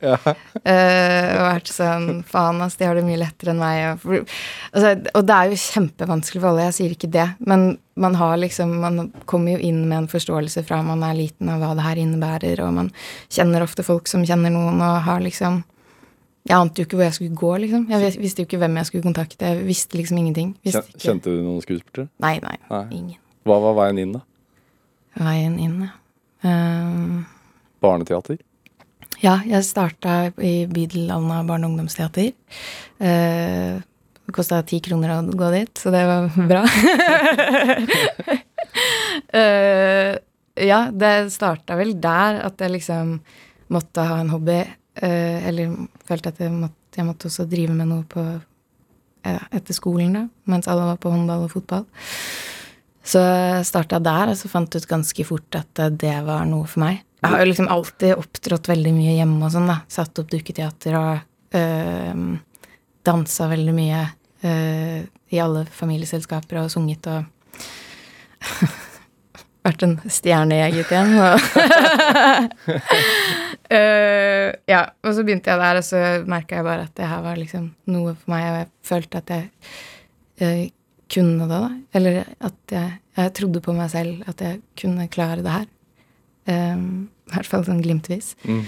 Eh, 0.64 1.26
og 1.34 1.42
vært 1.44 1.68
sånn 1.68 2.22
Faen, 2.24 2.62
ass, 2.64 2.78
de 2.80 2.86
har 2.88 2.96
det 2.96 3.02
mye 3.04 3.18
lettere 3.20 3.52
enn 3.52 3.58
meg. 3.60 4.04
Og, 4.06 4.30
altså, 4.72 4.94
og 5.12 5.26
det 5.28 5.34
er 5.36 5.50
jo 5.50 5.58
kjempevanskelig 5.60 6.40
for 6.40 6.50
alle, 6.50 6.68
jeg 6.70 6.76
sier 6.78 6.94
ikke 6.94 7.10
det. 7.12 7.26
Men 7.44 7.66
man 8.00 8.16
har 8.16 8.38
liksom 8.40 8.72
Man 8.80 9.10
kommer 9.28 9.54
jo 9.54 9.60
inn 9.68 9.82
med 9.88 9.98
en 9.98 10.08
forståelse 10.10 10.64
fra 10.64 10.80
man 10.86 11.04
er 11.04 11.18
liten 11.18 11.52
av 11.52 11.60
hva 11.60 11.74
det 11.76 11.84
her 11.84 12.00
innebærer, 12.00 12.64
og 12.64 12.72
man 12.78 12.90
kjenner 13.28 13.66
ofte 13.66 13.84
folk 13.86 14.08
som 14.10 14.24
kjenner 14.24 14.54
noen, 14.54 14.80
og 14.80 15.04
har 15.04 15.20
liksom 15.24 15.62
Jeg 16.44 16.56
ante 16.60 16.82
jo 16.82 16.84
ikke 16.84 16.98
hvor 16.98 17.06
jeg 17.06 17.14
skulle 17.16 17.36
gå, 17.40 17.50
liksom. 17.62 17.84
Jeg 17.88 18.16
visste 18.20 18.42
jo 18.42 18.48
ikke 18.48 18.58
hvem 18.60 18.74
jeg 18.76 18.86
skulle 18.90 19.04
kontakte. 19.06 19.48
Jeg 19.48 19.64
visste 19.64 19.96
liksom 19.96 20.18
ingenting. 20.20 20.50
Visste. 20.66 20.82
Kjente 21.00 21.32
du 21.32 21.38
noen 21.40 21.62
skuespillere? 21.64 22.10
Nei, 22.20 22.34
nei, 22.44 22.56
Nei. 22.68 22.82
Ingen. 22.98 23.20
Hva 23.48 23.56
var 23.64 23.78
veien 23.78 24.00
inn, 24.02 24.12
da? 24.18 24.20
Veien 25.24 25.56
inn, 25.62 25.78
ja. 25.86 25.94
Um, 26.44 27.22
Barneteater? 27.80 28.36
Ja, 29.22 29.38
jeg 29.48 29.64
starta 29.64 30.18
i 30.44 30.66
Bydel 30.68 31.08
barne- 31.08 31.64
og 31.64 31.70
ungdomsteater. 31.70 32.32
Uh, 33.00 33.80
det 34.24 34.32
kosta 34.36 34.60
ti 34.68 34.80
kroner 34.84 35.14
å 35.16 35.22
gå 35.32 35.48
dit, 35.54 35.72
så 35.80 35.92
det 35.94 36.04
var 36.08 36.28
bra. 36.50 36.62
uh, 39.32 40.12
ja, 40.60 40.80
det 40.92 41.14
starta 41.34 41.76
vel 41.80 41.96
der 42.00 42.42
at 42.44 42.60
jeg 42.60 42.76
liksom 42.76 43.16
måtte 43.72 44.04
ha 44.04 44.20
en 44.20 44.32
hobby. 44.34 44.60
Eh, 44.94 45.48
eller 45.48 45.74
følte 46.06 46.30
at 46.30 46.38
jeg 46.44 46.52
måtte, 46.54 46.78
jeg 46.94 47.06
måtte 47.08 47.26
også 47.30 47.44
drive 47.50 47.74
med 47.74 47.86
noe 47.90 48.04
på, 48.06 48.22
ja, 49.26 49.40
etter 49.50 49.74
skolen, 49.74 50.14
da, 50.14 50.28
mens 50.50 50.68
alle 50.70 50.84
var 50.92 50.98
på 51.02 51.10
håndball 51.10 51.42
og 51.48 51.54
fotball. 51.56 51.84
Så 53.04 53.20
jeg 53.20 53.66
starta 53.68 53.98
der, 54.00 54.30
og 54.32 54.36
så 54.38 54.48
fant 54.48 54.74
ut 54.74 54.86
ganske 54.88 55.24
fort 55.28 55.54
at 55.58 55.78
eh, 55.82 55.92
det 55.92 56.24
var 56.26 56.46
noe 56.48 56.66
for 56.70 56.80
meg. 56.86 57.02
Jeg 57.24 57.32
har 57.32 57.40
jo 57.40 57.50
liksom 57.50 57.68
alltid 57.72 58.18
opptrådt 58.20 58.68
veldig 58.68 58.92
mye 58.94 59.14
hjemme 59.16 59.46
og 59.46 59.52
sånn, 59.54 59.70
da. 59.70 59.76
Satt 59.90 60.18
opp 60.20 60.30
dukketeater 60.32 60.92
og 60.98 61.14
øh, 61.56 62.16
dansa 63.04 63.48
veldig 63.48 63.74
mye 63.76 64.00
øh, 64.44 65.00
i 65.32 65.40
alle 65.40 65.64
familieselskaper 65.72 66.56
og 66.62 66.70
sunget 66.72 67.06
og 67.12 67.20
Vært 69.64 69.82
en 69.86 69.94
stjernejeger 70.12 70.84
igjen. 70.92 71.12
Og 71.24 71.40
Øh, 73.74 74.52
ja, 74.70 74.80
og 75.02 75.14
så 75.16 75.24
begynte 75.24 75.50
jeg 75.50 75.60
der, 75.60 75.80
og 75.80 75.84
så 75.86 76.00
merka 76.30 76.60
jeg 76.60 76.66
bare 76.66 76.86
at 76.86 76.96
det 76.96 77.08
her 77.10 77.22
var 77.24 77.38
liksom 77.40 77.70
noe 77.90 78.14
for 78.14 78.34
meg, 78.34 78.44
og 78.50 78.58
jeg 78.60 78.68
følte 78.86 79.22
at 79.22 79.32
jeg 79.34 79.48
uh, 80.42 80.66
kunne 81.14 81.48
det, 81.48 81.62
da. 81.62 81.70
Eller 81.98 82.20
at 82.38 82.74
jeg, 82.76 82.92
jeg 83.18 83.32
trodde 83.38 83.62
på 83.64 83.74
meg 83.76 83.90
selv, 83.90 84.20
at 84.30 84.44
jeg 84.44 84.60
kunne 84.80 85.08
klare 85.08 85.42
det 85.42 85.56
her. 85.56 85.66
Um, 86.44 87.08
I 87.30 87.38
hvert 87.38 87.50
fall 87.50 87.66
sånn 87.66 87.82
glimtvis. 87.82 88.34
Mm. 88.44 88.62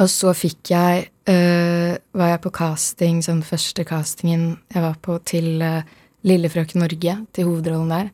Og 0.00 0.08
så 0.08 0.32
fikk 0.32 0.70
jeg 0.72 1.02
uh, 1.28 1.92
Var 2.16 2.30
jeg 2.30 2.40
på 2.46 2.52
casting, 2.56 3.18
sånn 3.20 3.42
første 3.44 3.84
castingen 3.84 4.54
jeg 4.72 4.84
var 4.86 4.96
på 5.04 5.18
til 5.28 5.60
Lillefrøken 6.26 6.80
Norge, 6.80 7.16
til 7.34 7.48
hovedrollen 7.50 7.92
der. 7.92 8.12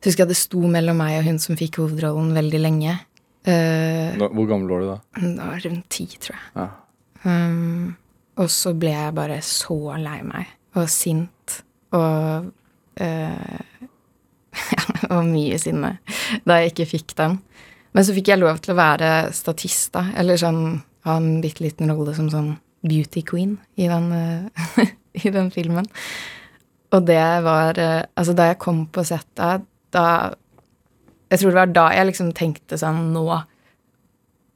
Så 0.00 0.10
husker 0.10 0.24
jeg 0.24 0.32
det 0.32 0.40
sto 0.40 0.62
mellom 0.66 0.98
meg 0.98 1.20
og 1.20 1.26
hun 1.28 1.38
som 1.42 1.58
fikk 1.58 1.78
hovedrollen 1.82 2.32
veldig 2.34 2.60
lenge. 2.62 2.96
Uh, 3.42 4.14
Nå, 4.20 4.28
hvor 4.36 4.46
gammel 4.46 4.70
var 4.70 4.82
du 4.82 4.88
da? 4.92 4.96
Da 5.18 5.50
var 5.50 5.64
rundt 5.64 5.88
ti, 5.90 6.06
tror 6.22 6.36
jeg. 6.36 6.44
Ja. 6.54 6.68
Um, 7.26 7.96
og 8.38 8.50
så 8.50 8.72
ble 8.78 8.92
jeg 8.94 9.14
bare 9.14 9.40
så 9.46 9.76
lei 9.98 10.20
meg 10.26 10.50
og 10.78 10.88
sint 10.90 11.58
og 11.94 12.48
uh, 13.02 13.62
og 15.12 15.26
mye 15.26 15.58
sinne 15.60 15.96
da 16.46 16.60
jeg 16.60 16.72
ikke 16.72 16.90
fikk 16.94 17.14
den. 17.18 17.38
Men 17.92 18.06
så 18.06 18.14
fikk 18.16 18.30
jeg 18.32 18.40
lov 18.40 18.60
til 18.62 18.74
å 18.74 18.78
være 18.78 19.08
statist, 19.36 19.92
da. 19.96 20.06
Eller 20.16 20.40
sånn 20.40 20.80
ha 21.06 21.16
en 21.18 21.40
bitte 21.42 21.64
liten 21.64 21.90
rolle 21.92 22.14
som 22.16 22.28
sånn 22.32 22.54
beauty 22.86 23.22
queen 23.26 23.56
i 23.80 23.88
den, 23.90 24.08
øh, 24.14 24.86
i 25.24 25.32
den 25.34 25.50
filmen. 25.54 25.88
Og 26.92 27.06
det 27.08 27.24
var 27.44 27.78
Altså, 27.80 28.34
da 28.36 28.50
jeg 28.50 28.60
kom 28.60 28.86
på 28.92 29.04
settet, 29.04 29.64
da 29.92 30.06
Jeg 31.32 31.40
tror 31.40 31.52
det 31.52 31.60
var 31.62 31.72
da 31.72 31.88
jeg 31.96 32.10
liksom 32.10 32.30
tenkte 32.36 32.76
sånn 32.80 33.08
Nå 33.14 33.24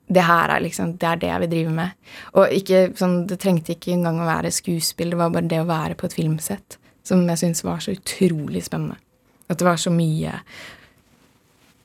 det 0.06 0.22
her 0.22 0.52
er 0.54 0.62
liksom, 0.62 0.92
det 1.00 1.06
er 1.08 1.18
det 1.18 1.30
jeg 1.32 1.42
vil 1.42 1.50
drive 1.50 1.72
med. 1.74 1.94
Og 2.38 2.52
ikke 2.54 2.82
sånn, 2.94 3.24
det 3.26 3.40
trengte 3.42 3.74
ikke 3.74 3.90
engang 3.96 4.20
å 4.22 4.28
være 4.28 4.52
skuespill, 4.54 5.10
det 5.10 5.18
var 5.18 5.32
bare 5.34 5.50
det 5.50 5.58
å 5.58 5.66
være 5.66 5.96
på 5.98 6.06
et 6.06 6.14
filmsett 6.14 6.76
som 7.06 7.24
jeg 7.26 7.40
syntes 7.40 7.64
var 7.66 7.82
så 7.82 7.94
utrolig 7.94 8.64
spennende. 8.66 8.98
At 9.50 9.58
det 9.60 9.66
var 9.66 9.78
så 9.78 9.92
mye 9.94 10.40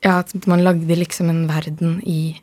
Ja, 0.01 0.15
at 0.17 0.33
man 0.49 0.63
lagde 0.65 0.97
liksom 0.97 1.29
en 1.29 1.43
verden 1.45 1.99
i, 2.09 2.33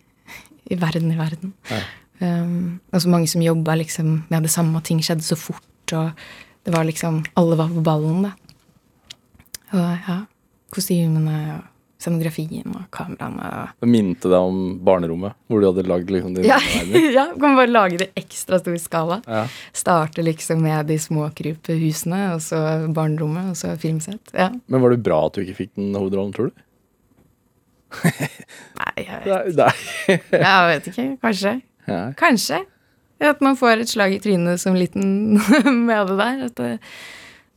i 0.71 0.77
verden 0.79 1.11
i 1.11 1.19
verden. 1.19 1.55
Ja. 1.71 1.81
Um, 2.19 2.81
og 2.93 3.03
så 3.03 3.11
mange 3.11 3.31
som 3.31 3.43
jobba 3.43 3.75
liksom 3.79 4.25
med 4.29 4.47
det 4.47 4.51
samme, 4.51 4.79
og 4.79 4.87
ting 4.87 5.01
skjedde 5.03 5.27
så 5.27 5.39
fort, 5.39 5.95
og 5.95 6.11
det 6.67 6.75
var 6.75 6.87
liksom 6.87 7.25
Alle 7.39 7.59
var 7.59 7.71
på 7.75 7.83
ballen, 7.83 8.29
da. 8.29 8.33
Og 9.75 10.07
ja, 10.07 10.21
kostymene 10.75 11.41
og 11.57 11.67
scenografien 11.99 12.77
og 12.77 12.85
kameraene 12.95 13.73
Det 13.81 13.89
minte 13.91 14.31
deg 14.31 14.39
om 14.51 14.61
barnerommet, 14.87 15.35
hvor 15.51 15.63
du 15.63 15.67
hadde 15.67 15.85
lagd 15.89 16.13
liksom 16.15 16.37
din 16.37 16.47
ja, 16.47 16.59
ja, 17.17 17.27
kan 17.35 17.59
bare 17.59 17.71
lage 17.71 17.99
det 18.05 18.13
ekstra 18.19 18.61
stor 18.63 18.79
skala. 18.81 19.19
Ja. 19.27 19.43
Starte 19.75 20.23
liksom 20.23 20.63
med 20.63 20.87
de 20.91 20.99
små 21.03 21.27
krypehusene, 21.35 22.23
og 22.37 22.45
så 22.45 22.63
barnerommet, 22.95 23.51
og 23.53 23.59
så 23.59 23.75
filmsett. 23.81 24.33
Ja. 24.33 24.53
Men 24.67 24.85
var 24.85 24.95
det 24.95 25.03
bra 25.07 25.25
at 25.27 25.35
du 25.35 25.43
ikke 25.43 25.65
fikk 25.65 25.75
den 25.81 25.91
hovedrollen, 25.99 26.33
tror 26.37 26.53
du? 26.53 26.65
Nei, 28.79 28.95
jeg 29.01 29.21
vet, 29.25 29.61
ikke. 30.07 30.19
jeg 30.39 30.71
vet 30.71 30.91
ikke. 30.93 31.07
Kanskje. 31.25 31.55
Ja. 31.89 32.03
Kanskje. 32.19 32.63
At 33.19 33.41
man 33.43 33.57
får 33.59 33.83
et 33.83 33.91
slag 33.91 34.15
i 34.15 34.21
trynet 34.23 34.61
som 34.63 34.77
liten 34.79 35.41
med 35.89 36.13
det 36.13 36.19
der. 36.21 36.47
At 36.47 36.57
det, 36.61 36.71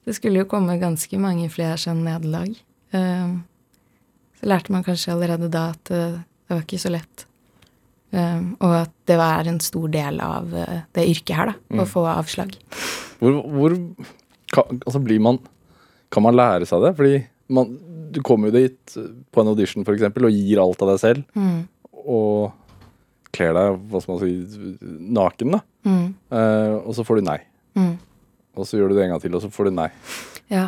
det 0.08 0.18
skulle 0.18 0.42
jo 0.42 0.50
komme 0.50 0.80
ganske 0.82 1.22
mange 1.22 1.52
flere 1.54 1.78
sånn 1.78 2.02
nederlag. 2.08 2.56
Um, 2.96 3.44
så 4.42 4.50
lærte 4.50 4.74
man 4.74 4.86
kanskje 4.86 5.14
allerede 5.14 5.52
da 5.54 5.68
at 5.76 5.84
det, 5.92 6.06
det 6.50 6.56
var 6.56 6.64
ikke 6.66 6.82
så 6.82 6.92
lett. 6.94 7.28
Um, 8.12 8.58
og 8.60 8.74
at 8.82 8.92
det 9.08 9.16
var 9.22 9.48
en 9.48 9.62
stor 9.64 9.88
del 9.94 10.18
av 10.20 10.50
uh, 10.52 10.80
det 10.98 11.06
yrket 11.14 11.38
her, 11.38 11.52
da. 11.54 11.84
Å 11.84 11.86
få 11.88 12.02
avslag. 12.12 12.58
Hvor, 13.22 13.38
hvor 13.54 13.76
kan, 14.52 14.82
altså 14.82 15.00
blir 15.00 15.22
man 15.24 15.38
Kan 16.12 16.26
man 16.26 16.36
lære 16.36 16.66
seg 16.68 16.82
det? 16.84 16.90
Fordi 16.98 17.22
man, 17.56 17.70
du 18.12 18.20
kommer 18.26 18.50
jo 18.50 18.58
dit 18.58 18.96
på 19.32 19.44
en 19.44 19.52
audition 19.54 19.86
for 19.88 19.96
eksempel, 19.96 20.28
og 20.28 20.36
gir 20.36 20.60
alt 20.60 20.82
av 20.84 20.92
deg 20.92 21.00
selv. 21.00 21.40
Mm. 21.40 21.62
Og 22.02 22.52
kler 23.32 23.56
deg 23.56 23.78
hva 23.88 24.02
skal 24.04 24.18
man 24.18 24.26
si, 24.26 24.68
naken, 25.16 25.56
da. 25.56 25.62
Mm. 25.88 26.06
Uh, 26.34 26.76
og 26.82 26.92
så 26.98 27.08
får 27.08 27.22
du 27.22 27.28
nei. 27.30 27.38
Mm. 27.80 27.94
Og 28.60 28.68
så 28.68 28.76
gjør 28.76 28.92
du 28.92 28.98
det 28.98 29.06
en 29.06 29.16
gang 29.16 29.24
til, 29.24 29.38
og 29.38 29.46
så 29.46 29.54
får 29.54 29.70
du 29.70 29.78
nei. 29.78 29.88
Ja. 30.52 30.68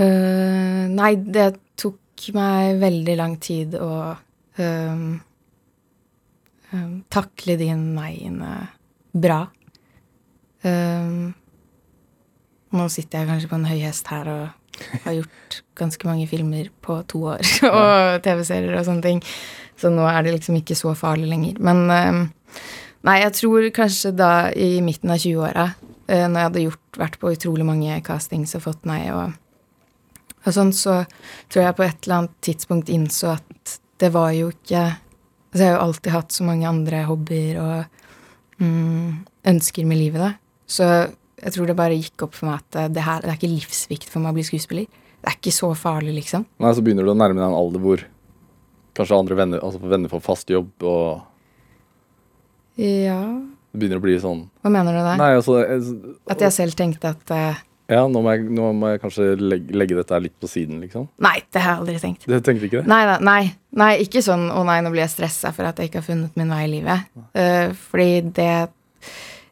Uh, 0.00 0.88
nei, 0.88 1.12
det 1.20 1.50
tok 1.76 2.00
meg 2.36 2.80
veldig 2.82 3.16
lang 3.18 3.36
tid 3.42 3.76
å 3.80 3.90
um, 4.58 5.08
um, 6.72 6.94
takle 7.12 7.56
de 7.60 7.70
neiene 7.76 8.52
bra. 9.16 9.42
Um, 10.66 11.34
nå 12.76 12.86
sitter 12.92 13.22
jeg 13.22 13.30
kanskje 13.30 13.50
på 13.50 13.58
en 13.60 13.68
høy 13.68 13.78
hest 13.84 14.08
her 14.12 14.30
og 14.32 15.02
har 15.04 15.16
gjort 15.20 15.60
ganske 15.78 16.08
mange 16.08 16.26
filmer 16.28 16.68
på 16.84 16.98
to 17.08 17.22
år, 17.32 17.44
og 17.70 18.24
TV-serier 18.24 18.76
og 18.76 18.88
sånne 18.88 19.06
ting. 19.06 19.22
Så 19.76 19.92
nå 19.92 20.04
er 20.08 20.24
det 20.24 20.36
liksom 20.38 20.58
ikke 20.58 20.76
så 20.78 20.94
farlig 20.96 21.28
lenger. 21.30 21.60
Men 21.60 21.84
nei, 23.06 23.18
jeg 23.22 23.34
tror 23.36 23.68
kanskje 23.76 24.12
da 24.16 24.48
i 24.56 24.80
midten 24.84 25.12
av 25.12 25.20
20-åra, 25.20 25.66
eh, 26.08 26.24
når 26.26 26.38
jeg 26.38 26.48
hadde 26.48 26.64
gjort, 26.64 26.84
vært 26.96 27.18
på 27.20 27.32
utrolig 27.34 27.66
mange 27.68 27.98
castings 28.06 28.56
og 28.56 28.64
fått 28.66 28.88
nei 28.88 29.02
og, 29.12 29.36
og 30.46 30.54
sånn, 30.56 30.72
så 30.76 31.00
tror 31.50 31.62
jeg 31.64 31.76
på 31.78 31.84
et 31.86 32.06
eller 32.06 32.16
annet 32.20 32.34
tidspunkt 32.44 32.90
innså 32.92 33.34
at 33.36 33.76
det 34.02 34.12
var 34.14 34.32
jo 34.36 34.52
ikke 34.54 34.86
Altså, 35.46 35.62
jeg 35.62 35.70
har 35.72 35.76
jo 35.78 35.84
alltid 35.86 36.12
hatt 36.12 36.34
så 36.34 36.44
mange 36.44 36.66
andre 36.68 36.98
hobbyer 37.08 37.58
og 37.62 37.84
mm, 38.60 39.12
ønsker 39.48 39.86
med 39.88 39.96
livet, 39.96 40.20
da. 40.20 40.32
Så 40.68 40.84
jeg 40.84 41.52
tror 41.54 41.70
det 41.70 41.76
bare 41.78 41.96
gikk 41.96 42.26
opp 42.26 42.34
for 42.36 42.50
meg 42.50 42.58
at 42.60 42.92
det 42.92 43.04
her 43.06 43.22
det 43.24 43.30
er 43.30 43.38
ikke 43.38 43.48
livsviktig 43.54 44.10
for 44.12 44.20
meg 44.20 44.34
å 44.34 44.36
bli 44.36 44.44
skuespiller. 44.44 44.84
Det 45.22 45.30
er 45.30 45.38
ikke 45.38 45.54
så 45.56 45.70
farlig, 45.78 46.12
liksom. 46.18 46.44
Nei, 46.60 46.74
så 46.76 46.84
begynner 46.84 47.08
du 47.08 47.14
å 47.14 47.16
nærme 47.16 47.38
deg 47.40 47.46
en 47.46 47.56
alder 47.56 47.80
hvor 47.86 48.04
kanskje 48.98 49.16
andre 49.22 49.38
venner, 49.38 49.64
altså 49.64 49.80
venner 49.80 50.12
får 50.12 50.26
fast 50.26 50.52
jobb, 50.52 50.74
og 50.84 51.24
Ja 52.76 53.22
det 53.76 53.82
begynner 53.82 54.00
å 54.00 54.04
bli 54.06 54.14
sånn 54.20 54.44
Hva 54.64 54.70
mener 54.72 54.94
du 54.96 55.02
der? 55.04 55.18
Nei, 55.20 55.32
altså 55.36 55.58
jeg- 55.60 56.14
At 56.32 56.40
jeg 56.40 56.52
selv 56.52 56.76
tenkte 56.78 57.10
at 57.12 57.30
eh, 57.30 57.56
Ja, 57.86 58.02
nå 58.10 58.18
må 58.18 58.32
jeg, 58.34 58.48
nå 58.50 58.72
må 58.74 58.88
jeg 58.90 59.00
kanskje 59.02 59.28
legge, 59.38 59.74
legge 59.78 59.96
dette 60.00 60.18
litt 60.18 60.34
på 60.42 60.48
siden, 60.50 60.80
liksom. 60.82 61.06
Nei, 61.22 61.36
det 61.54 61.62
har 61.62 61.76
jeg 61.76 61.82
aldri 61.84 62.00
tenkt. 62.02 62.26
Du 62.26 62.34
tenkte 62.34 62.66
ikke 62.66 62.80
det? 62.80 62.90
Nei, 62.90 63.02
da, 63.06 63.14
nei, 63.22 63.42
nei, 63.78 63.92
ikke 64.02 64.22
sånn 64.26 64.48
'å 64.50 64.64
nei, 64.66 64.80
nå 64.82 64.90
blir 64.90 65.04
jeg 65.04 65.14
stressa 65.14 65.52
for 65.54 65.68
at 65.68 65.78
jeg 65.78 65.90
ikke 65.90 66.02
har 66.02 66.08
funnet 66.08 66.40
min 66.40 66.50
vei 66.50 66.64
i 66.64 66.72
livet'. 66.72 67.06
Uh, 67.30 67.70
fordi 67.90 68.10
det 68.34 68.68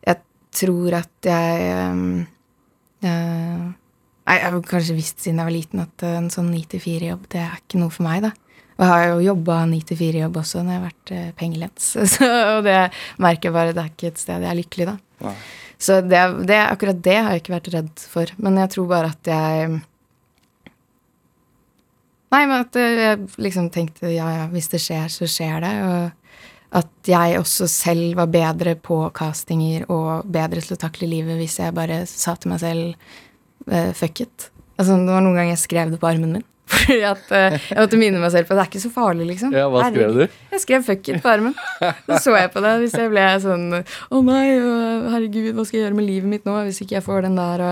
Jeg 0.05 0.19
tror 0.55 0.95
at 0.95 1.27
jeg 1.27 1.91
um, 1.91 2.27
uh, 3.03 3.73
Nei, 4.25 4.37
jeg 4.41 4.51
har 4.51 4.61
kanskje 4.67 4.97
visst 4.97 5.21
siden 5.21 5.39
jeg 5.39 5.47
var 5.47 5.53
liten 5.53 5.81
at 5.83 6.03
eh, 6.03 6.15
en 6.17 6.31
sånn 6.33 6.47
9-4-jobb, 6.49 7.27
det 7.29 7.43
er 7.45 7.59
ikke 7.59 7.77
noe 7.77 7.93
for 7.93 8.07
meg, 8.07 8.23
da. 8.25 8.31
Og 8.79 8.81
jeg 8.81 8.89
har 8.89 9.03
jo 9.11 9.19
jobba 9.21 9.59
9-4-jobb 9.69 10.39
også 10.41 10.63
når 10.63 10.73
jeg 10.73 10.81
har 10.81 10.87
vært 10.87 11.13
pengelens. 11.37 11.91
Så, 12.15 12.31
og 12.55 12.63
det 12.65 12.79
merker 13.21 13.51
jeg 13.51 13.57
bare, 13.59 13.75
det 13.77 13.83
er 13.83 13.91
ikke 13.93 14.09
et 14.15 14.23
sted 14.23 14.41
jeg 14.41 14.49
er 14.49 14.57
lykkelig, 14.63 14.87
da. 14.89 14.97
Så 15.85 15.99
det, 16.07 16.21
det, 16.49 16.61
akkurat 16.63 17.01
det 17.05 17.17
har 17.19 17.35
jeg 17.35 17.45
ikke 17.45 17.57
vært 17.57 17.73
redd 17.75 18.05
for. 18.13 18.31
Men 18.41 18.61
jeg 18.63 18.73
tror 18.77 18.91
bare 18.93 19.13
at 19.15 19.33
jeg 19.33 19.75
Nei, 22.35 22.41
men 22.51 22.65
at 22.65 22.75
jeg 22.75 23.19
liksom 23.39 23.69
tenkte 23.71 24.11
ja, 24.11 24.27
ja, 24.41 24.47
hvis 24.51 24.67
det 24.73 24.81
skjer, 24.83 25.07
så 25.13 25.29
skjer 25.31 25.61
det. 25.63 25.75
Og 25.87 26.81
at 26.81 27.07
jeg 27.07 27.39
også 27.39 27.69
selv 27.71 28.17
var 28.19 28.33
bedre 28.35 28.75
på 28.75 28.97
castinger 29.15 29.85
og 29.93 30.27
bedre 30.35 30.63
til 30.65 30.75
å 30.75 30.81
takle 30.83 31.07
livet 31.11 31.39
hvis 31.39 31.61
jeg 31.61 31.77
bare 31.77 32.01
sa 32.11 32.35
til 32.35 32.51
meg 32.51 32.63
selv 32.65 32.97
uh, 33.71 33.93
fuck 33.95 34.25
it. 34.25 34.49
Altså, 34.75 34.97
det 34.99 35.15
var 35.15 35.23
noen 35.23 35.39
ganger 35.39 35.55
jeg 35.55 35.63
skrev 35.63 35.95
det 35.95 36.01
på 36.03 36.11
armen 36.11 36.35
min. 36.39 36.49
Fordi 36.75 36.99
at 37.09 37.31
uh, 37.31 37.57
jeg 37.71 37.79
måtte 37.79 37.99
minne 38.01 38.21
meg 38.23 38.33
selv 38.35 38.49
på 38.49 38.55
at 38.55 38.59
det 38.59 38.65
er 38.65 38.71
ikke 38.73 38.83
så 38.85 38.91
farlig, 38.95 39.27
liksom. 39.33 39.55
Ja, 39.55 39.67
hva 39.73 39.87
skrev 39.91 40.15
du? 40.19 40.23
Jeg 40.55 40.61
skrev 40.65 40.85
'fuck 40.87 41.09
it' 41.13 41.23
på 41.25 41.31
armen. 41.33 41.55
Så 42.09 42.19
så 42.27 42.37
jeg 42.39 42.51
på 42.55 42.63
det 42.65 42.75
hvis 42.83 42.97
jeg 42.99 43.11
ble 43.13 43.25
sånn 43.45 43.67
'Å 43.85 44.23
nei, 44.27 44.45
oh, 44.59 45.09
herregud, 45.15 45.55
hva 45.55 45.65
skal 45.67 45.79
jeg 45.81 45.87
gjøre 45.89 45.99
med 46.01 46.09
livet 46.09 46.29
mitt 46.31 46.45
nå 46.49 46.57
hvis 46.67 46.81
ikke 46.85 46.99
jeg 46.99 47.07
får 47.07 47.23
den 47.29 47.37
der?' 47.41 47.65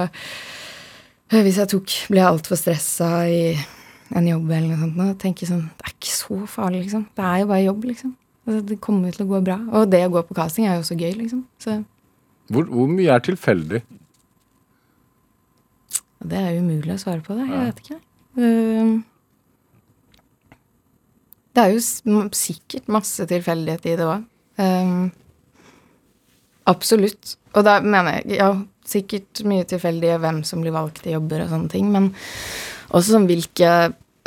Og 1.33 1.39
hvis 1.47 1.57
jeg 1.63 1.69
tok, 1.73 1.95
ble 2.13 2.21
altfor 2.29 2.59
stressa 2.61 3.09
i 3.29 3.57
en 4.13 4.27
jobb 4.29 4.51
eller 4.51 4.69
noe 4.75 4.81
sånt, 4.83 4.99
og 5.01 5.19
tenker 5.23 5.49
sånn 5.49 5.63
Det 5.79 5.87
er 5.89 5.95
ikke 5.97 6.13
så 6.13 6.37
farlig, 6.47 6.83
liksom. 6.85 7.07
Det 7.17 7.25
er 7.25 7.39
jo 7.41 7.47
bare 7.47 7.65
jobb, 7.65 7.85
liksom. 7.89 8.13
Altså, 8.47 8.67
det 8.69 8.81
kommer 8.85 9.15
til 9.15 9.25
å 9.25 9.31
gå 9.31 9.41
bra. 9.47 9.57
Og 9.73 9.89
det 9.91 10.03
å 10.05 10.13
gå 10.13 10.23
på 10.29 10.35
casting 10.37 10.67
er 10.67 10.75
jo 10.77 10.83
også 10.85 10.99
gøy, 10.99 11.13
liksom. 11.23 11.45
Så 11.63 11.79
Hvor, 12.53 12.65
hvor 12.69 12.89
mye 12.91 13.15
er 13.15 13.21
tilfeldig? 13.25 13.83
det 16.23 16.39
er 16.39 16.59
umulig 16.61 16.93
å 16.95 17.01
svare 17.03 17.23
på 17.25 17.35
det. 17.35 17.49
Jeg 17.49 17.57
Ja. 17.57 17.65
vet 17.65 17.81
ikke. 17.83 18.01
Ehm, 18.39 19.03
det 21.53 21.65
er 21.65 21.75
jo 21.75 22.23
sikkert 22.33 22.89
masse 22.93 23.27
tilfeldighet 23.29 23.87
i 23.87 23.97
det 24.01 24.09
òg. 24.09 24.29
absolutt. 26.67 27.37
Og 27.57 27.65
da 27.67 27.81
mener 27.81 28.21
jeg 28.21 28.39
ja, 28.39 28.53
sikkert 28.87 29.43
mye 29.49 29.65
tilfeldig 29.69 30.19
hvem 30.23 30.43
som 30.47 30.63
blir 30.63 30.73
valgt 30.73 31.07
i 31.07 31.17
jobber 31.17 31.45
og 31.45 31.51
sånne 31.53 31.73
ting, 31.73 31.89
men 31.93 32.13
også 32.93 33.17
sånn 33.17 33.27
hvilke 33.29 33.71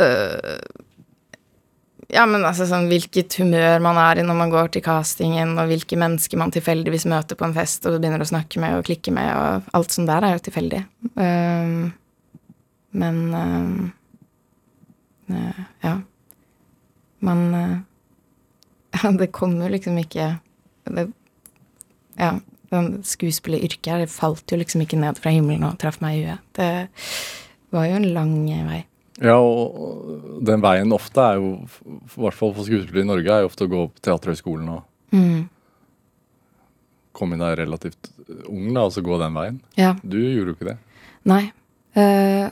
øh, 0.02 0.60
ja, 2.14 2.26
men 2.30 2.46
altså 2.46 2.68
sånn 2.70 2.90
hvilket 2.90 3.38
humør 3.42 3.82
man 3.84 3.98
er 3.98 4.22
i 4.22 4.26
når 4.26 4.38
man 4.38 4.54
går 4.54 4.74
til 4.74 4.84
castingen, 4.86 5.56
og 5.58 5.72
hvilke 5.72 5.98
mennesker 6.00 6.40
man 6.40 6.54
tilfeldigvis 6.54 7.08
møter 7.10 7.40
på 7.40 7.48
en 7.48 7.56
fest 7.56 7.88
og 7.88 7.98
begynner 7.98 8.22
å 8.22 8.30
snakke 8.30 8.62
med 8.62 8.78
og 8.78 8.86
klikke 8.88 9.14
med, 9.16 9.32
og 9.34 9.78
alt 9.80 9.96
som 9.96 10.08
der 10.10 10.26
er 10.26 10.36
jo 10.36 10.44
tilfeldig. 10.46 10.84
Uh, 11.18 11.90
men 12.96 13.18
eh, 13.36 13.72
ja. 15.30 15.96
Men 17.26 17.54
eh, 17.54 17.78
Ja, 19.04 19.12
det 19.12 19.32
kommer 19.36 19.70
liksom 19.74 19.98
ikke 20.00 20.38
det, 20.88 21.08
Ja, 22.20 22.34
den 22.72 23.02
skuespilleryrket 23.04 23.90
her, 23.92 24.00
det 24.06 24.10
falt 24.14 24.48
jo 24.52 24.58
liksom 24.62 24.82
ikke 24.86 25.00
ned 25.02 25.18
fra 25.20 25.34
himmelen 25.36 25.66
og 25.68 25.78
traff 25.82 25.98
meg 26.04 26.20
i 26.20 26.26
huet. 26.26 26.44
Det 26.56 26.70
var 27.76 27.88
jo 27.90 27.98
en 28.00 28.08
lang 28.16 28.36
vei. 28.70 28.80
Ja, 29.24 29.36
og 29.40 30.40
den 30.48 30.64
veien 30.64 30.92
ofte 30.96 31.24
er 31.24 31.38
jo, 31.42 31.50
i 31.88 32.22
hvert 32.24 32.36
fall 32.36 32.54
for 32.56 32.68
skuespillere 32.68 33.04
i 33.06 33.10
Norge, 33.10 33.32
er 33.36 33.44
jo 33.46 33.50
ofte 33.52 33.68
å 33.68 33.72
gå 33.72 33.84
på 33.94 34.04
Teaterhøgskolen 34.08 34.70
og 34.78 34.84
Mm. 35.16 35.46
komme 37.16 37.36
inn 37.38 37.40
der 37.46 37.56
relativt 37.62 38.10
ung, 38.50 38.74
da, 38.74 38.82
og 38.88 38.92
så 38.92 39.04
gå 39.06 39.16
den 39.22 39.34
veien. 39.38 39.60
Ja. 39.80 39.94
Du 40.04 40.18
gjorde 40.20 40.52
jo 40.52 40.56
ikke 40.58 40.68
det. 40.74 40.78
Nei. 41.24 41.44
Eh, 41.96 42.50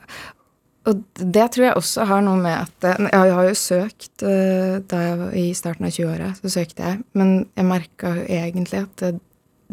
og 0.89 1.03
det 1.15 1.45
tror 1.53 1.67
jeg 1.69 1.77
også 1.79 2.07
har 2.09 2.23
noe 2.25 2.39
med 2.43 2.55
at 2.57 2.87
eh, 2.89 3.05
Jeg 3.13 3.35
har 3.37 3.45
jo 3.47 3.59
søkt 3.59 4.25
eh, 4.27 4.79
da 4.91 5.03
jeg 5.07 5.19
var 5.21 5.37
i 5.39 5.45
starten 5.55 5.87
av 5.87 5.93
20-åra, 5.95 6.31
så 6.39 6.51
søkte 6.57 6.89
jeg, 6.89 7.03
men 7.17 7.37
jeg 7.55 7.69
merka 7.69 8.17
jo 8.17 8.25
egentlig 8.27 8.83
at 8.83 9.05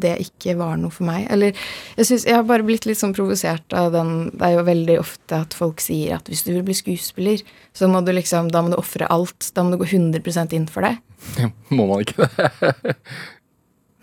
det, 0.01 0.15
ikke 0.23 0.55
var 0.57 0.79
noe 0.81 0.93
for 0.95 1.05
meg. 1.09 1.27
Eller 1.33 1.57
jeg 1.99 2.09
syns 2.09 2.27
jeg 2.29 2.37
har 2.39 2.47
bare 2.49 2.65
blitt 2.67 2.87
litt 2.89 3.01
sånn 3.01 3.15
provosert 3.17 3.75
av 3.77 3.91
den 3.95 4.31
Det 4.33 4.47
er 4.47 4.55
jo 4.57 4.63
veldig 4.69 4.97
ofte 5.01 5.43
at 5.45 5.57
folk 5.57 5.83
sier 5.85 6.17
at 6.17 6.31
hvis 6.31 6.45
du 6.47 6.53
vil 6.55 6.65
bli 6.67 6.77
skuespiller, 6.79 7.43
så 7.77 7.91
må 7.91 8.01
du 8.07 8.13
liksom 8.17 8.49
Da 8.53 8.63
må 8.65 8.73
du 8.73 8.79
ofre 8.81 9.11
alt. 9.11 9.51
Da 9.55 9.65
må 9.65 9.75
du 9.75 9.83
gå 9.83 9.91
100% 9.91 10.57
inn 10.57 10.71
for 10.71 10.87
det. 10.87 10.97
Må 11.75 11.85
man 11.91 12.07
ikke 12.07 12.25
det? 12.25 12.97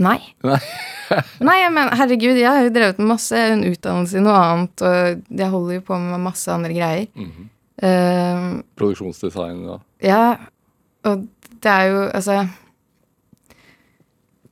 Nei. 0.04 0.20
Nei. 0.46 0.60
Nei, 1.48 1.58
jeg 1.62 1.86
herregud, 1.98 2.38
jeg 2.38 2.50
har 2.50 2.66
jo 2.66 2.74
drevet 2.76 3.00
med 3.02 3.12
masse 3.14 3.40
en 3.40 3.64
utdannelse 3.66 4.20
i 4.20 4.24
noe 4.24 4.38
annet, 4.38 4.84
og 4.84 5.40
jeg 5.40 5.54
holder 5.54 5.80
jo 5.80 5.86
på 5.88 5.98
med 6.04 6.24
masse 6.26 6.52
andre 6.52 6.74
greier. 6.76 7.08
Mm 7.16 7.32
-hmm. 7.32 7.50
uh, 7.88 8.62
Produksjonsdesign, 8.76 9.66
da? 9.68 9.80
ja, 10.04 10.36
og 11.04 11.28
det 11.64 11.72
er 11.72 11.84
jo 11.84 12.00
Altså 12.14 12.48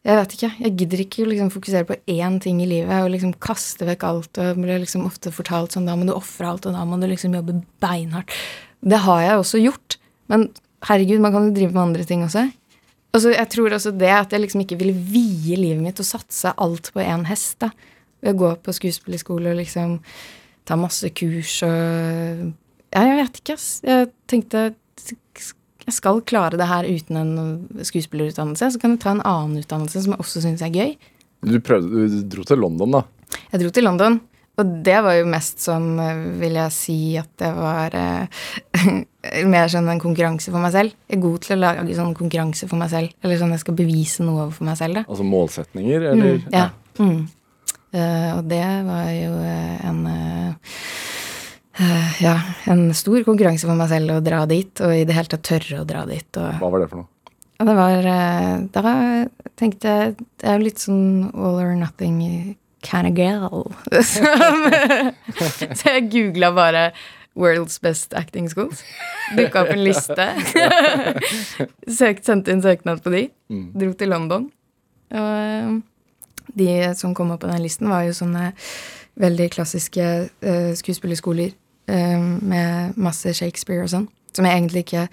Jeg 0.05 0.17
vet 0.17 0.33
ikke. 0.33 0.51
Jeg 0.59 0.77
gidder 0.77 0.99
ikke 1.01 1.23
å 1.23 1.29
liksom 1.29 1.49
fokusere 1.49 1.87
på 1.89 1.95
én 2.07 2.39
ting 2.39 2.61
i 2.61 2.67
livet 2.69 3.03
og 3.03 3.09
liksom 3.09 3.33
kaste 3.33 3.85
vekk 3.85 4.03
alt. 4.03 4.37
Og 4.37 4.55
blir 4.55 4.77
liksom 4.79 5.05
ofte 5.05 5.31
fortalt 5.31 5.71
sånn 5.73 5.85
da 5.85 5.95
må 5.95 6.05
du 6.05 6.13
ofre 6.13 6.45
alt, 6.45 6.65
og 6.65 6.73
da 6.73 6.85
må 6.85 6.99
du 7.01 7.07
liksom 7.07 7.33
jobbe 7.33 7.63
beinhardt. 7.81 8.29
Det 8.85 8.97
har 8.97 9.21
jeg 9.21 9.37
også 9.37 9.57
gjort. 9.57 9.97
Men 10.27 10.51
herregud, 10.85 11.19
man 11.19 11.31
kan 11.31 11.47
jo 11.47 11.55
drive 11.55 11.73
med 11.73 11.81
andre 11.81 12.03
ting 12.03 12.23
også. 12.23 12.51
Og 13.15 13.21
så 13.23 13.31
jeg 13.31 13.47
tror 13.53 13.75
også 13.77 13.93
det 13.95 14.11
at 14.11 14.33
jeg 14.35 14.43
liksom 14.43 14.65
ikke 14.65 14.77
ville 14.81 14.95
vie 14.95 15.55
livet 15.55 15.83
mitt 15.83 15.99
og 16.03 16.07
satse 16.07 16.51
alt 16.51 16.91
på 16.91 16.99
én 17.03 17.23
hest. 17.29 17.61
da. 17.63 17.71
Ved 18.19 18.35
å 18.35 18.41
gå 18.41 18.49
på 18.65 18.75
skuespillerskole 18.75 19.53
og 19.53 19.61
liksom 19.61 20.01
ta 20.67 20.77
masse 20.79 21.09
kurs 21.15 21.61
og 21.65 22.51
Ja, 22.95 23.01
jeg 23.03 23.17
vet 23.19 23.39
ikke, 23.41 23.55
ass. 23.57 23.81
Jeg 23.83 24.11
tenkte 24.31 24.69
jeg 25.85 25.93
skal 25.93 26.21
klare 26.25 26.57
det 26.57 26.65
her 26.65 26.87
uten 26.87 27.17
en 27.19 27.33
skuespillerutdannelse. 27.85 28.71
Så 28.73 28.81
kan 28.81 28.95
jeg 28.95 29.03
ta 29.03 29.11
en 29.13 29.25
annen 29.27 29.59
utdannelse 29.61 30.01
som 30.01 30.15
jeg 30.15 30.23
også 30.23 30.41
syns 30.41 30.63
er 30.65 30.73
gøy. 30.73 30.95
Du, 31.45 31.59
prøvde, 31.61 32.07
du 32.09 32.21
dro 32.31 32.45
til 32.47 32.63
London, 32.63 32.95
da. 32.97 33.03
Jeg 33.51 33.61
dro 33.61 33.73
til 33.75 33.85
London, 33.85 34.17
og 34.55 34.75
det 34.85 34.99
var 35.03 35.17
jo 35.17 35.27
mest 35.27 35.59
sånn, 35.65 35.87
vil 36.39 36.55
jeg 36.55 36.71
si, 36.71 36.97
at 37.19 37.31
det 37.41 37.49
var 37.57 37.95
eh, 37.99 38.45
mer 39.53 39.71
sånn 39.71 39.89
en 39.91 39.99
konkurranse 39.99 40.53
for 40.53 40.63
meg 40.63 40.71
selv. 40.75 40.95
Jeg 41.09 41.17
er 41.17 41.23
god 41.25 41.43
til 41.43 41.57
å 41.57 41.61
lage 41.61 41.97
sånn 41.97 42.13
konkurranse 42.15 42.69
for 42.71 42.79
meg 42.79 42.93
selv. 42.93 43.15
Eller 43.25 43.41
sånn 43.41 43.51
jeg 43.55 43.65
skal 43.65 43.77
bevise 43.81 44.23
noe 44.23 44.45
overfor 44.45 44.69
meg 44.69 44.79
selv, 44.79 45.01
da. 45.01 45.03
Altså 45.09 45.27
målsetninger, 45.27 46.07
eller? 46.13 46.39
Mm, 46.39 46.47
ja. 46.55 46.69
Mm. 47.01 47.19
Uh, 47.95 48.31
og 48.37 48.47
det 48.51 48.63
var 48.87 49.11
jo 49.15 49.35
eh, 49.39 49.85
en 49.87 49.99
uh, 50.07 50.79
Ja, 52.23 52.37
en 52.71 52.89
stor 52.95 53.23
konkurranse 53.27 53.67
for 53.67 53.75
meg 53.75 53.91
selv 53.91 54.15
å 54.15 54.23
dra 54.23 54.45
dit, 54.47 54.71
og 54.83 54.95
i 54.95 55.03
det 55.07 55.15
hele 55.15 55.31
tatt 55.31 55.43
tørre 55.47 55.81
å 55.83 55.87
dra 55.87 56.05
dit. 56.07 56.29
Og, 56.39 56.59
Hva 56.61 56.71
var 56.71 56.83
det 56.83 56.91
for 56.93 57.03
noe? 57.03 57.11
og 57.55 57.69
det 57.69 57.73
var 57.79 58.05
Da 58.75 58.93
tenkte 59.55 59.87
jeg 59.87 60.15
Det 60.19 60.43
er 60.43 60.57
jo 60.57 60.65
litt 60.65 60.81
sånn 60.83 61.29
all 61.31 61.55
or 61.63 61.71
nothing 61.79 62.17
kind 62.85 63.09
of 63.09 63.15
girl. 63.17 63.71
så 65.77 65.95
jeg 65.97 66.09
googla 66.13 66.51
bare 66.55 66.91
World's 67.35 67.79
Best 67.81 68.13
Acting 68.13 68.47
Schools. 68.49 68.83
Dukka 69.35 69.65
opp 69.65 69.73
en 69.73 69.83
liste. 69.83 70.27
Søkt, 71.99 72.23
sendte 72.27 72.53
inn 72.53 72.63
søknad 72.63 73.03
på 73.03 73.11
de. 73.11 73.25
Mm. 73.51 73.65
Dro 73.75 73.91
til 73.99 74.13
London. 74.13 74.47
Og 75.15 75.31
eh, 75.41 75.73
de 76.55 76.69
som 76.95 77.15
kom 77.17 77.33
opp 77.35 77.43
på 77.43 77.51
den 77.51 77.63
listen, 77.65 77.91
var 77.91 78.05
jo 78.07 78.15
sånne 78.15 78.53
veldig 79.19 79.47
klassiske 79.53 80.05
uh, 80.27 80.71
skuespillerskoler 80.75 81.53
uh, 81.91 82.23
med 82.43 82.97
masse 82.99 83.31
Shakespeare 83.35 83.85
og 83.85 83.91
sånn, 83.93 84.09
som 84.35 84.47
jeg 84.47 84.59
egentlig 84.59 84.83
ikke 84.83 85.05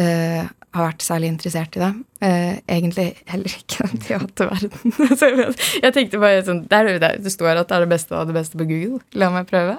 eh, 0.00 0.48
har 0.76 0.88
vært 0.90 1.04
særlig 1.04 1.30
interessert 1.32 1.76
i 1.78 1.82
det. 1.82 1.90
Eh, 2.24 2.58
egentlig 2.76 3.06
heller 3.30 3.54
ikke 3.60 3.86
den 3.88 4.02
teaterverdenen. 4.04 4.94
Jeg, 5.28 5.54
jeg 5.82 5.94
tenkte 5.96 6.20
bare 6.22 6.44
sånn 6.46 6.64
der, 6.70 6.90
der, 7.00 7.18
det, 7.22 7.32
står 7.32 7.62
at 7.62 7.70
det 7.70 7.76
er 7.76 7.84
det 7.86 7.90
beste 7.92 8.16
av 8.16 8.28
det 8.28 8.36
beste 8.36 8.60
på 8.60 8.66
Google. 8.68 9.00
La 9.18 9.30
meg 9.32 9.48
prøve. 9.48 9.78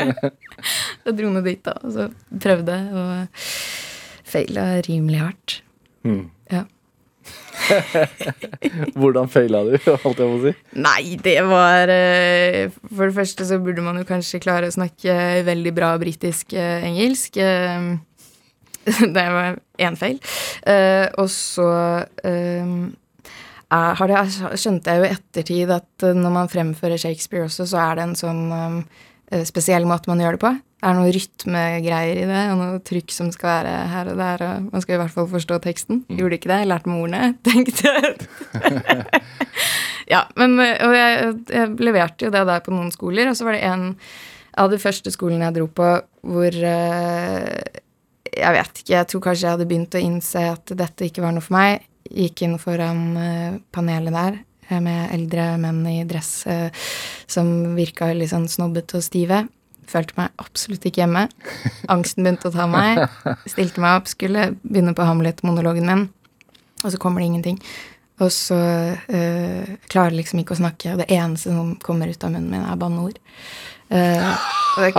jeg 1.04 1.16
dro 1.18 1.32
ned 1.34 1.46
dit, 1.46 1.60
da, 1.64 1.76
og 1.80 1.94
så 1.94 2.08
prøvde, 2.42 2.78
og 2.94 3.42
feila 4.34 4.68
rimelig 4.86 5.20
hardt. 5.22 5.58
Mm. 6.04 6.24
Ja. 6.52 6.64
Hvordan 8.98 9.30
feila 9.32 9.62
du, 9.64 9.76
holdt 10.02 10.20
jeg 10.20 10.28
på 10.28 10.38
å 10.38 10.40
si? 10.42 10.52
Nei, 10.84 11.14
det 11.22 11.38
var 11.48 11.88
eh, 11.92 12.74
For 12.90 13.08
det 13.08 13.16
første 13.16 13.46
så 13.48 13.60
burde 13.62 13.84
man 13.84 13.96
jo 14.00 14.04
kanskje 14.08 14.42
klare 14.44 14.68
å 14.68 14.74
snakke 14.74 15.14
veldig 15.46 15.72
bra 15.76 15.94
britisk 16.00 16.56
eh, 16.58 16.84
engelsk. 16.84 17.38
Eh, 17.40 17.94
det 19.16 19.24
var 19.36 19.58
én 19.80 19.96
feil. 19.98 20.20
Uh, 20.66 21.08
og 21.20 21.30
så 21.32 21.70
eh, 22.24 22.74
er, 23.74 23.96
har 23.98 24.10
det, 24.10 24.20
skjønte 24.60 24.92
jeg 24.92 25.00
jo 25.00 25.08
i 25.08 25.14
ettertid 25.14 25.72
at 25.74 26.06
eh, 26.06 26.14
når 26.16 26.34
man 26.34 26.52
fremfører 26.52 27.00
Shakespeare 27.00 27.48
også, 27.48 27.66
så 27.70 27.80
er 27.88 27.98
det 27.98 28.06
en 28.06 28.18
sånn 28.18 28.44
um, 28.52 28.78
spesiell 29.48 29.88
måte 29.88 30.10
man 30.10 30.20
gjør 30.22 30.36
det 30.36 30.42
på. 30.44 30.52
Det 30.84 30.90
er 30.90 30.98
noen 30.98 31.14
rytmegreier 31.16 32.18
i 32.20 32.26
det, 32.28 32.42
og 32.52 32.58
noe 32.60 32.82
trykk 32.84 33.14
som 33.14 33.30
skal 33.32 33.50
være 33.50 33.72
her 33.94 34.10
og 34.12 34.20
der. 34.20 34.44
og 34.44 34.66
Man 34.68 34.84
skal 34.84 34.98
i 34.98 35.00
hvert 35.00 35.14
fall 35.14 35.30
forstå 35.32 35.58
teksten. 35.64 36.02
Gjorde 36.12 36.36
ikke 36.36 36.50
det. 36.52 36.58
Jeg 36.60 36.70
lærte 36.70 36.92
med 36.92 37.00
ordene. 37.00 37.30
Tenkte 37.48 37.94
jeg. 37.96 38.14
Ja, 40.04 40.26
men 40.36 40.58
Og 40.60 40.92
jeg, 40.92 41.28
jeg 41.48 41.70
leverte 41.80 42.26
jo 42.26 42.32
det 42.34 42.42
der 42.44 42.60
på 42.60 42.74
noen 42.74 42.90
skoler, 42.92 43.30
og 43.30 43.38
så 43.38 43.46
var 43.46 43.56
det 43.56 43.62
en 43.64 43.86
av 44.60 44.68
de 44.68 44.76
første 44.76 45.08
skolene 45.14 45.48
jeg 45.48 45.56
dro 45.56 45.64
på 45.72 45.86
hvor 46.28 46.58
øh, 46.60 47.80
Jeg 48.34 48.54
vet 48.56 48.80
ikke, 48.80 48.94
jeg 48.94 49.08
tror 49.10 49.22
kanskje 49.28 49.46
jeg 49.46 49.56
hadde 49.56 49.68
begynt 49.70 49.96
å 49.96 50.02
innse 50.02 50.42
at 50.54 50.72
dette 50.78 51.08
ikke 51.08 51.24
var 51.24 51.34
noe 51.34 51.44
for 51.44 51.56
meg. 51.56 51.84
Gikk 52.04 52.44
inn 52.44 52.58
foran 52.60 53.02
øh, 53.16 53.58
panelet 53.72 54.14
der 54.14 54.38
øh, 54.70 54.80
med 54.84 55.14
eldre 55.14 55.46
menn 55.62 55.80
i 55.88 56.02
dress 56.08 56.32
øh, 56.50 56.68
som 57.30 57.76
virka 57.78 58.10
litt 58.12 58.32
sånn 58.34 58.48
snobbete 58.50 58.98
og 59.00 59.06
stive. 59.06 59.44
Følte 59.88 60.16
meg 60.18 60.42
absolutt 60.42 60.84
ikke 60.88 61.04
hjemme. 61.04 61.26
Angsten 61.92 62.24
begynte 62.24 62.50
å 62.50 62.54
ta 62.54 62.68
meg. 62.70 63.02
Stilte 63.48 63.82
meg 63.84 64.00
opp, 64.00 64.10
skulle 64.10 64.50
begynne 64.62 64.94
på 64.96 65.06
Hamlet-monologen 65.06 65.88
min, 65.88 66.06
og 66.82 66.92
så 66.92 67.00
kommer 67.00 67.20
det 67.20 67.30
ingenting. 67.32 67.58
Og 68.22 68.30
så 68.32 68.56
øh, 68.94 69.70
klarer 69.90 70.12
jeg 70.12 70.20
liksom 70.20 70.40
ikke 70.40 70.54
å 70.54 70.60
snakke, 70.60 70.94
og 70.94 71.02
det 71.02 71.10
eneste 71.12 71.50
som 71.50 71.74
kommer 71.82 72.10
ut 72.10 72.24
av 72.24 72.32
munnen 72.34 72.52
min, 72.52 72.66
er 72.66 72.78
banneord. 72.80 73.18
Eh, 73.88 74.44
det, 74.78 74.90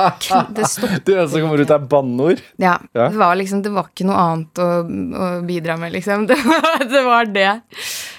det 0.56 1.16
eneste 1.16 1.30
som 1.32 1.42
kommer 1.42 1.62
ut, 1.62 1.72
er 1.74 1.88
banneord. 1.92 2.42
ja, 2.62 2.78
Ja. 2.94 3.10
Det 3.10 3.18
var 3.20 3.36
liksom 3.36 3.62
Det 3.66 3.74
var 3.74 3.90
ikke 3.90 4.08
noe 4.08 4.20
annet 4.22 4.62
å, 4.62 4.70
å 4.86 5.30
bidra 5.46 5.78
med, 5.78 5.92
liksom. 5.96 6.26
Det 6.30 6.38
var 6.46 6.86
det. 6.86 7.04
Var 7.06 7.32
det. 7.36 7.52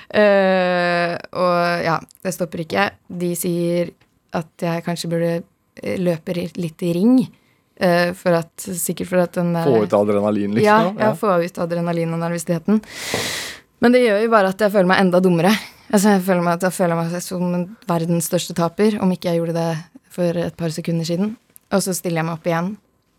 Uh, 0.06 1.16
og 1.34 1.84
ja, 1.84 1.96
det 2.22 2.32
stopper 2.34 2.62
ikke. 2.62 2.90
De 3.08 3.32
sier 3.38 3.90
at 4.36 4.62
jeg 4.62 4.84
kanskje 4.86 5.10
burde 5.10 5.32
eh, 5.40 5.96
løpe 5.98 6.36
litt 6.36 6.84
i 6.86 6.92
ring. 6.96 7.18
Uh, 7.76 8.14
for 8.16 8.36
at, 8.38 8.52
sikkert 8.56 9.10
for 9.10 9.20
at 9.20 9.34
den 9.36 9.50
der 9.56 9.66
Få 9.66 9.82
ut 9.84 9.96
adrenalin, 9.96 10.54
liksom. 10.56 10.64
ja, 10.64 11.08
ja, 11.08 11.10
få 11.18 11.34
ut 11.42 11.58
adrenalin 11.60 12.14
og 12.16 12.22
nervøsiteten. 12.22 12.80
Men 13.84 13.92
det 13.92 14.06
gjør 14.06 14.22
jo 14.24 14.30
bare 14.32 14.52
at 14.54 14.62
jeg 14.64 14.72
føler 14.72 14.88
meg 14.88 15.02
enda 15.04 15.20
dummere. 15.24 15.52
Altså, 15.90 16.16
jeg 16.16 16.24
føler 16.26 16.46
meg, 16.46 16.64
jeg 16.64 16.74
føler 16.74 16.98
meg 16.98 17.18
som 17.22 17.52
verdens 17.88 18.30
største 18.30 18.56
taper, 18.56 18.96
om 19.04 19.12
ikke 19.12 19.30
jeg 19.30 19.42
gjorde 19.42 19.58
det 19.58 19.68
for 20.16 20.40
et 20.40 20.56
par 20.58 20.72
sekunder 20.74 21.06
siden. 21.08 21.36
Og 21.74 21.84
så 21.84 21.94
stiller 21.96 22.22
jeg 22.22 22.28
meg 22.28 22.38
opp 22.38 22.48
igjen, 22.48 22.74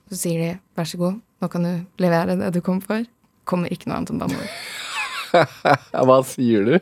så 0.10 0.20
sier 0.20 0.44
de 0.44 0.52
vær 0.78 0.90
så 0.90 1.00
god, 1.02 1.18
nå 1.42 1.50
kan 1.52 1.66
du 1.68 2.04
levere 2.04 2.38
det 2.40 2.52
du 2.56 2.62
kom 2.66 2.82
for. 2.84 3.06
Kommer 3.48 3.72
ikke 3.72 3.90
noe 3.90 4.00
annet 4.00 4.14
enn 4.14 4.22
banneord. 4.22 4.54
Hva 6.08 6.22
sier 6.28 6.68
du? 6.68 6.78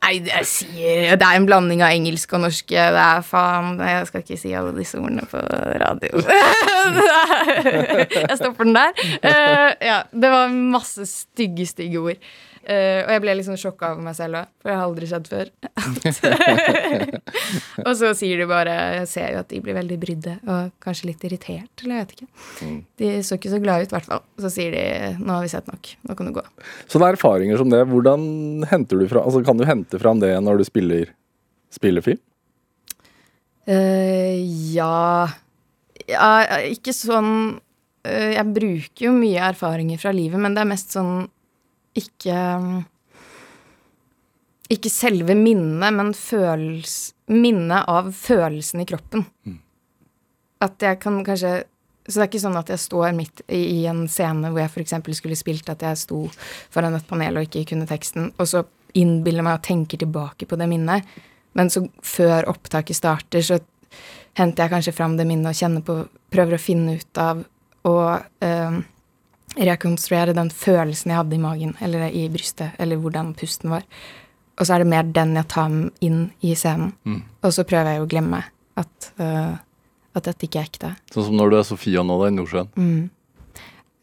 Nei, 0.00 0.14
det, 0.24 0.30
jeg 0.32 0.46
sier, 0.48 1.16
det 1.20 1.26
er 1.26 1.36
en 1.36 1.46
blanding 1.48 1.82
av 1.84 1.92
engelsk 1.92 2.30
og 2.32 2.40
norsk. 2.46 2.70
Det 2.72 3.02
er 3.04 3.24
faen 3.26 3.74
Jeg 3.84 4.06
skal 4.08 4.22
ikke 4.24 4.38
si 4.40 4.52
alle 4.56 4.72
disse 4.78 4.96
ordene 4.96 5.26
på 5.28 5.40
radio. 5.82 6.22
jeg 8.30 8.38
stopper 8.40 8.64
den 8.64 8.78
der. 8.78 9.02
Uh, 9.20 9.68
ja, 9.84 9.98
det 10.08 10.32
var 10.32 10.54
masse 10.56 11.04
stygge, 11.10 11.68
stygge 11.68 12.00
ord. 12.00 12.30
Eh, 12.60 13.00
og 13.06 13.10
jeg 13.14 13.22
ble 13.24 13.34
liksom 13.38 13.56
sjokka 13.56 13.94
over 13.94 14.04
meg 14.04 14.16
selv 14.18 14.36
òg, 14.42 14.50
for 14.60 14.68
det 14.68 14.74
har 14.76 14.84
aldri 14.84 15.06
skjedd 15.08 15.28
før. 15.30 15.50
og 17.86 17.92
så 17.96 18.10
sier 18.18 18.42
de 18.42 18.46
bare 18.50 18.74
Jeg 18.98 19.06
ser 19.08 19.32
jo 19.32 19.40
at 19.40 19.48
de 19.48 19.62
blir 19.64 19.78
veldig 19.78 19.96
brydde 20.02 20.34
og 20.44 20.74
kanskje 20.84 21.08
litt 21.08 21.24
irritert, 21.24 21.72
eller 21.80 21.96
jeg 21.96 22.04
vet 22.04 22.12
ikke. 22.16 22.74
De 23.00 23.12
så 23.24 23.38
ikke 23.40 23.54
så 23.54 23.62
glade 23.64 23.86
ut, 23.86 23.94
i 23.94 23.96
hvert 23.96 24.10
fall. 24.10 24.22
Så 24.44 24.52
sier 24.52 24.76
de 24.76 24.84
'nå 25.16 25.38
har 25.38 25.46
vi 25.46 25.52
sett 25.54 25.70
nok, 25.72 25.94
nå 26.08 26.18
kan 26.18 26.28
du 26.28 26.34
gå'. 26.36 26.44
Sånne 26.92 27.12
erfaringer 27.16 27.56
som 27.62 27.72
det, 27.72 27.80
hvordan 27.88 28.68
henter 28.68 29.00
du 29.00 29.08
fra, 29.08 29.24
altså 29.24 29.44
kan 29.46 29.56
du 29.56 29.64
hente 29.64 30.02
fram 30.02 30.20
det 30.20 30.36
når 30.44 30.60
du 30.60 30.64
spiller 30.68 31.14
spillefilm? 31.72 32.20
Uh, 33.68 34.36
ja 34.74 35.28
Ja, 36.08 36.30
ikke 36.64 36.94
sånn 36.96 37.60
eh, 38.08 38.32
Jeg 38.32 38.46
bruker 38.56 39.04
jo 39.04 39.12
mye 39.14 39.44
erfaringer 39.52 40.00
fra 40.00 40.10
livet, 40.16 40.40
men 40.40 40.56
det 40.56 40.64
er 40.64 40.72
mest 40.72 40.96
sånn 40.96 41.28
ikke 41.98 42.38
Ikke 44.70 44.90
selve 44.92 45.34
minnet, 45.34 45.90
men 45.96 46.12
følels, 46.14 47.12
minnet 47.26 47.88
av 47.90 48.12
følelsen 48.14 48.84
i 48.84 48.86
kroppen. 48.86 49.24
At 50.62 50.82
jeg 50.82 51.00
kan 51.02 51.24
kanskje 51.26 51.64
Så 52.06 52.18
det 52.18 52.22
er 52.22 52.28
ikke 52.30 52.42
sånn 52.42 52.58
at 52.58 52.70
jeg 52.72 52.82
står 52.82 53.12
midt 53.14 53.42
i, 53.46 53.82
i 53.82 53.86
en 53.86 54.06
scene 54.08 54.48
hvor 54.50 54.62
jeg 54.62 54.70
f.eks. 54.70 54.94
skulle 55.14 55.36
spilt 55.38 55.68
at 55.70 55.82
jeg 55.84 55.98
sto 56.00 56.24
foran 56.72 56.96
et 56.96 57.06
panel 57.06 57.38
og 57.38 57.44
ikke 57.46 57.68
kunne 57.70 57.86
teksten, 57.86 58.32
og 58.34 58.48
så 58.50 58.64
innbiller 58.98 59.44
meg 59.46 59.60
og 59.60 59.66
tenker 59.68 60.00
tilbake 60.00 60.48
på 60.48 60.58
det 60.58 60.66
minnet. 60.66 61.06
Men 61.54 61.70
så 61.70 61.84
før 62.02 62.48
opptaket 62.50 62.98
starter, 62.98 63.44
så 63.46 63.60
henter 64.38 64.64
jeg 64.64 64.72
kanskje 64.72 64.96
fram 64.96 65.14
det 65.18 65.28
minnet 65.28 65.52
og 65.52 65.60
kjenner 65.60 65.86
på 65.86 66.00
Prøver 66.30 66.56
å 66.56 66.62
finne 66.62 66.96
ut 66.98 67.18
av 67.20 67.44
og 67.90 68.44
eh, 68.44 68.76
rekonstruere 69.58 70.34
den 70.36 70.50
følelsen 70.54 71.12
jeg 71.12 71.20
hadde 71.20 71.36
i 71.36 71.42
magen 71.42 71.76
eller 71.82 72.08
i 72.14 72.26
brystet, 72.32 72.76
eller 72.78 73.00
hvordan 73.00 73.34
pusten 73.38 73.72
var. 73.72 73.86
Og 74.60 74.66
så 74.66 74.76
er 74.76 74.82
det 74.82 74.90
mer 74.92 75.08
den 75.08 75.34
jeg 75.38 75.48
tar 75.50 75.72
inn 76.04 76.20
i 76.44 76.54
scenen. 76.58 76.92
Og 77.42 77.54
så 77.56 77.64
prøver 77.64 77.96
jeg 77.96 78.02
å 78.04 78.10
glemme 78.10 78.42
at, 78.78 79.12
uh, 79.20 79.56
at 80.14 80.26
dette 80.28 80.46
ikke 80.46 80.60
er 80.60 80.68
ekte. 80.68 80.90
Sånn 81.14 81.30
som 81.30 81.38
når 81.38 81.50
du 81.50 81.56
er 81.60 81.66
Sofia 81.66 82.04
nå 82.04 82.18
da 82.20 82.28
i 82.28 82.36
Nordsjøen. 82.36 83.08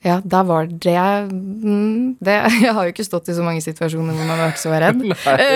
Ja, 0.06 0.20
da 0.24 0.44
var 0.46 0.68
det, 0.70 0.98
mm, 1.32 2.18
det 2.22 2.36
Jeg 2.64 2.74
har 2.74 2.86
jo 2.86 2.94
ikke 2.94 3.06
stått 3.06 3.30
i 3.32 3.36
så 3.36 3.46
mange 3.46 3.64
situasjoner 3.66 4.14
hvor 4.14 4.28
man 4.30 4.38
har 4.38 4.52
vært 4.52 4.62
så 4.62 4.74
redd. 4.74 5.04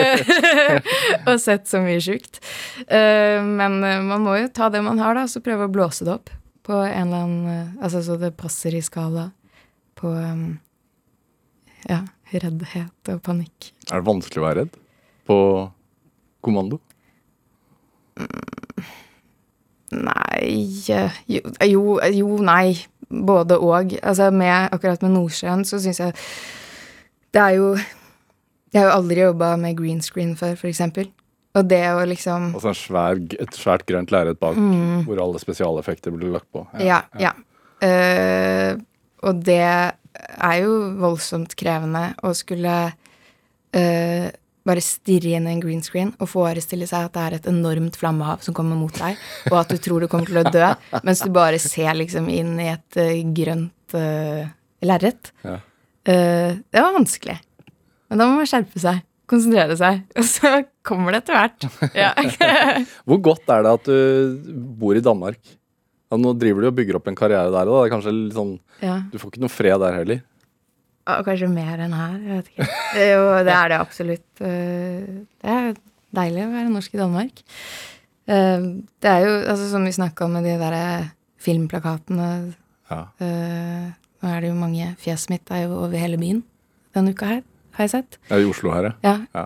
og 1.30 1.36
sett 1.42 1.70
så 1.70 1.82
mye 1.84 2.02
sjukt. 2.04 2.42
Eh, 2.88 3.38
men 3.42 3.82
eh, 3.86 4.02
man 4.06 4.26
må 4.26 4.38
jo 4.40 4.50
ta 4.54 4.72
det 4.74 4.82
man 4.86 5.02
har, 5.02 5.18
da, 5.18 5.28
så 5.30 5.44
prøve 5.46 5.70
å 5.70 5.74
blåse 5.74 6.08
det 6.08 6.16
opp 6.18 6.34
på 6.66 6.78
en 6.78 7.10
eller 7.10 7.24
annen 7.26 7.78
Altså 7.82 8.04
så 8.06 8.20
det 8.22 8.36
passer 8.38 8.76
i 8.78 8.84
skala 8.86 9.32
på 10.02 10.12
um, 10.12 10.46
ja, 11.90 12.02
reddhet 12.34 13.14
og 13.14 13.22
panikk. 13.26 13.72
Er 13.90 14.02
det 14.02 14.08
vanskelig 14.10 14.42
å 14.42 14.48
være 14.48 14.64
redd 14.64 14.80
på 15.30 15.38
kommando? 16.46 16.82
Nei 19.92 20.82
eh, 20.92 21.22
Jo, 21.68 22.00
jo, 22.16 22.36
nei. 22.44 22.76
Både 23.12 23.58
og. 23.60 23.96
Altså 24.00 24.30
med, 24.32 24.70
akkurat 24.72 25.02
med 25.04 25.16
Nordsjøen 25.18 25.66
så 25.68 25.82
syns 25.84 26.00
jeg 26.00 26.14
Det 27.34 27.42
er 27.42 27.58
jo 27.58 27.74
Jeg 27.76 28.78
har 28.80 28.88
jo 28.88 28.94
aldri 29.02 29.26
jobba 29.26 29.56
med 29.60 29.76
green 29.80 30.00
screen 30.04 30.38
før, 30.40 30.56
eksempel. 30.70 31.10
Og 31.60 31.68
det 31.68 31.84
å 31.92 32.06
liksom 32.08 32.54
Altså 32.56 32.72
en 32.72 32.80
svær, 32.80 33.20
et 33.44 33.58
svært 33.58 33.84
grønt 33.90 34.14
lerret 34.16 34.40
bak 34.40 34.56
hvor 35.08 35.20
alle 35.20 35.42
spesialeffekter 35.42 36.14
blir 36.16 36.32
lagt 36.32 36.48
på. 36.56 36.64
Ja. 36.80 37.02
ja. 37.20 37.34
Eh, 37.84 38.78
og 39.22 39.42
det 39.46 39.62
er 39.62 40.56
jo 40.62 40.76
voldsomt 41.02 41.56
krevende 41.60 42.12
å 42.26 42.34
skulle 42.38 42.76
uh, 42.92 44.28
bare 44.68 44.84
stirre 44.84 45.36
inn 45.38 45.48
i 45.50 45.54
en 45.56 45.62
green 45.62 45.82
screen 45.86 46.12
og 46.22 46.30
forestille 46.30 46.88
seg 46.90 47.08
at 47.08 47.16
det 47.16 47.24
er 47.24 47.38
et 47.38 47.50
enormt 47.50 47.98
flammehav 47.98 48.44
som 48.46 48.56
kommer 48.58 48.78
mot 48.78 48.94
deg, 48.94 49.20
og 49.50 49.60
at 49.64 49.72
du 49.74 49.82
tror 49.82 50.04
du 50.04 50.10
kommer 50.12 50.30
til 50.30 50.42
å 50.44 50.54
dø, 50.54 50.68
mens 51.08 51.24
du 51.24 51.32
bare 51.34 51.62
ser 51.62 51.94
liksom 51.98 52.30
inn 52.34 52.58
i 52.62 52.72
et 52.74 53.00
uh, 53.02 53.14
grønt 53.38 53.98
uh, 53.98 54.44
lerret. 54.86 55.32
Ja. 55.46 55.62
Uh, 56.08 56.60
det 56.62 56.84
var 56.84 56.98
vanskelig. 56.98 57.38
Men 58.12 58.22
da 58.22 58.28
må 58.28 58.42
man 58.42 58.50
skjerpe 58.50 58.82
seg, 58.82 59.02
konsentrere 59.32 59.78
seg, 59.80 60.04
og 60.20 60.28
så 60.28 60.54
kommer 60.86 61.16
det 61.16 61.24
etter 61.24 61.40
hvert. 61.40 61.70
Ja. 62.02 62.14
Hvor 63.08 63.22
godt 63.32 63.50
er 63.54 63.66
det 63.66 63.76
at 63.80 63.90
du 63.90 64.62
bor 64.82 64.98
i 64.98 65.04
Danmark? 65.04 65.40
Ja, 66.12 66.18
nå 66.20 66.34
driver 66.38 66.62
du 66.62 66.68
og 66.68 66.76
bygger 66.76 66.98
opp 67.00 67.08
en 67.08 67.16
karriere 67.16 67.52
der, 67.54 67.70
òg. 67.72 67.86
er 67.86 67.92
kanskje 67.94 68.12
litt 68.14 68.36
sånn 68.36 68.58
ja. 68.84 68.98
Du 69.12 69.18
får 69.22 69.32
ikke 69.32 69.42
noe 69.46 69.54
fred 69.54 69.80
der 69.80 69.94
heller. 70.02 70.20
Ja, 71.08 71.16
kanskje 71.26 71.48
mer 71.50 71.80
enn 71.82 71.94
her. 71.96 72.18
Jeg 72.20 72.36
vet 72.42 72.50
ikke. 72.52 72.68
Jo, 73.10 73.22
det 73.48 73.54
er 73.56 73.72
det 73.72 73.78
absolutt. 73.80 74.42
Eh, 74.42 75.08
Det 75.42 75.56
er 75.56 75.72
deilig 76.14 76.44
å 76.46 76.52
være 76.52 76.70
norsk 76.74 76.94
i 76.94 77.00
Danmark. 77.02 77.42
Eh, 78.28 78.68
det 79.02 79.10
er 79.10 79.24
jo, 79.26 79.32
altså 79.56 79.70
som 79.72 79.86
vi 79.88 79.96
snakka 79.96 80.26
om 80.28 80.36
med 80.38 80.44
de 80.46 80.58
der 80.62 81.10
filmplakatene 81.42 82.54
Ja. 82.92 83.06
eh, 83.24 83.88
Nå 84.22 84.30
er 84.30 84.42
det 84.44 84.50
jo 84.52 84.60
mange 84.60 84.92
Fjeset 85.02 85.32
mitt 85.32 85.50
er 85.50 85.64
jo 85.64 85.80
over 85.88 85.98
hele 85.98 86.18
byen 86.22 86.44
denne 86.94 87.14
uka 87.16 87.26
her, 87.26 87.42
har 87.74 87.88
jeg 87.88 87.90
sett. 87.96 88.18
ja, 88.30 88.36
I 88.38 88.46
Oslo 88.46 88.70
her, 88.76 88.92
ja. 88.92 88.94
Ja. 89.02 89.16
Ja. 89.34 89.46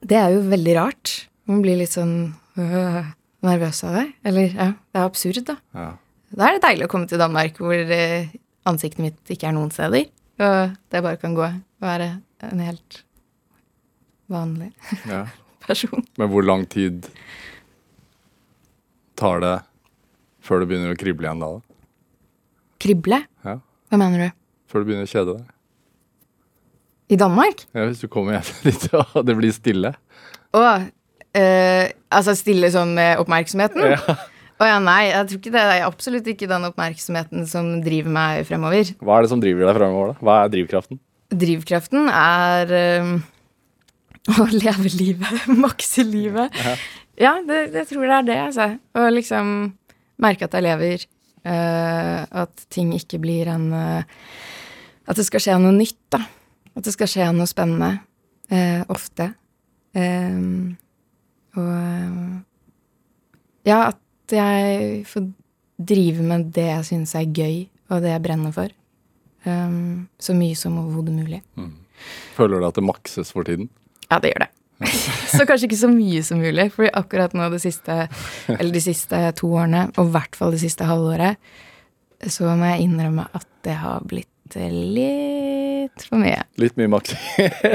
Det 0.00 0.16
er 0.16 0.30
jo 0.34 0.40
veldig 0.48 0.74
rart. 0.78 1.12
Man 1.46 1.60
blir 1.62 1.76
litt 1.80 1.92
sånn 1.92 2.32
nervøs 3.46 3.82
av 3.88 3.96
det. 3.98 4.06
Eller, 4.26 4.54
ja, 4.54 4.70
det 4.76 5.00
er 5.00 5.08
absurd, 5.08 5.42
da. 5.48 5.58
ja. 5.76 5.90
Da 6.30 6.46
er 6.46 6.56
det 6.56 6.62
deilig 6.62 6.86
å 6.86 6.90
komme 6.92 7.08
til 7.10 7.18
Danmark 7.18 7.56
hvor 7.58 7.74
eh, 7.74 8.30
ansiktet 8.70 9.02
mitt 9.02 9.32
ikke 9.34 9.48
er 9.48 9.54
noen 9.56 9.72
steder. 9.74 10.06
Og 10.40 10.76
det 10.92 11.02
bare 11.02 11.18
kan 11.20 11.34
gå 11.36 11.42
og 11.42 11.82
være 11.82 12.12
en 12.46 12.62
helt 12.62 13.00
vanlig 14.30 14.70
ja. 15.10 15.24
person. 15.66 16.04
Men 16.20 16.30
hvor 16.30 16.46
lang 16.46 16.66
tid 16.70 17.08
tar 19.18 19.42
det 19.42 19.56
før 20.40 20.62
det 20.62 20.70
begynner 20.70 20.94
å 20.94 21.00
krible 21.00 21.26
igjen 21.26 21.42
da? 21.42 21.50
Krible? 22.80 23.18
Ja. 23.44 23.58
Hva 23.90 23.98
mener 24.00 24.22
du? 24.22 24.38
Før 24.70 24.84
du 24.84 24.88
begynner 24.88 25.08
å 25.08 25.10
kjede 25.10 25.34
deg? 25.34 25.56
I 27.10 27.18
Danmark? 27.18 27.64
Ja, 27.74 27.88
hvis 27.90 28.04
du 28.04 28.06
kommer 28.06 28.38
hjem 28.38 28.50
dit 28.68 28.86
og 28.94 29.18
det 29.26 29.34
blir 29.36 29.52
stille? 29.54 29.92
Å, 30.54 30.62
eh, 31.36 31.90
altså 32.12 32.34
stille 32.38 32.70
sånn 32.72 32.94
med 32.96 33.20
oppmerksomheten? 33.22 33.96
Å 34.60 34.68
ja, 34.68 34.76
nei, 34.84 35.08
jeg 35.08 35.28
tror 35.28 35.38
ikke 35.40 35.52
det. 35.54 35.60
Det 35.64 35.76
er 35.78 35.86
absolutt 35.86 36.26
ikke 36.28 36.48
den 36.50 36.66
oppmerksomheten 36.68 37.46
som 37.48 37.68
driver 37.84 38.12
meg 38.12 38.42
fremover. 38.48 38.90
Hva 39.00 39.16
er 39.16 39.24
det 39.24 39.30
som 39.32 39.40
driver 39.40 39.70
deg 39.70 39.78
fremover, 39.78 40.12
da? 40.12 40.24
Hva 40.26 40.34
er 40.42 40.52
drivkraften? 40.52 41.00
Drivkraften 41.40 42.10
er 42.12 42.74
um, 43.00 43.14
å 44.42 44.48
leve 44.52 44.92
livet, 44.98 45.46
makse 45.64 46.04
livet. 46.04 46.60
Ja, 47.20 47.38
det, 47.46 47.70
det 47.72 47.86
tror 47.88 48.04
jeg 48.04 48.12
er 48.18 48.28
det, 48.28 48.36
altså. 48.50 48.68
Å 48.76 49.08
liksom 49.14 49.54
merke 50.20 50.44
at 50.48 50.58
jeg 50.58 50.68
lever. 50.68 51.08
Uh, 51.40 52.28
at 52.42 52.66
ting 52.68 52.90
ikke 52.92 53.16
blir 53.16 53.48
en 53.48 53.70
uh, 53.72 54.02
At 55.08 55.16
det 55.16 55.24
skal 55.24 55.40
skje 55.40 55.54
noe 55.56 55.72
nytt, 55.72 56.02
da. 56.12 56.20
At 56.76 56.84
det 56.84 56.92
skal 56.92 57.08
skje 57.08 57.30
noe 57.32 57.48
spennende. 57.48 57.94
Uh, 58.52 58.84
ofte. 58.92 59.30
Eh, 59.96 60.36
og 61.58 61.70
eh, 61.70 62.38
Ja, 63.68 63.90
at 63.90 64.32
jeg 64.34 65.02
får 65.10 65.26
drive 65.80 66.24
med 66.24 66.50
det 66.54 66.68
jeg 66.68 66.86
syns 66.88 67.12
er 67.18 67.26
gøy, 67.28 67.66
og 67.90 68.00
det 68.04 68.14
jeg 68.14 68.22
brenner 68.24 68.54
for. 68.54 68.72
Um, 69.44 70.08
så 70.20 70.34
mye 70.36 70.56
som 70.56 70.78
overhodet 70.80 71.12
mulig. 71.16 71.42
Føler 72.36 72.60
du 72.60 72.66
at 72.68 72.78
det 72.78 72.84
makses 72.84 73.32
for 73.32 73.44
tiden? 73.48 73.68
Ja, 74.10 74.18
det 74.20 74.32
gjør 74.32 74.46
det. 74.46 74.50
så 75.36 75.44
kanskje 75.44 75.68
ikke 75.68 75.80
så 75.82 75.90
mye 75.92 76.22
som 76.24 76.40
mulig, 76.40 76.70
for 76.72 76.88
akkurat 76.96 77.34
nå 77.36 77.50
det 77.52 77.60
siste, 77.64 77.96
eller 78.48 78.72
de 78.72 78.82
siste 78.84 79.20
to 79.40 79.52
årene, 79.52 79.88
og 79.96 80.08
i 80.08 80.14
hvert 80.16 80.38
fall 80.38 80.56
det 80.56 80.62
siste 80.62 80.88
halvåret, 80.88 81.36
så 82.28 82.52
må 82.56 82.68
jeg 82.72 82.86
innrømme 82.88 83.26
at 83.36 83.48
det 83.64 83.76
har 83.80 84.04
blitt 84.08 84.28
litt 84.56 86.06
for 86.08 86.18
mye. 86.20 86.40
Litt 86.60 86.78
mye 86.80 86.90
maksing. 86.90 87.20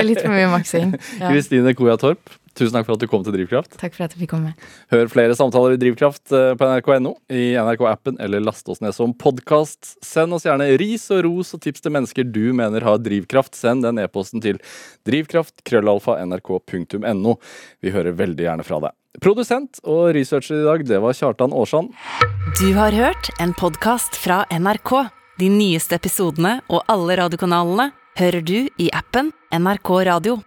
Litt 0.09 0.21
for 0.21 0.33
mye 0.33 0.49
maksing. 0.51 0.95
Ja. 1.21 1.29
Kristine 1.29 1.71
Koia 1.77 1.95
Torp, 2.01 2.33
tusen 2.57 2.73
takk 2.75 2.87
for 2.87 2.95
at 2.95 3.03
du 3.03 3.07
kom 3.11 3.23
til 3.25 3.35
Drivkraft. 3.35 3.71
Takk 3.81 3.93
for 3.97 4.03
at 4.07 4.13
jeg 4.15 4.21
fikk 4.23 4.33
komme. 4.35 4.51
Hør 4.93 5.05
flere 5.11 5.33
samtaler 5.37 5.71
i 5.75 5.81
Drivkraft 5.81 6.25
eh, 6.35 6.53
på 6.57 6.63
nrk.no, 6.69 7.11
i 7.29 7.55
NRK-appen 7.59 8.15
eller 8.23 8.39
last 8.43 8.65
oss 8.71 8.81
ned 8.83 8.93
som 8.95 9.13
podkast. 9.13 9.81
Send 10.05 10.33
oss 10.35 10.45
gjerne 10.47 10.77
ris 10.81 11.05
og 11.13 11.19
ros 11.27 11.47
og 11.57 11.61
tips 11.65 11.81
til 11.85 11.91
mennesker 11.95 12.23
du 12.27 12.45
mener 12.57 12.81
har 12.87 12.97
drivkraft. 13.03 13.53
Send 13.57 13.79
den 13.85 13.97
e-posten 14.01 14.39
til 14.43 14.57
drivkraft.krøllalfa.nrk.no. 15.07 17.31
Vi 17.83 17.89
hører 17.95 18.13
veldig 18.17 18.43
gjerne 18.47 18.67
fra 18.67 18.77
deg. 18.87 18.93
Produsent 19.23 19.79
og 19.87 20.09
researcher 20.15 20.57
i 20.59 20.65
dag, 20.65 20.79
det 20.87 20.99
var 21.03 21.13
Kjartan 21.15 21.53
Aarsand. 21.55 21.87
Du 22.59 22.69
har 22.75 22.91
hørt 22.95 23.29
en 23.39 23.53
podkast 23.55 24.15
fra 24.19 24.43
NRK. 24.51 24.91
De 25.39 25.47
nyeste 25.51 25.95
episodene 25.99 26.61
og 26.71 26.83
alle 26.91 27.15
radiokanalene 27.19 27.91
hører 28.19 28.41
du 28.43 28.67
i 28.79 28.91
appen 28.95 29.31
NRK 29.51 29.89
Radio. 30.07 30.39